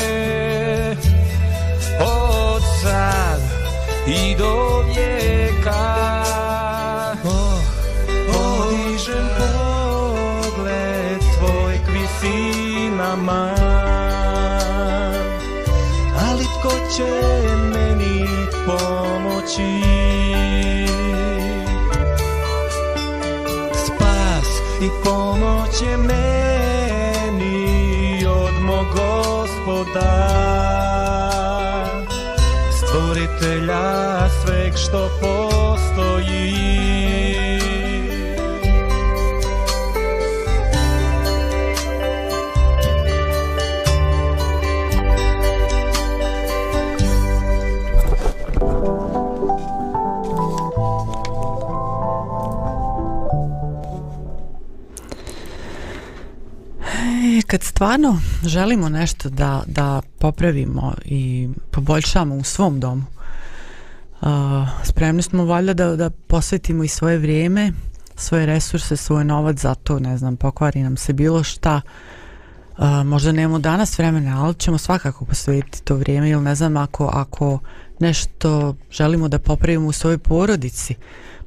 Od 1.99 2.63
sad 2.83 3.41
i 4.07 4.35
do 4.37 4.83
vijeka. 4.87 6.23
Oh, 7.25 7.59
podižem 8.27 9.29
pogled 9.37 11.19
tvoj 11.37 11.79
k 11.85 11.87
visinama. 11.91 13.55
Ali 16.29 16.43
tko 16.43 16.71
će 16.97 17.58
речи 19.49 20.85
Спас 23.85 24.49
и 24.81 24.89
помоќ 25.03 25.81
е 25.85 25.97
мени 26.07 27.57
од 28.25 28.61
мо 28.67 28.83
Господа. 28.93 30.11
Створителя 32.79 34.29
свек 34.41 34.77
што 34.77 35.09
постои. 35.21 36.88
Kad 57.49 57.63
stvarno 57.63 58.19
želimo 58.43 58.89
nešto 58.89 59.29
da, 59.29 59.63
da 59.67 60.01
popravimo 60.19 60.93
i 61.05 61.49
poboljšamo 61.71 62.35
u 62.35 62.43
svom 62.43 62.79
domu, 62.79 63.03
uh, 64.21 64.27
spremni 64.83 65.21
smo 65.21 65.45
valjda 65.45 65.73
da, 65.73 65.95
da 65.95 66.09
posvetimo 66.09 66.83
i 66.83 66.87
svoje 66.87 67.17
vrijeme, 67.17 67.73
svoje 68.15 68.45
resurse, 68.45 68.97
svoj 68.97 69.25
novac 69.25 69.57
za 69.57 69.75
to, 69.75 69.99
ne 69.99 70.17
znam, 70.17 70.37
pokvari 70.37 70.83
nam 70.83 70.97
se 70.97 71.13
bilo 71.13 71.43
šta, 71.43 71.81
uh, 72.77 72.85
možda 73.05 73.31
nemamo 73.31 73.59
danas 73.59 73.97
vremena, 73.97 74.45
ali 74.45 74.55
ćemo 74.55 74.77
svakako 74.77 75.25
posvetiti 75.25 75.83
to 75.83 75.95
vrijeme 75.95 76.29
ili 76.29 76.43
ne 76.43 76.55
znam, 76.55 76.77
ako, 76.77 77.09
ako 77.13 77.59
nešto 77.99 78.75
želimo 78.91 79.27
da 79.27 79.39
popravimo 79.39 79.87
u 79.87 79.91
svojoj 79.91 80.17
porodici, 80.17 80.95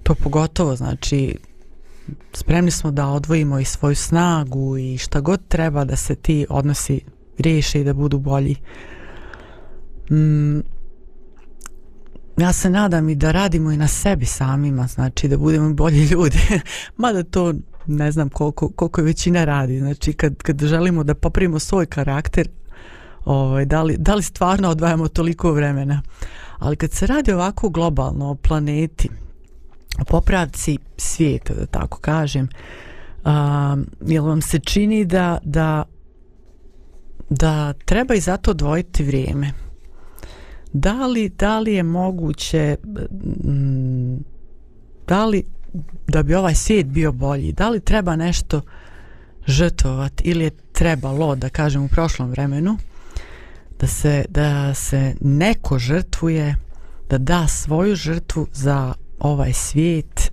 to 0.02 0.14
pogotovo, 0.14 0.76
znači, 0.76 1.36
spremni 2.32 2.70
smo 2.70 2.90
da 2.90 3.06
odvojimo 3.06 3.58
i 3.58 3.64
svoju 3.64 3.96
snagu 3.96 4.78
i 4.78 4.98
šta 4.98 5.20
god 5.20 5.40
treba 5.48 5.84
da 5.84 5.96
se 5.96 6.14
ti 6.14 6.46
odnosi 6.48 7.00
riješe 7.38 7.80
i 7.80 7.84
da 7.84 7.94
budu 7.94 8.18
bolji. 8.18 8.56
Mm, 10.10 10.60
ja 12.36 12.52
se 12.52 12.70
nadam 12.70 13.08
i 13.08 13.14
da 13.14 13.30
radimo 13.30 13.72
i 13.72 13.76
na 13.76 13.88
sebi 13.88 14.26
samima, 14.26 14.86
znači 14.86 15.28
da 15.28 15.36
budemo 15.36 15.74
bolji 15.74 16.04
ljudi. 16.04 16.38
Mada 16.96 17.22
to 17.22 17.54
ne 17.86 18.12
znam 18.12 18.28
koliko, 18.28 18.68
koliko 18.68 19.00
je 19.00 19.04
većina 19.04 19.44
radi. 19.44 19.78
Znači 19.78 20.12
kad, 20.12 20.42
kad 20.42 20.60
želimo 20.60 21.04
da 21.04 21.14
popravimo 21.14 21.58
svoj 21.58 21.86
karakter, 21.86 22.48
ovaj, 23.24 23.64
da, 23.64 23.82
li, 23.82 23.96
da 23.98 24.14
li 24.14 24.22
stvarno 24.22 24.68
odvajamo 24.68 25.08
toliko 25.08 25.52
vremena. 25.52 26.02
Ali 26.58 26.76
kad 26.76 26.92
se 26.92 27.06
radi 27.06 27.32
ovako 27.32 27.68
globalno 27.68 28.30
o 28.30 28.34
planeti, 28.34 29.08
popravci 30.08 30.78
svijeta, 30.96 31.54
da 31.54 31.66
tako 31.66 31.98
kažem, 31.98 32.48
a, 33.24 33.76
jel 34.06 34.24
vam 34.24 34.42
se 34.42 34.58
čini 34.58 35.04
da, 35.04 35.38
da, 35.44 35.84
da 37.30 37.72
treba 37.72 38.14
i 38.14 38.20
zato 38.20 38.50
odvojiti 38.50 39.04
vrijeme? 39.04 39.52
Da 40.72 41.06
li, 41.06 41.28
da 41.28 41.58
li 41.58 41.74
je 41.74 41.82
moguće 41.82 42.76
da 45.06 45.26
li 45.26 45.44
da 46.08 46.22
bi 46.22 46.34
ovaj 46.34 46.54
svijet 46.54 46.86
bio 46.86 47.12
bolji, 47.12 47.52
da 47.52 47.68
li 47.68 47.80
treba 47.80 48.16
nešto 48.16 48.60
žrtvovati 49.46 50.24
ili 50.24 50.44
je 50.44 50.50
trebalo, 50.72 51.34
da 51.36 51.48
kažem 51.48 51.84
u 51.84 51.88
prošlom 51.88 52.30
vremenu, 52.30 52.76
da 53.80 53.86
se, 53.86 54.24
da 54.28 54.74
se 54.74 55.14
neko 55.20 55.78
žrtvuje, 55.78 56.56
da 57.10 57.18
da 57.18 57.48
svoju 57.48 57.94
žrtvu 57.94 58.46
za 58.52 58.94
ovaj 59.22 59.52
svijet 59.52 60.32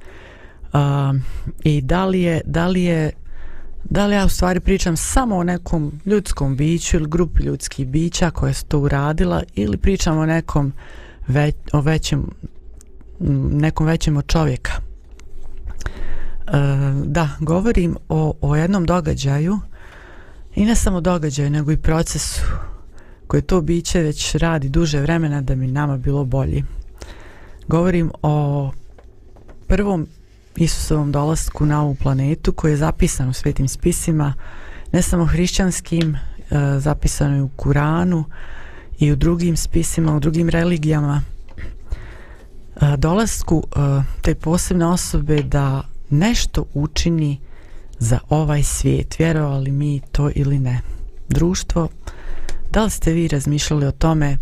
a, 0.74 1.14
i 1.64 1.82
da 1.82 2.06
li 2.06 2.22
je, 2.22 2.42
da 2.46 2.68
li 2.68 2.84
je 2.84 3.12
da 3.84 4.06
li 4.06 4.16
ja 4.16 4.26
u 4.26 4.30
stvari 4.30 4.60
pričam 4.60 4.98
samo 4.98 5.38
o 5.38 5.44
nekom 5.44 5.92
ljudskom 6.06 6.56
biću 6.56 6.98
ili 6.98 7.10
grupi 7.10 7.44
ljudskih 7.44 7.88
bića 7.88 8.32
koja 8.32 8.54
su 8.54 8.66
to 8.66 8.80
uradila 8.80 9.44
ili 9.56 9.78
pričam 9.78 10.18
o 10.18 10.26
nekom 10.26 10.74
već, 11.28 11.56
o 11.74 11.82
većem 11.82 12.26
nekom 13.52 13.88
većem 13.88 14.18
od 14.18 14.28
čovjeka? 14.28 14.72
E, 14.72 14.82
da, 17.06 17.30
govorim 17.40 17.98
o, 18.10 18.34
o 18.42 18.56
jednom 18.56 18.86
događaju 18.86 19.60
i 20.56 20.66
ne 20.66 20.76
samo 20.76 21.02
događaju 21.02 21.50
nego 21.50 21.72
i 21.72 21.78
procesu 21.78 22.42
koje 23.28 23.42
to 23.42 23.62
biće 23.62 24.02
već 24.02 24.36
radi 24.36 24.70
duže 24.70 25.02
vremena 25.02 25.42
da 25.42 25.56
mi 25.56 25.68
nama 25.68 25.98
bilo 25.98 26.26
bolji 26.26 26.64
govorim 27.70 28.12
o 28.22 28.72
prvom 29.68 30.08
Isusovom 30.56 31.12
dolasku 31.12 31.66
na 31.66 31.82
ovu 31.82 31.96
planetu 31.96 32.54
koji 32.54 32.72
je 32.72 32.78
zapisan 32.78 33.30
u 33.30 33.34
svetim 33.34 33.68
spisima 33.68 34.34
ne 34.92 35.02
samo 35.02 35.26
hrišćanskim 35.26 36.16
e, 36.16 36.20
zapisano 36.80 37.36
je 37.36 37.42
u 37.42 37.50
Kuranu 37.50 38.24
i 39.00 39.12
u 39.12 39.16
drugim 39.16 39.58
spisima, 39.58 40.16
u 40.16 40.20
drugim 40.20 40.50
religijama. 40.50 41.22
E, 42.76 42.98
dolasku 42.98 43.64
e, 43.64 43.80
te 44.22 44.36
posebne 44.36 44.86
osobe 44.86 45.44
da 45.44 45.84
nešto 46.10 46.66
učini 46.74 47.40
za 48.00 48.20
ovaj 48.30 48.64
svijet 48.64 49.20
vjerovali 49.20 49.72
mi 49.72 50.02
to 50.12 50.30
ili 50.36 50.60
ne. 50.60 50.82
Društvo 51.28 51.88
da 52.72 52.84
li 52.84 52.90
ste 52.90 53.14
vi 53.14 53.28
razmišljali 53.28 53.86
o 53.86 53.92
tome 53.92 54.38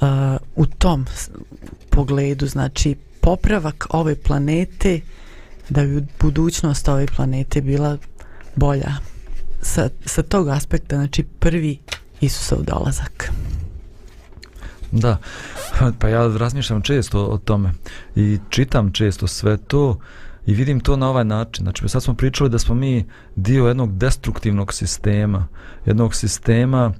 uh, 0.00 0.08
u 0.56 0.66
tom 0.66 1.06
pogledu 1.90 2.46
znači 2.46 2.96
popravak 3.20 3.86
ove 3.90 4.14
planete 4.22 5.00
da 5.68 5.82
bi 5.82 6.06
budućnost 6.20 6.88
ove 6.88 7.06
planete 7.06 7.60
bila 7.60 7.98
bolja. 8.54 8.92
Sa, 9.62 9.88
sa 10.04 10.22
tog 10.22 10.48
aspekta 10.48 10.96
znači 10.96 11.22
prvi 11.22 11.78
Isusov 12.20 12.62
dolazak. 12.62 13.32
Da, 14.92 15.16
pa 15.98 16.08
ja 16.08 16.36
razmišljam 16.36 16.82
često 16.82 17.26
o 17.26 17.38
tome 17.38 17.72
i 18.16 18.38
čitam 18.50 18.92
često 18.92 19.26
sve 19.26 19.56
to 19.56 19.98
i 20.46 20.54
vidim 20.54 20.80
to 20.80 20.96
na 20.96 21.08
ovaj 21.08 21.24
način. 21.24 21.64
Znači, 21.64 21.88
sad 21.88 22.02
smo 22.02 22.14
pričali 22.14 22.50
da 22.50 22.58
smo 22.58 22.74
mi 22.74 23.04
dio 23.36 23.66
jednog 23.66 23.96
destruktivnog 23.96 24.72
sistema, 24.72 25.46
jednog 25.86 26.14
sistema 26.14 26.92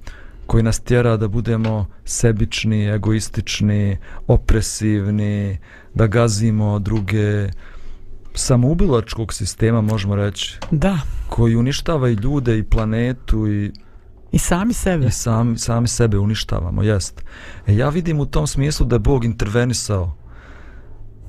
koji 0.47 0.63
nas 0.63 0.81
tjera 0.81 1.17
da 1.17 1.29
budemo 1.29 1.87
sebični, 2.05 2.87
egoistični, 2.87 3.97
opresivni, 4.27 5.59
da 5.95 6.07
gazimo 6.07 6.79
druge 6.79 7.49
samoubilačkog 8.35 9.33
sistema, 9.33 9.81
možemo 9.81 10.17
reći. 10.17 10.59
da 10.71 10.99
Koji 11.29 11.57
uništava 11.57 12.09
i 12.09 12.15
ljude 12.15 12.59
i 12.59 12.63
planetu 12.63 13.49
i 13.49 13.73
i 14.33 14.39
sami 14.39 14.73
sebe 14.73 15.07
i 15.07 15.11
sami, 15.11 15.59
sami 15.59 15.89
sebe 15.89 16.19
uništavamo, 16.19 16.83
jest. 16.83 17.25
E, 17.67 17.77
ja 17.77 17.89
vidim 17.89 18.21
u 18.21 18.27
tom 18.27 18.47
smislu 18.47 18.87
da 18.87 18.97
je 18.97 19.01
Bog 19.01 19.25
intervenisao 19.25 20.17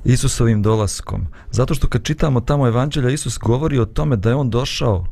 Isusovim 0.06 0.62
dolaskom. 0.62 1.28
Zato 1.52 1.74
što 1.74 1.88
kad 1.88 2.04
čitamo 2.04 2.42
tamo 2.42 2.68
evanđelja, 2.68 3.10
Isus 3.10 3.38
govori 3.38 3.80
o 3.80 3.86
tome 3.86 4.16
da 4.16 4.30
je 4.30 4.36
on 4.36 4.50
došao 4.50 5.06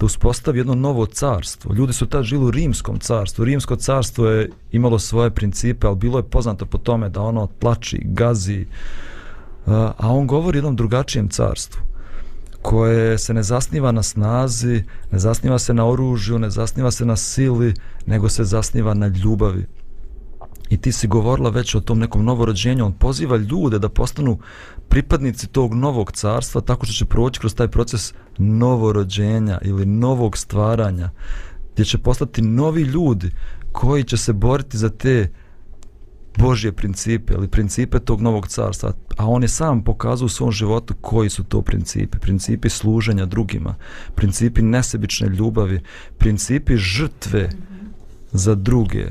da 0.00 0.06
uspostavi 0.06 0.58
jedno 0.58 0.74
novo 0.74 1.06
carstvo. 1.06 1.74
Ljudi 1.74 1.92
su 1.92 2.06
tad 2.06 2.24
žili 2.24 2.44
u 2.44 2.50
rimskom 2.50 2.98
carstvu. 2.98 3.44
Rimsko 3.44 3.76
carstvo 3.76 4.26
je 4.26 4.50
imalo 4.72 4.98
svoje 4.98 5.30
principe, 5.30 5.86
ali 5.86 5.96
bilo 5.96 6.18
je 6.18 6.30
poznato 6.30 6.66
po 6.66 6.78
tome 6.78 7.08
da 7.08 7.20
ono 7.20 7.48
tlači, 7.58 8.00
gazi, 8.04 8.66
a 9.66 10.12
on 10.12 10.26
govori 10.26 10.56
o 10.56 10.60
jednom 10.60 10.76
drugačijem 10.76 11.28
carstvu 11.28 11.80
koje 12.62 13.18
se 13.18 13.34
ne 13.34 13.42
zasniva 13.42 13.92
na 13.92 14.02
snazi, 14.02 14.82
ne 15.10 15.18
zasniva 15.18 15.58
se 15.58 15.74
na 15.74 15.86
oružju, 15.86 16.38
ne 16.38 16.50
zasniva 16.50 16.90
se 16.90 17.04
na 17.04 17.16
sili, 17.16 17.74
nego 18.06 18.28
se 18.28 18.44
zasniva 18.44 18.94
na 18.94 19.06
ljubavi. 19.06 19.66
I 20.68 20.76
ti 20.76 20.92
si 20.92 21.06
govorila 21.06 21.50
već 21.50 21.74
o 21.74 21.80
tom 21.80 21.98
nekom 21.98 22.24
novorođenju, 22.24 22.84
on 22.84 22.92
poziva 22.92 23.36
ljude 23.36 23.78
da 23.78 23.88
postanu 23.88 24.38
pripadnici 24.88 25.46
tog 25.46 25.74
novog 25.74 26.12
carstva 26.12 26.60
tako 26.60 26.86
što 26.86 26.92
će 26.92 27.04
proći 27.04 27.40
kroz 27.40 27.54
taj 27.54 27.68
proces 27.68 28.14
novorođenja 28.38 29.58
ili 29.62 29.86
novog 29.86 30.36
stvaranja, 30.38 31.10
gdje 31.72 31.84
će 31.84 31.98
postati 31.98 32.42
novi 32.42 32.82
ljudi 32.82 33.30
koji 33.72 34.04
će 34.04 34.16
se 34.16 34.32
boriti 34.32 34.78
za 34.78 34.88
te 34.88 35.28
Božje 36.38 36.72
principe 36.72 37.34
ili 37.34 37.48
principe 37.48 37.98
tog 37.98 38.20
novog 38.20 38.48
carstva, 38.48 38.92
a 39.16 39.26
on 39.26 39.42
je 39.42 39.48
sam 39.48 39.84
pokazao 39.84 40.26
u 40.26 40.28
svom 40.28 40.52
životu 40.52 40.94
koji 41.00 41.30
su 41.30 41.44
to 41.44 41.62
principi. 41.62 42.18
Principi 42.18 42.68
služenja 42.68 43.26
drugima, 43.26 43.74
principi 44.14 44.62
nesebične 44.62 45.28
ljubavi, 45.28 45.80
principi 46.18 46.76
žrtve 46.76 47.50
za 48.32 48.54
druge. 48.54 49.08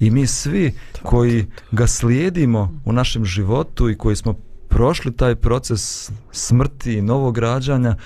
I 0.00 0.10
mi 0.10 0.26
svi 0.26 0.74
koji 1.02 1.46
ga 1.72 1.86
slijedimo 1.86 2.80
u 2.84 2.92
našem 2.92 3.24
životu 3.24 3.90
i 3.90 3.98
koji 3.98 4.16
smo 4.16 4.34
prošli 4.68 5.16
taj 5.16 5.34
proces 5.34 6.10
smrti 6.32 6.94
i 6.94 7.02
novog 7.02 7.38
rađanja, 7.38 7.96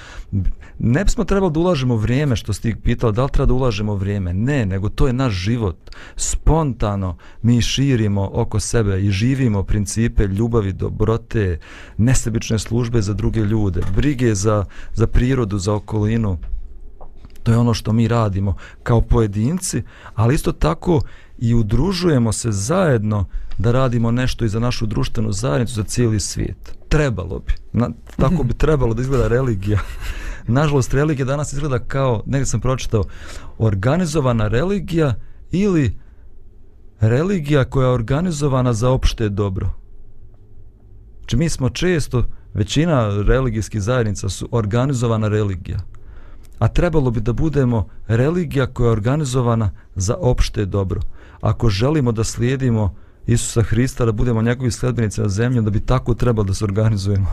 ne 0.78 1.04
bismo 1.04 1.24
trebali 1.24 1.52
da 1.52 1.60
ulažemo 1.60 1.96
vrijeme, 1.96 2.36
što 2.36 2.52
si 2.52 2.62
ti 2.62 2.74
pitao, 2.84 3.12
da 3.12 3.24
li 3.24 3.30
treba 3.30 3.46
da 3.46 3.54
ulažemo 3.54 3.94
vrijeme? 3.94 4.32
Ne, 4.32 4.66
nego 4.66 4.88
to 4.88 5.06
je 5.06 5.12
naš 5.12 5.32
život. 5.32 5.76
Spontano 6.16 7.16
mi 7.42 7.62
širimo 7.62 8.30
oko 8.32 8.60
sebe 8.60 9.02
i 9.02 9.10
živimo 9.10 9.62
principe 9.62 10.26
ljubavi, 10.26 10.72
dobrote, 10.72 11.58
nesebične 11.96 12.58
službe 12.58 13.02
za 13.02 13.14
druge 13.14 13.40
ljude, 13.40 13.80
brige 13.96 14.34
za, 14.34 14.64
za 14.94 15.06
prirodu, 15.06 15.58
za 15.58 15.74
okolinu. 15.74 16.38
To 17.42 17.52
je 17.52 17.58
ono 17.58 17.74
što 17.74 17.92
mi 17.92 18.08
radimo 18.08 18.56
kao 18.82 19.00
pojedinci, 19.00 19.82
ali 20.14 20.34
isto 20.34 20.52
tako 20.52 21.00
i 21.42 21.54
udružujemo 21.54 22.32
se 22.32 22.52
zajedno 22.52 23.24
da 23.58 23.72
radimo 23.72 24.10
nešto 24.10 24.44
i 24.44 24.48
za 24.48 24.60
našu 24.60 24.86
društvenu 24.86 25.32
zajednicu, 25.32 25.74
za 25.74 25.82
cijeli 25.82 26.20
svijet. 26.20 26.78
Trebalo 26.88 27.38
bi. 27.38 27.52
Na, 27.72 27.90
tako 28.16 28.42
bi 28.42 28.54
trebalo 28.54 28.94
da 28.94 29.02
izgleda 29.02 29.28
religija. 29.28 29.78
Nažalost, 30.58 30.94
religija 30.94 31.26
danas 31.26 31.52
izgleda 31.52 31.78
kao, 31.78 32.22
negdje 32.26 32.46
sam 32.46 32.60
pročitao, 32.60 33.04
organizovana 33.58 34.48
religija 34.48 35.14
ili 35.50 35.98
religija 37.00 37.64
koja 37.64 37.86
je 37.86 37.94
organizovana 37.94 38.72
za 38.72 38.90
opšte 38.90 39.28
dobro. 39.28 39.70
Znači, 41.18 41.36
mi 41.36 41.48
smo 41.48 41.68
često, 41.68 42.24
većina 42.54 43.22
religijskih 43.26 43.82
zajednica 43.82 44.28
su 44.28 44.48
organizovana 44.52 45.28
religija. 45.28 45.78
A 46.58 46.68
trebalo 46.68 47.10
bi 47.10 47.20
da 47.20 47.32
budemo 47.32 47.88
religija 48.06 48.66
koja 48.66 48.86
je 48.86 48.92
organizovana 48.92 49.70
za 49.94 50.16
opšte 50.20 50.64
dobro. 50.64 51.00
Ako 51.42 51.68
želimo 51.68 52.12
da 52.12 52.24
slijedimo 52.24 52.94
Isusa 53.26 53.62
Hrista, 53.62 54.04
da 54.04 54.12
budemo 54.12 54.42
njegovi 54.42 54.70
sledbenici 54.70 55.20
na 55.20 55.28
zemlji, 55.28 55.62
da 55.62 55.70
bi 55.70 55.80
tako 55.80 56.14
trebalo 56.14 56.44
da 56.44 56.54
se 56.54 56.64
organizujemo. 56.64 57.26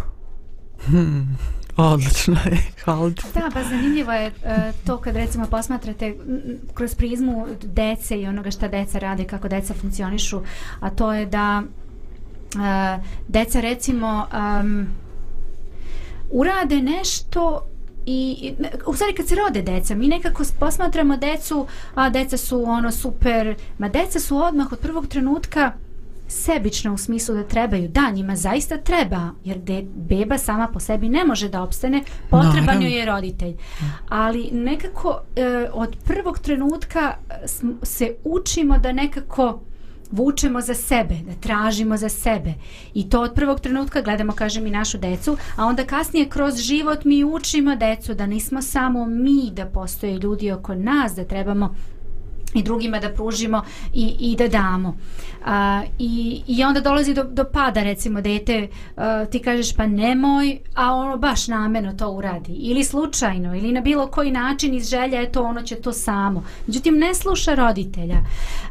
Hmm, 0.86 1.38
odlično 1.78 2.38
je, 2.46 2.58
hvala 2.84 3.12
ti. 3.12 3.24
Da, 3.34 3.50
pa 3.54 3.64
zanimljivo 3.64 4.12
je 4.12 4.28
e, 4.28 4.72
to 4.86 4.98
kad 4.98 5.16
recimo 5.16 5.46
posmatrate 5.46 6.16
kroz 6.74 6.96
prizmu 6.96 7.48
dece 7.64 8.22
i 8.22 8.28
onoga 8.28 8.52
šta 8.52 8.68
deca 8.68 9.00
rade, 9.00 9.24
kako 9.24 9.48
deca 9.48 9.74
funkcionišu, 9.74 10.42
a 10.80 10.90
to 10.90 11.14
je 11.14 11.26
da 11.26 11.64
e, 11.64 13.00
deca 13.28 13.62
recimo 13.62 14.26
um, 14.62 14.88
urade 16.32 16.82
nešto 16.82 17.62
i, 18.10 18.54
u 18.86 18.94
stvari 18.94 19.14
kad 19.14 19.28
se 19.28 19.36
rode 19.36 19.62
deca, 19.62 19.96
mi 19.96 20.08
nekako 20.08 20.44
posmatramo 20.60 21.18
decu, 21.18 21.68
a 21.96 22.10
deca 22.10 22.38
su 22.38 22.64
ono 22.64 22.92
super, 22.92 23.56
ma 23.78 23.90
deca 23.90 24.20
su 24.20 24.38
odmah 24.38 24.72
od 24.72 24.80
prvog 24.80 25.08
trenutka 25.08 25.72
sebična 26.28 26.94
u 26.94 26.98
smislu 26.98 27.36
da 27.36 27.44
trebaju. 27.44 27.90
Da, 27.90 28.12
njima 28.12 28.36
zaista 28.36 28.78
treba, 28.78 29.30
jer 29.44 29.58
de, 29.58 29.86
beba 29.96 30.38
sama 30.38 30.68
po 30.68 30.80
sebi 30.80 31.10
ne 31.10 31.26
može 31.26 31.50
da 31.50 31.64
opstane, 31.64 32.04
potreban 32.30 32.82
joj 32.82 33.00
je 33.00 33.06
roditelj. 33.06 33.56
Ali 34.10 34.50
nekako 34.52 35.22
e, 35.36 35.70
od 35.74 35.96
prvog 36.06 36.40
trenutka 36.40 37.16
se 37.84 38.16
učimo 38.24 38.78
da 38.78 38.92
nekako 38.92 39.60
vučemo 40.12 40.62
za 40.62 40.74
sebe, 40.74 41.16
da 41.26 41.34
tražimo 41.34 41.98
za 41.98 42.10
sebe. 42.10 42.54
I 42.94 43.10
to 43.10 43.22
od 43.22 43.34
prvog 43.34 43.60
trenutka 43.60 44.02
gledamo, 44.02 44.34
kažem, 44.34 44.68
i 44.68 44.72
našu 44.72 44.98
decu, 44.98 45.38
a 45.56 45.66
onda 45.66 45.86
kasnije 45.86 46.30
kroz 46.30 46.56
život 46.56 47.06
mi 47.06 47.24
učimo 47.24 47.76
decu 47.76 48.14
da 48.14 48.26
nismo 48.26 48.62
samo 48.62 49.06
mi, 49.06 49.52
da 49.52 49.66
postoje 49.66 50.18
ljudi 50.18 50.52
oko 50.52 50.76
nas, 50.76 51.16
da 51.16 51.24
trebamo 51.24 51.76
i 52.54 52.64
drugima 52.64 53.00
da 53.00 53.10
pružimo 53.10 53.62
i, 53.94 54.16
i 54.20 54.36
da 54.36 54.48
damo. 54.48 54.98
A, 55.46 55.84
i, 56.00 56.42
I 56.48 56.64
onda 56.64 56.82
dolazi 56.82 57.14
do, 57.14 57.24
do 57.24 57.44
pada, 57.44 57.84
recimo, 57.84 58.22
dete, 58.22 58.68
a, 58.96 59.26
ti 59.26 59.40
kažeš 59.40 59.76
pa 59.76 59.88
nemoj, 59.88 60.60
a 60.76 60.94
ono 60.94 61.18
baš 61.18 61.48
nameno 61.48 61.94
to 61.94 62.10
uradi. 62.10 62.52
Ili 62.52 62.84
slučajno, 62.84 63.56
ili 63.56 63.72
na 63.72 63.82
bilo 63.82 64.08
koji 64.08 64.32
način 64.32 64.74
iz 64.74 64.90
želja, 64.90 65.22
eto 65.22 65.44
ono 65.44 65.62
će 65.62 65.76
to 65.76 65.92
samo. 65.92 66.44
Međutim, 66.68 66.98
ne 66.98 67.14
sluša 67.14 67.56
roditelja. 67.56 68.18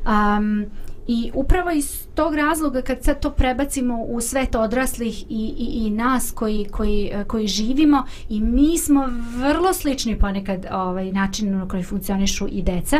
Um, 0.07 0.66
I 1.09 1.31
upravo 1.35 1.71
iz 1.71 2.07
tog 2.15 2.35
razloga 2.35 2.83
kad 2.83 3.05
sad 3.05 3.21
to 3.21 3.31
prebacimo 3.31 4.03
u 4.03 4.21
svet 4.21 4.55
odraslih 4.55 5.23
i, 5.23 5.55
i, 5.59 5.87
i 5.87 5.91
nas 5.91 6.33
koji, 6.35 6.67
koji, 6.71 7.11
eh, 7.13 7.25
koji 7.25 7.47
živimo 7.47 8.05
i 8.29 8.41
mi 8.41 8.79
smo 8.79 9.09
vrlo 9.37 9.73
slični 9.73 10.19
ponekad 10.19 10.67
ovaj, 10.73 11.13
načinu 11.13 11.59
na 11.59 11.69
koji 11.69 11.83
funkcionišu 11.83 12.49
i 12.51 12.63
deca 12.63 12.97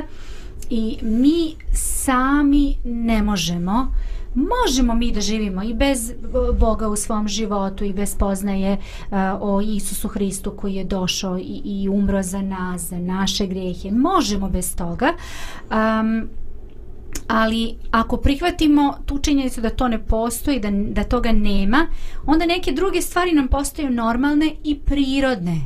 i 0.71 0.99
mi 1.03 1.55
sami 1.75 2.77
ne 2.85 3.23
možemo 3.23 3.93
možemo 4.35 4.95
mi 4.95 5.13
da 5.13 5.21
živimo 5.21 5.63
i 5.63 5.75
bez 5.75 6.13
Boga 6.59 6.89
u 6.89 6.97
svom 6.97 7.29
životu 7.29 7.85
i 7.85 7.93
bez 7.93 8.17
poznaje 8.17 8.73
uh, 8.73 9.19
o 9.41 9.61
Isusu 9.61 10.09
Hristu 10.09 10.51
koji 10.51 10.75
je 10.75 10.85
došao 10.85 11.39
i, 11.39 11.61
i 11.65 11.89
umro 11.89 12.23
za 12.23 12.43
nas, 12.43 12.83
za 12.83 12.99
naše 12.99 13.47
grijehe. 13.47 13.91
Možemo 13.91 14.49
bez 14.49 14.77
toga. 14.77 15.13
Um, 15.71 16.29
ali 17.29 17.77
ako 17.91 18.17
prihvatimo 18.17 18.95
tu 19.07 19.19
činjenicu 19.19 19.61
da 19.61 19.71
to 19.71 19.89
ne 19.89 19.99
postoji, 20.07 20.61
da, 20.61 20.71
da 20.71 21.05
toga 21.05 21.33
nema, 21.33 21.87
onda 22.27 22.47
neke 22.47 22.73
druge 22.73 23.03
stvari 23.03 23.33
nam 23.33 23.49
postaju 23.49 23.91
normalne 23.91 24.55
i 24.65 24.79
prirodne. 24.79 25.61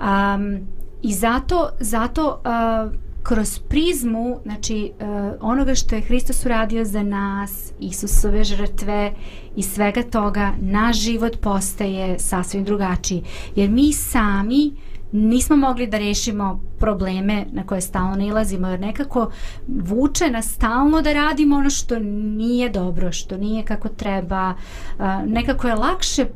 Um, 0.00 0.66
I 1.02 1.12
zato, 1.12 1.68
zato 1.80 2.42
uh, 2.44 2.92
kroz 3.22 3.58
prizmu 3.58 4.40
znači 4.42 4.92
uh, 5.00 5.06
onoga 5.40 5.74
što 5.74 5.94
je 5.94 6.00
Hristos 6.00 6.46
uradio 6.46 6.84
za 6.84 7.02
nas, 7.02 7.72
Isusove 7.80 8.44
žrtve 8.44 9.12
i 9.56 9.62
svega 9.62 10.02
toga, 10.02 10.52
naš 10.60 10.96
život 10.96 11.36
postaje 11.40 12.18
sasvim 12.18 12.64
drugačiji. 12.64 13.22
Jer 13.56 13.70
mi 13.70 13.92
sami 13.92 14.72
nismo 15.16 15.56
mogli 15.56 15.86
da 15.86 15.98
rešimo 15.98 16.60
probleme 16.78 17.44
na 17.52 17.66
koje 17.66 17.80
stalno 17.80 18.16
nalazimo 18.16 18.68
jer 18.68 18.80
nekako 18.80 19.30
vuče 19.66 20.30
nas 20.30 20.52
stalno 20.52 21.02
da 21.02 21.12
radimo 21.12 21.56
ono 21.56 21.70
što 21.70 21.98
nije 21.98 22.70
dobro, 22.70 23.12
što 23.12 23.36
nije 23.36 23.64
kako 23.64 23.88
treba. 23.88 24.54
Nekako 25.26 25.68
je 25.68 25.74
lakše 25.74 26.26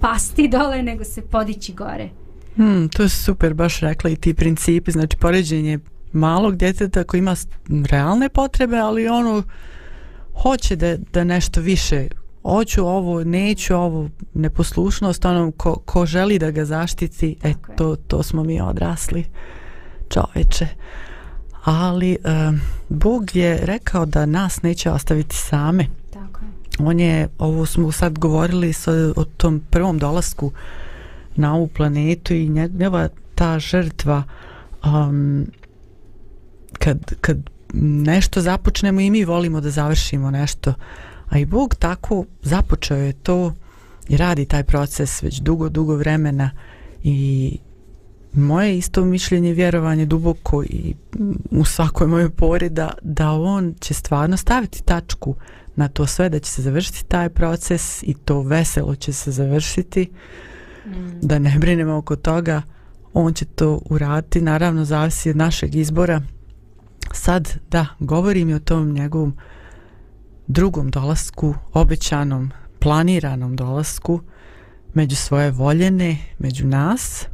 pasti 0.00 0.48
dole 0.48 0.82
nego 0.82 1.04
se 1.04 1.22
podići 1.22 1.72
gore. 1.72 2.08
Hmm, 2.56 2.88
to 2.88 3.02
je 3.02 3.08
super, 3.08 3.54
baš 3.54 3.80
rekla 3.80 4.10
i 4.10 4.16
ti 4.16 4.34
principi, 4.34 4.90
znači 4.90 5.16
poređenje 5.16 5.78
malog 6.12 6.56
djeteta 6.56 7.04
koji 7.04 7.18
ima 7.18 7.34
realne 7.90 8.28
potrebe, 8.28 8.76
ali 8.76 9.08
ono 9.08 9.42
hoće 10.42 10.76
da, 10.76 10.96
da 11.12 11.24
nešto 11.24 11.60
više 11.60 12.08
hoću 12.42 12.86
ovo, 12.86 13.24
neću 13.24 13.74
ovo, 13.74 14.08
neposlušnost 14.34 15.24
onom 15.24 15.52
ko, 15.52 15.74
ko 15.84 16.06
želi 16.06 16.38
da 16.38 16.50
ga 16.50 16.64
zaštiti, 16.64 17.36
e 17.42 17.54
to, 17.76 17.96
to 17.96 18.22
smo 18.22 18.44
mi 18.44 18.60
odrasli 18.60 19.24
čoveče. 20.08 20.66
Ali 21.64 22.18
um, 22.24 22.60
Bog 22.88 23.36
je 23.36 23.58
rekao 23.62 24.06
da 24.06 24.26
nas 24.26 24.62
neće 24.62 24.90
ostaviti 24.90 25.36
same. 25.36 25.86
Tako 26.12 26.40
je. 26.44 26.50
On 26.86 27.00
je, 27.00 27.28
ovo 27.38 27.66
smo 27.66 27.92
sad 27.92 28.18
govorili 28.18 28.72
sa, 28.72 28.92
o 29.16 29.24
tom 29.24 29.62
prvom 29.70 29.98
dolasku 29.98 30.52
na 31.36 31.54
ovu 31.54 31.66
planetu 31.66 32.34
i 32.34 32.48
njegova 32.48 33.08
ta 33.34 33.58
žrtva 33.58 34.22
um, 34.84 35.46
kad, 36.78 37.14
kad 37.20 37.38
nešto 37.74 38.40
započnemo 38.40 39.00
i 39.00 39.10
mi 39.10 39.24
volimo 39.24 39.60
da 39.60 39.70
završimo 39.70 40.30
nešto 40.30 40.74
a 41.28 41.38
i 41.38 41.44
Bog 41.44 41.74
tako 41.74 42.24
započeo 42.42 42.96
je 42.96 43.12
to 43.12 43.52
i 44.08 44.16
radi 44.16 44.44
taj 44.44 44.62
proces 44.62 45.22
već 45.22 45.40
dugo, 45.40 45.68
dugo 45.68 45.96
vremena 45.96 46.50
i 47.02 47.58
moje 48.32 48.78
isto 48.78 49.04
mišljenje 49.04 49.52
vjerovanje 49.52 50.06
duboko 50.06 50.62
i 50.62 50.94
u 51.50 51.64
svakoj 51.64 52.06
mojoj 52.06 52.30
pori 52.30 52.68
da, 52.68 52.90
da 53.02 53.30
on 53.30 53.74
će 53.80 53.94
stvarno 53.94 54.36
staviti 54.36 54.82
tačku 54.82 55.34
na 55.76 55.88
to 55.88 56.06
sve, 56.06 56.28
da 56.28 56.38
će 56.38 56.50
se 56.50 56.62
završiti 56.62 57.04
taj 57.04 57.28
proces 57.28 58.02
i 58.02 58.14
to 58.14 58.42
veselo 58.42 58.94
će 58.94 59.12
se 59.12 59.30
završiti. 59.30 60.10
Mm. 60.86 61.20
da 61.22 61.38
ne 61.38 61.56
brinemo 61.58 61.96
oko 61.96 62.16
toga 62.16 62.62
on 63.14 63.32
će 63.32 63.44
to 63.44 63.80
uraditi. 63.90 64.40
Naravno 64.40 64.84
zavisi 64.84 65.30
od 65.30 65.36
našeg 65.36 65.74
izbora. 65.74 66.22
Sad 67.12 67.58
da 67.70 67.86
govorim 67.98 68.48
i 68.48 68.54
o 68.54 68.58
tom 68.58 68.92
njegovom 68.92 69.36
drugom 70.48 70.90
dolasku 70.90 71.54
obećanom 71.72 72.50
planiranom 72.78 73.56
dolasku 73.56 74.20
među 74.94 75.16
svoje 75.16 75.50
voljene 75.50 76.16
među 76.38 76.66
nas. 76.66 77.26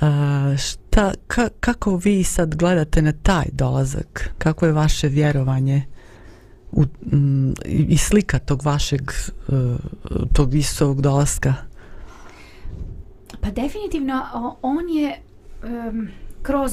A, 0.00 0.54
šta, 0.58 1.12
ka, 1.26 1.48
kako 1.60 1.96
vi 1.96 2.24
sad 2.24 2.54
gledate 2.54 3.02
na 3.02 3.12
taj 3.12 3.44
dolazak? 3.52 4.30
Kako 4.38 4.66
je 4.66 4.72
vaše 4.72 5.08
vjerovanje 5.08 5.82
u, 6.72 6.84
m, 7.12 7.54
i 7.64 7.96
slika 7.96 8.38
tog 8.38 8.62
vašeg 8.64 9.02
uh, 9.48 9.76
tog 10.32 10.54
Isovog 10.54 11.00
dolaska? 11.00 11.54
Pa 13.40 13.50
definitivno 13.50 14.22
on 14.62 14.88
je 14.88 15.20
um, 15.62 16.08
kroz 16.42 16.72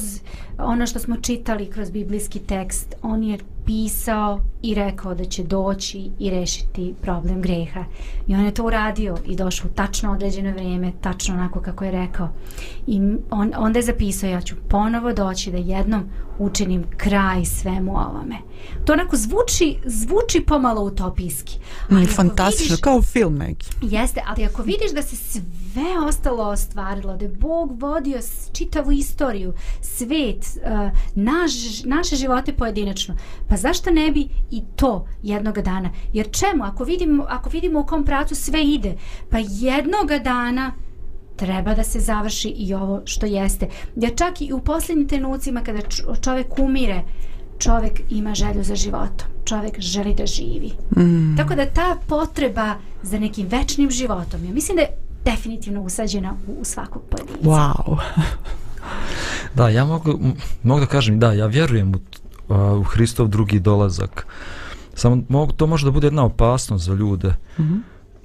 ono 0.58 0.86
što 0.86 0.98
smo 0.98 1.16
čitali 1.16 1.70
kroz 1.70 1.90
biblijski 1.90 2.38
tekst, 2.38 2.94
on 3.02 3.22
je 3.22 3.38
pisao 3.68 4.40
i 4.62 4.74
rekao 4.74 5.14
da 5.14 5.24
će 5.24 5.42
doći 5.42 6.10
i 6.18 6.30
rešiti 6.30 6.94
problem 7.02 7.42
greha. 7.42 7.84
I 8.26 8.34
on 8.34 8.44
je 8.44 8.54
to 8.54 8.64
uradio 8.64 9.16
i 9.26 9.36
došao 9.36 9.66
u 9.66 9.74
tačno 9.74 10.12
određeno 10.12 10.50
vrijeme, 10.52 10.92
tačno 11.00 11.34
onako 11.34 11.60
kako 11.60 11.84
je 11.84 11.90
rekao. 11.90 12.28
I 12.86 13.00
on, 13.30 13.52
onda 13.56 13.78
je 13.78 13.82
zapisao, 13.82 14.30
ja 14.30 14.40
ću 14.40 14.54
ponovo 14.68 15.12
doći 15.12 15.50
da 15.50 15.58
jednom 15.58 16.02
učinim 16.38 16.84
kraj 16.96 17.44
svemu 17.44 17.92
ovome. 17.92 18.36
To 18.84 18.92
onako 18.92 19.16
zvuči, 19.16 19.76
zvuči 19.84 20.40
pomalo 20.40 20.82
utopijski. 20.82 21.58
ali 21.90 22.02
Mm, 22.02 22.06
fantastično, 22.06 22.64
vidiš- 22.66 22.80
kao 22.80 23.02
film 23.02 23.34
neki. 23.36 23.66
Jeste, 23.82 24.22
ali 24.26 24.44
ako 24.44 24.62
vidiš 24.62 24.92
da 24.92 25.02
se 25.02 25.16
sve 25.16 25.42
ostalo 26.06 26.44
ostvarilo, 26.44 27.16
da 27.16 27.24
je 27.24 27.28
Bog 27.30 27.82
vodio 27.82 28.18
čitavu 28.52 28.92
istoriju, 28.92 29.52
svet, 29.80 30.36
uh, 30.56 30.90
naš, 31.14 31.52
naše 31.84 32.16
živote 32.16 32.52
pojedinačno, 32.52 33.14
pa 33.48 33.56
zašto 33.58 33.90
ne 33.90 34.10
bi 34.10 34.28
i 34.50 34.62
to 34.76 35.06
jednoga 35.22 35.62
dana? 35.62 35.90
Jer 36.12 36.30
čemu? 36.30 36.64
Ako 36.64 36.84
vidimo, 36.84 37.26
ako 37.28 37.50
vidimo 37.50 37.80
u 37.80 37.86
kom 37.86 38.04
pracu 38.04 38.34
sve 38.34 38.62
ide, 38.62 38.94
pa 39.30 39.38
jednoga 39.38 40.18
dana 40.18 40.72
treba 41.36 41.74
da 41.74 41.84
se 41.84 42.00
završi 42.00 42.48
i 42.48 42.74
ovo 42.74 43.02
što 43.04 43.26
jeste. 43.26 43.68
Jer 43.96 44.16
čak 44.16 44.40
i 44.40 44.52
u 44.52 44.60
posljednjim 44.60 45.08
trenucima 45.08 45.60
kada 45.60 45.78
čo- 45.78 46.22
čovjek 46.22 46.58
umire, 46.58 47.02
čovjek 47.58 48.00
ima 48.10 48.34
želju 48.34 48.62
za 48.62 48.74
životom. 48.74 49.28
Čovjek 49.44 49.80
želi 49.80 50.14
da 50.14 50.26
živi. 50.26 50.72
Mm. 50.96 51.36
Tako 51.36 51.54
da 51.54 51.66
ta 51.66 51.96
potreba 52.08 52.74
za 53.02 53.18
nekim 53.18 53.46
večnim 53.48 53.90
životom, 53.90 54.44
ja 54.44 54.52
mislim 54.52 54.76
da 54.76 54.82
je 54.82 54.96
definitivno 55.24 55.82
usađena 55.82 56.34
u, 56.46 56.60
u 56.60 56.64
svakog 56.64 57.02
pojedinca. 57.10 57.48
Wow. 57.48 57.98
Da, 59.54 59.68
ja 59.68 59.84
mogu, 59.84 60.18
mogu 60.62 60.80
da 60.80 60.86
kažem, 60.86 61.18
da, 61.18 61.32
ja 61.32 61.46
vjerujem 61.46 61.94
u, 61.94 61.98
u 62.48 62.82
Hristov 62.82 63.28
drugi 63.28 63.60
dolazak. 63.60 64.26
Samo 64.94 65.22
mogu, 65.28 65.52
to 65.52 65.66
može 65.66 65.84
da 65.86 65.90
bude 65.90 66.06
jedna 66.06 66.24
opasnost 66.24 66.84
za 66.84 66.94
ljude, 66.94 67.34
Mhm. 67.58 67.76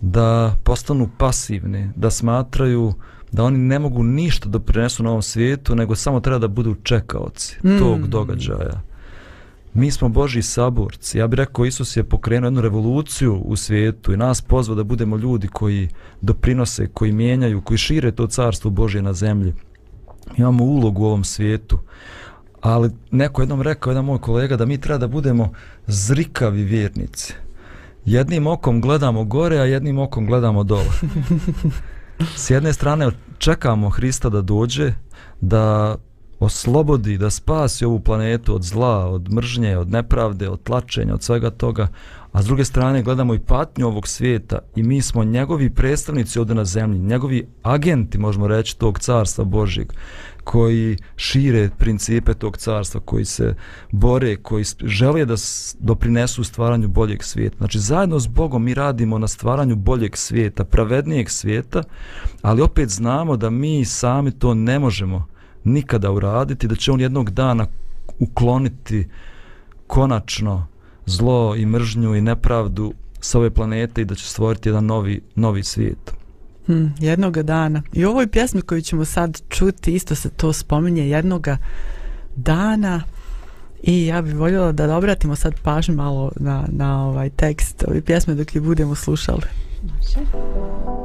da 0.01 0.55
postanu 0.63 1.09
pasivni, 1.17 1.89
da 1.95 2.09
smatraju 2.09 2.93
da 3.31 3.43
oni 3.43 3.57
ne 3.57 3.79
mogu 3.79 4.03
ništa 4.03 4.49
da 4.49 4.59
prinesu 4.59 5.03
na 5.03 5.09
ovom 5.09 5.21
svijetu, 5.21 5.75
nego 5.75 5.95
samo 5.95 6.19
treba 6.19 6.39
da 6.39 6.47
budu 6.47 6.75
čekaoci 6.83 7.57
Mm. 7.63 7.79
tog 7.79 8.07
događaja. 8.07 8.81
Mi 9.73 9.91
smo 9.91 10.09
Božji 10.09 10.41
saborci. 10.41 11.17
Ja 11.17 11.27
bih 11.27 11.37
rekao, 11.37 11.65
Isus 11.65 11.97
je 11.97 12.03
pokrenuo 12.03 12.47
jednu 12.47 12.61
revoluciju 12.61 13.35
u 13.35 13.55
svijetu 13.55 14.13
i 14.13 14.17
nas 14.17 14.41
pozvao 14.41 14.75
da 14.75 14.83
budemo 14.83 15.17
ljudi 15.17 15.47
koji 15.47 15.89
doprinose, 16.21 16.87
koji 16.87 17.11
mijenjaju, 17.11 17.61
koji 17.61 17.77
šire 17.77 18.11
to 18.11 18.27
carstvo 18.27 18.71
Božje 18.71 19.01
na 19.01 19.13
zemlji. 19.13 19.53
Imamo 20.37 20.63
ulogu 20.63 21.01
u 21.01 21.05
ovom 21.05 21.23
svijetu. 21.23 21.77
Ali 22.63 22.89
neko 23.11 23.41
jednom 23.41 23.61
rekao, 23.61 23.91
jedan 23.91 24.05
moj 24.05 24.19
kolega, 24.19 24.57
da 24.57 24.65
mi 24.65 24.77
treba 24.77 24.97
da 24.97 25.07
budemo 25.07 25.51
zrikavi 25.87 26.63
vjernici. 26.63 27.33
Jednim 28.05 28.47
okom 28.47 28.81
gledamo 28.81 29.23
gore, 29.23 29.57
a 29.57 29.65
jednim 29.65 29.99
okom 29.99 30.25
gledamo 30.25 30.63
dole. 30.63 30.93
S 32.35 32.49
jedne 32.49 32.73
strane 32.73 33.11
čekamo 33.37 33.89
Hrista 33.89 34.29
da 34.29 34.41
dođe, 34.41 34.93
da 35.41 35.95
oslobodi, 36.39 37.17
da 37.17 37.29
spasi 37.29 37.85
ovu 37.85 37.99
planetu 37.99 38.55
od 38.55 38.63
zla, 38.63 39.05
od 39.09 39.33
mržnje, 39.33 39.77
od 39.77 39.91
nepravde, 39.91 40.49
od 40.49 40.63
tlačenja, 40.63 41.13
od 41.13 41.23
svega 41.23 41.49
toga, 41.49 41.87
a 42.31 42.41
s 42.41 42.45
druge 42.45 42.65
strane 42.65 43.03
gledamo 43.03 43.33
i 43.33 43.39
patnju 43.39 43.87
ovog 43.87 44.07
svijeta 44.07 44.59
i 44.75 44.83
mi 44.83 45.01
smo 45.01 45.23
njegovi 45.23 45.69
predstavnici 45.69 46.39
ovdje 46.39 46.55
na 46.55 46.65
zemlji, 46.65 46.99
njegovi 46.99 47.47
agenti, 47.63 48.17
možemo 48.17 48.47
reći, 48.47 48.77
tog 48.77 48.99
carstva 48.99 49.43
Božjeg, 49.43 49.93
koji 50.43 50.97
šire 51.15 51.69
principe 51.77 52.33
tog 52.33 52.57
carstva, 52.57 53.01
koji 53.05 53.25
se 53.25 53.55
bore, 53.91 54.35
koji 54.35 54.65
žele 54.83 55.25
da 55.25 55.35
doprinesu 55.79 56.43
stvaranju 56.43 56.87
boljeg 56.87 57.23
svijeta. 57.23 57.57
Znači, 57.57 57.79
zajedno 57.79 58.19
s 58.19 58.27
Bogom 58.27 58.63
mi 58.63 58.73
radimo 58.73 59.17
na 59.17 59.27
stvaranju 59.27 59.75
boljeg 59.75 60.17
svijeta, 60.17 60.63
pravednijeg 60.63 61.29
svijeta, 61.29 61.83
ali 62.41 62.61
opet 62.61 62.89
znamo 62.89 63.37
da 63.37 63.49
mi 63.49 63.85
sami 63.85 64.31
to 64.31 64.53
ne 64.53 64.79
možemo 64.79 65.27
nikada 65.63 66.11
uraditi, 66.11 66.67
da 66.67 66.75
će 66.75 66.91
on 66.91 67.01
jednog 67.01 67.29
dana 67.29 67.67
ukloniti 68.19 69.07
konačno 69.87 70.67
zlo 71.05 71.55
i 71.55 71.65
mržnju 71.65 72.15
i 72.15 72.21
nepravdu 72.21 72.93
sa 73.19 73.37
ove 73.39 73.49
planete 73.49 74.01
i 74.01 74.05
da 74.05 74.15
će 74.15 74.25
stvoriti 74.25 74.69
jedan 74.69 74.85
novi, 74.85 75.21
novi 75.35 75.63
svijet. 75.63 76.22
Hm, 76.65 76.85
jednoga 76.99 77.43
dana. 77.43 77.81
I 77.93 78.05
u 78.05 78.09
ovoj 78.09 78.27
pjesmi 78.27 78.61
koju 78.61 78.81
ćemo 78.81 79.05
sad 79.05 79.41
čuti 79.49 79.95
isto 79.95 80.15
se 80.15 80.29
to 80.29 80.53
spominje 80.53 81.09
jednoga 81.09 81.57
dana 82.35 83.01
i 83.83 84.05
ja 84.05 84.21
bih 84.21 84.35
voljela 84.35 84.71
da 84.71 84.97
obratimo 84.97 85.35
sad 85.35 85.53
pažnju 85.63 85.95
malo 85.95 86.31
na, 86.35 86.65
na 86.71 87.05
ovaj 87.07 87.29
tekst 87.29 87.83
ove 87.87 88.01
pjesme 88.01 88.35
dok 88.35 88.55
je 88.55 88.61
budemo 88.61 88.95
slušali. 88.95 89.41
Kraj 90.13 91.02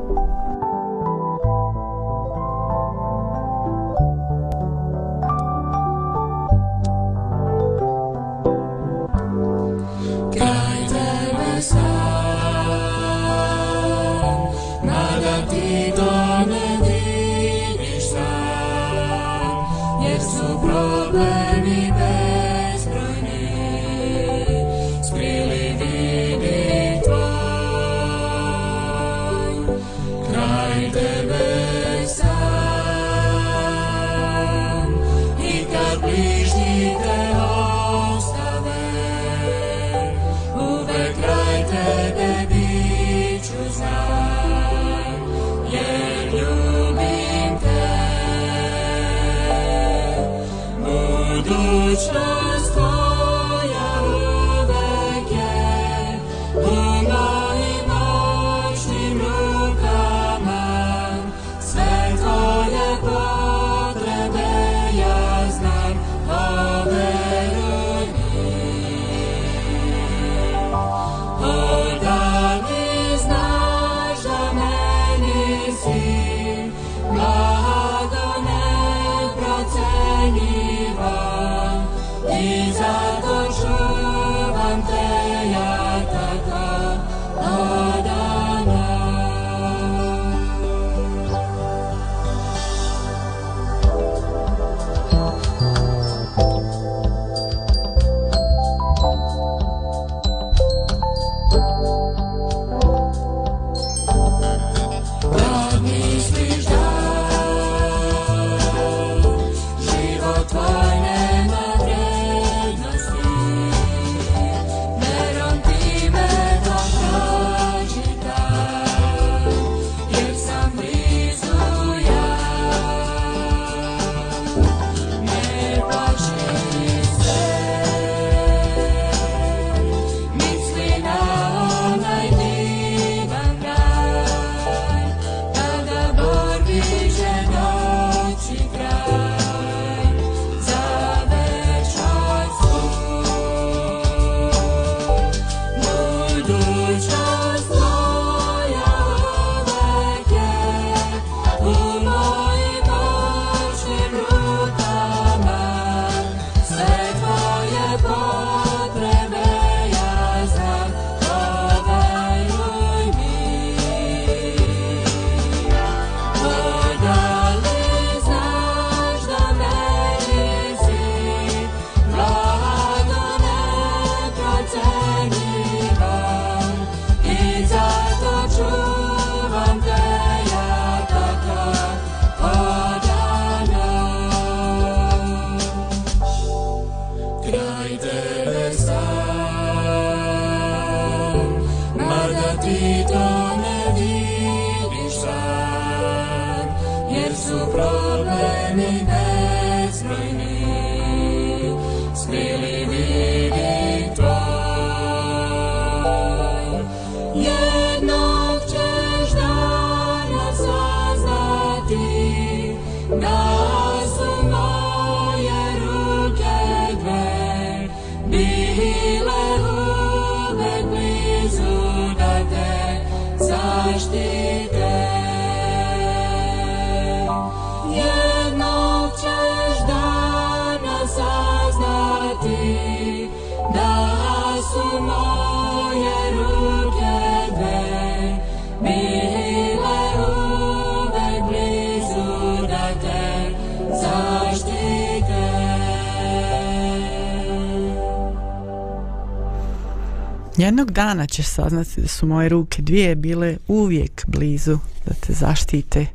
Jednog 250.58 250.90
dana 250.90 251.26
ćeš 251.26 251.46
saznati 251.46 252.00
da 252.00 252.08
su 252.08 252.26
moje 252.26 252.48
ruke 252.48 252.82
dvije 252.82 253.14
bile 253.14 253.56
uvijek 253.68 254.24
blizu 254.26 254.78
da 255.06 255.14
te 255.14 255.32
zaštite. 255.32 256.06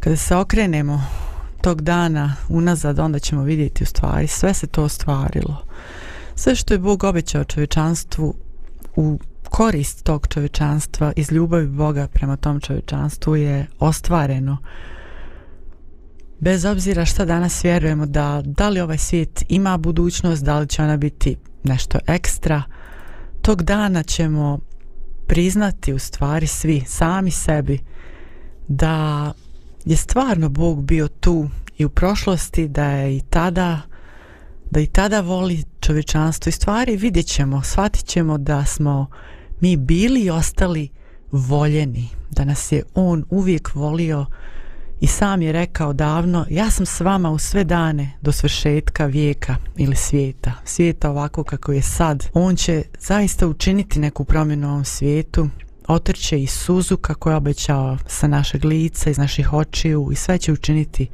Kada 0.00 0.16
se 0.16 0.36
okrenemo 0.36 1.02
tog 1.62 1.82
dana 1.82 2.36
unazad, 2.48 2.98
onda 2.98 3.18
ćemo 3.18 3.42
vidjeti 3.42 3.82
u 3.82 3.86
stvari 3.86 4.26
sve 4.26 4.54
se 4.54 4.66
to 4.66 4.84
ostvarilo. 4.84 5.64
Sve 6.34 6.54
što 6.54 6.74
je 6.74 6.78
Bog 6.78 7.04
obećao 7.04 7.44
čovječanstvu 7.44 8.34
u 8.96 9.18
korist 9.50 10.04
tog 10.04 10.26
čovječanstva 10.26 11.12
iz 11.16 11.32
ljubavi 11.32 11.66
Boga 11.66 12.08
prema 12.12 12.36
tom 12.36 12.60
čovječanstvu 12.60 13.36
je 13.36 13.66
ostvareno. 13.78 14.56
Bez 16.40 16.64
obzira 16.64 17.04
šta 17.04 17.24
danas 17.24 17.64
vjerujemo 17.64 18.06
da 18.06 18.42
da 18.44 18.68
li 18.68 18.80
ovaj 18.80 18.98
svijet 18.98 19.44
ima 19.48 19.76
budućnost, 19.76 20.44
da 20.44 20.58
li 20.58 20.66
će 20.66 20.82
ona 20.82 20.96
biti 20.96 21.36
nešto 21.64 21.98
ekstra, 22.06 22.62
tog 23.42 23.62
dana 23.62 24.02
ćemo 24.02 24.58
priznati 25.26 25.92
u 25.92 25.98
stvari 25.98 26.46
svi, 26.46 26.84
sami 26.86 27.30
sebi, 27.30 27.78
da 28.68 29.32
je 29.84 29.96
stvarno 29.96 30.48
Bog 30.48 30.82
bio 30.84 31.08
tu 31.08 31.48
i 31.78 31.84
u 31.84 31.88
prošlosti, 31.88 32.68
da 32.68 32.84
je 32.84 33.16
i 33.16 33.20
tada 33.20 33.80
da 34.70 34.80
i 34.80 34.86
tada 34.86 35.20
voli 35.20 35.64
čovječanstvo. 35.80 36.50
I 36.50 36.52
stvari 36.52 36.96
vidjet 36.96 37.26
ćemo, 37.26 37.62
shvatit 37.62 38.04
ćemo 38.06 38.38
da 38.38 38.64
smo 38.64 39.06
mi 39.60 39.76
bili 39.76 40.20
i 40.20 40.30
ostali 40.30 40.88
voljeni, 41.32 42.08
da 42.30 42.44
nas 42.44 42.72
je 42.72 42.82
On 42.94 43.24
uvijek 43.30 43.74
volio 43.74 44.26
i 45.00 45.06
sam 45.06 45.42
je 45.42 45.52
rekao 45.52 45.92
davno, 45.92 46.46
ja 46.50 46.70
sam 46.70 46.86
s 46.86 47.00
vama 47.00 47.30
u 47.30 47.38
sve 47.38 47.64
dane 47.64 48.10
do 48.20 48.32
svršetka 48.32 49.06
vijeka 49.06 49.56
ili 49.76 49.96
svijeta, 49.96 50.52
svijeta 50.64 51.10
ovako 51.10 51.44
kako 51.44 51.72
je 51.72 51.82
sad. 51.82 52.28
On 52.32 52.56
će 52.56 52.82
zaista 52.98 53.46
učiniti 53.46 54.00
neku 54.00 54.24
promjenu 54.24 54.68
u 54.68 54.70
ovom 54.70 54.84
svijetu, 54.84 55.48
otrće 55.88 56.42
i 56.42 56.46
suzu 56.46 56.96
kako 56.96 57.30
je 57.30 57.36
obećao 57.36 57.98
sa 58.06 58.28
našeg 58.28 58.64
lica, 58.64 59.10
iz 59.10 59.18
naših 59.18 59.52
očiju 59.52 60.08
i 60.12 60.14
sve 60.14 60.38
će 60.38 60.52
učiniti 60.52 61.08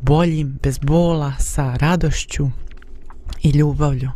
boljim, 0.00 0.58
bez 0.62 0.78
bola, 0.78 1.32
sa 1.38 1.76
radošću 1.76 2.48
i 3.42 3.50
ljubavlju. 3.50 4.10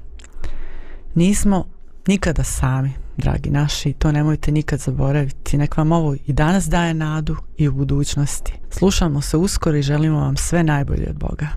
Nismo 1.15 1.65
nikada 2.07 2.45
sami, 2.45 2.93
dragi 3.19 3.51
naši, 3.51 3.93
to 3.93 4.13
nemojte 4.13 4.53
nikad 4.53 4.81
zaboraviti. 4.81 5.59
Nek 5.59 5.77
vam 5.77 5.93
ovo 5.93 6.15
i 6.27 6.33
danas 6.33 6.69
daje 6.69 6.95
nadu 6.95 7.37
i 7.57 7.69
u 7.69 7.73
budućnosti. 7.73 8.53
Slušamo 8.71 9.21
se 9.21 9.37
uskoro 9.37 9.77
i 9.77 9.83
želimo 9.83 10.21
vam 10.21 10.37
sve 10.37 10.63
najbolje 10.63 11.07
od 11.11 11.17
Boga. 11.17 11.49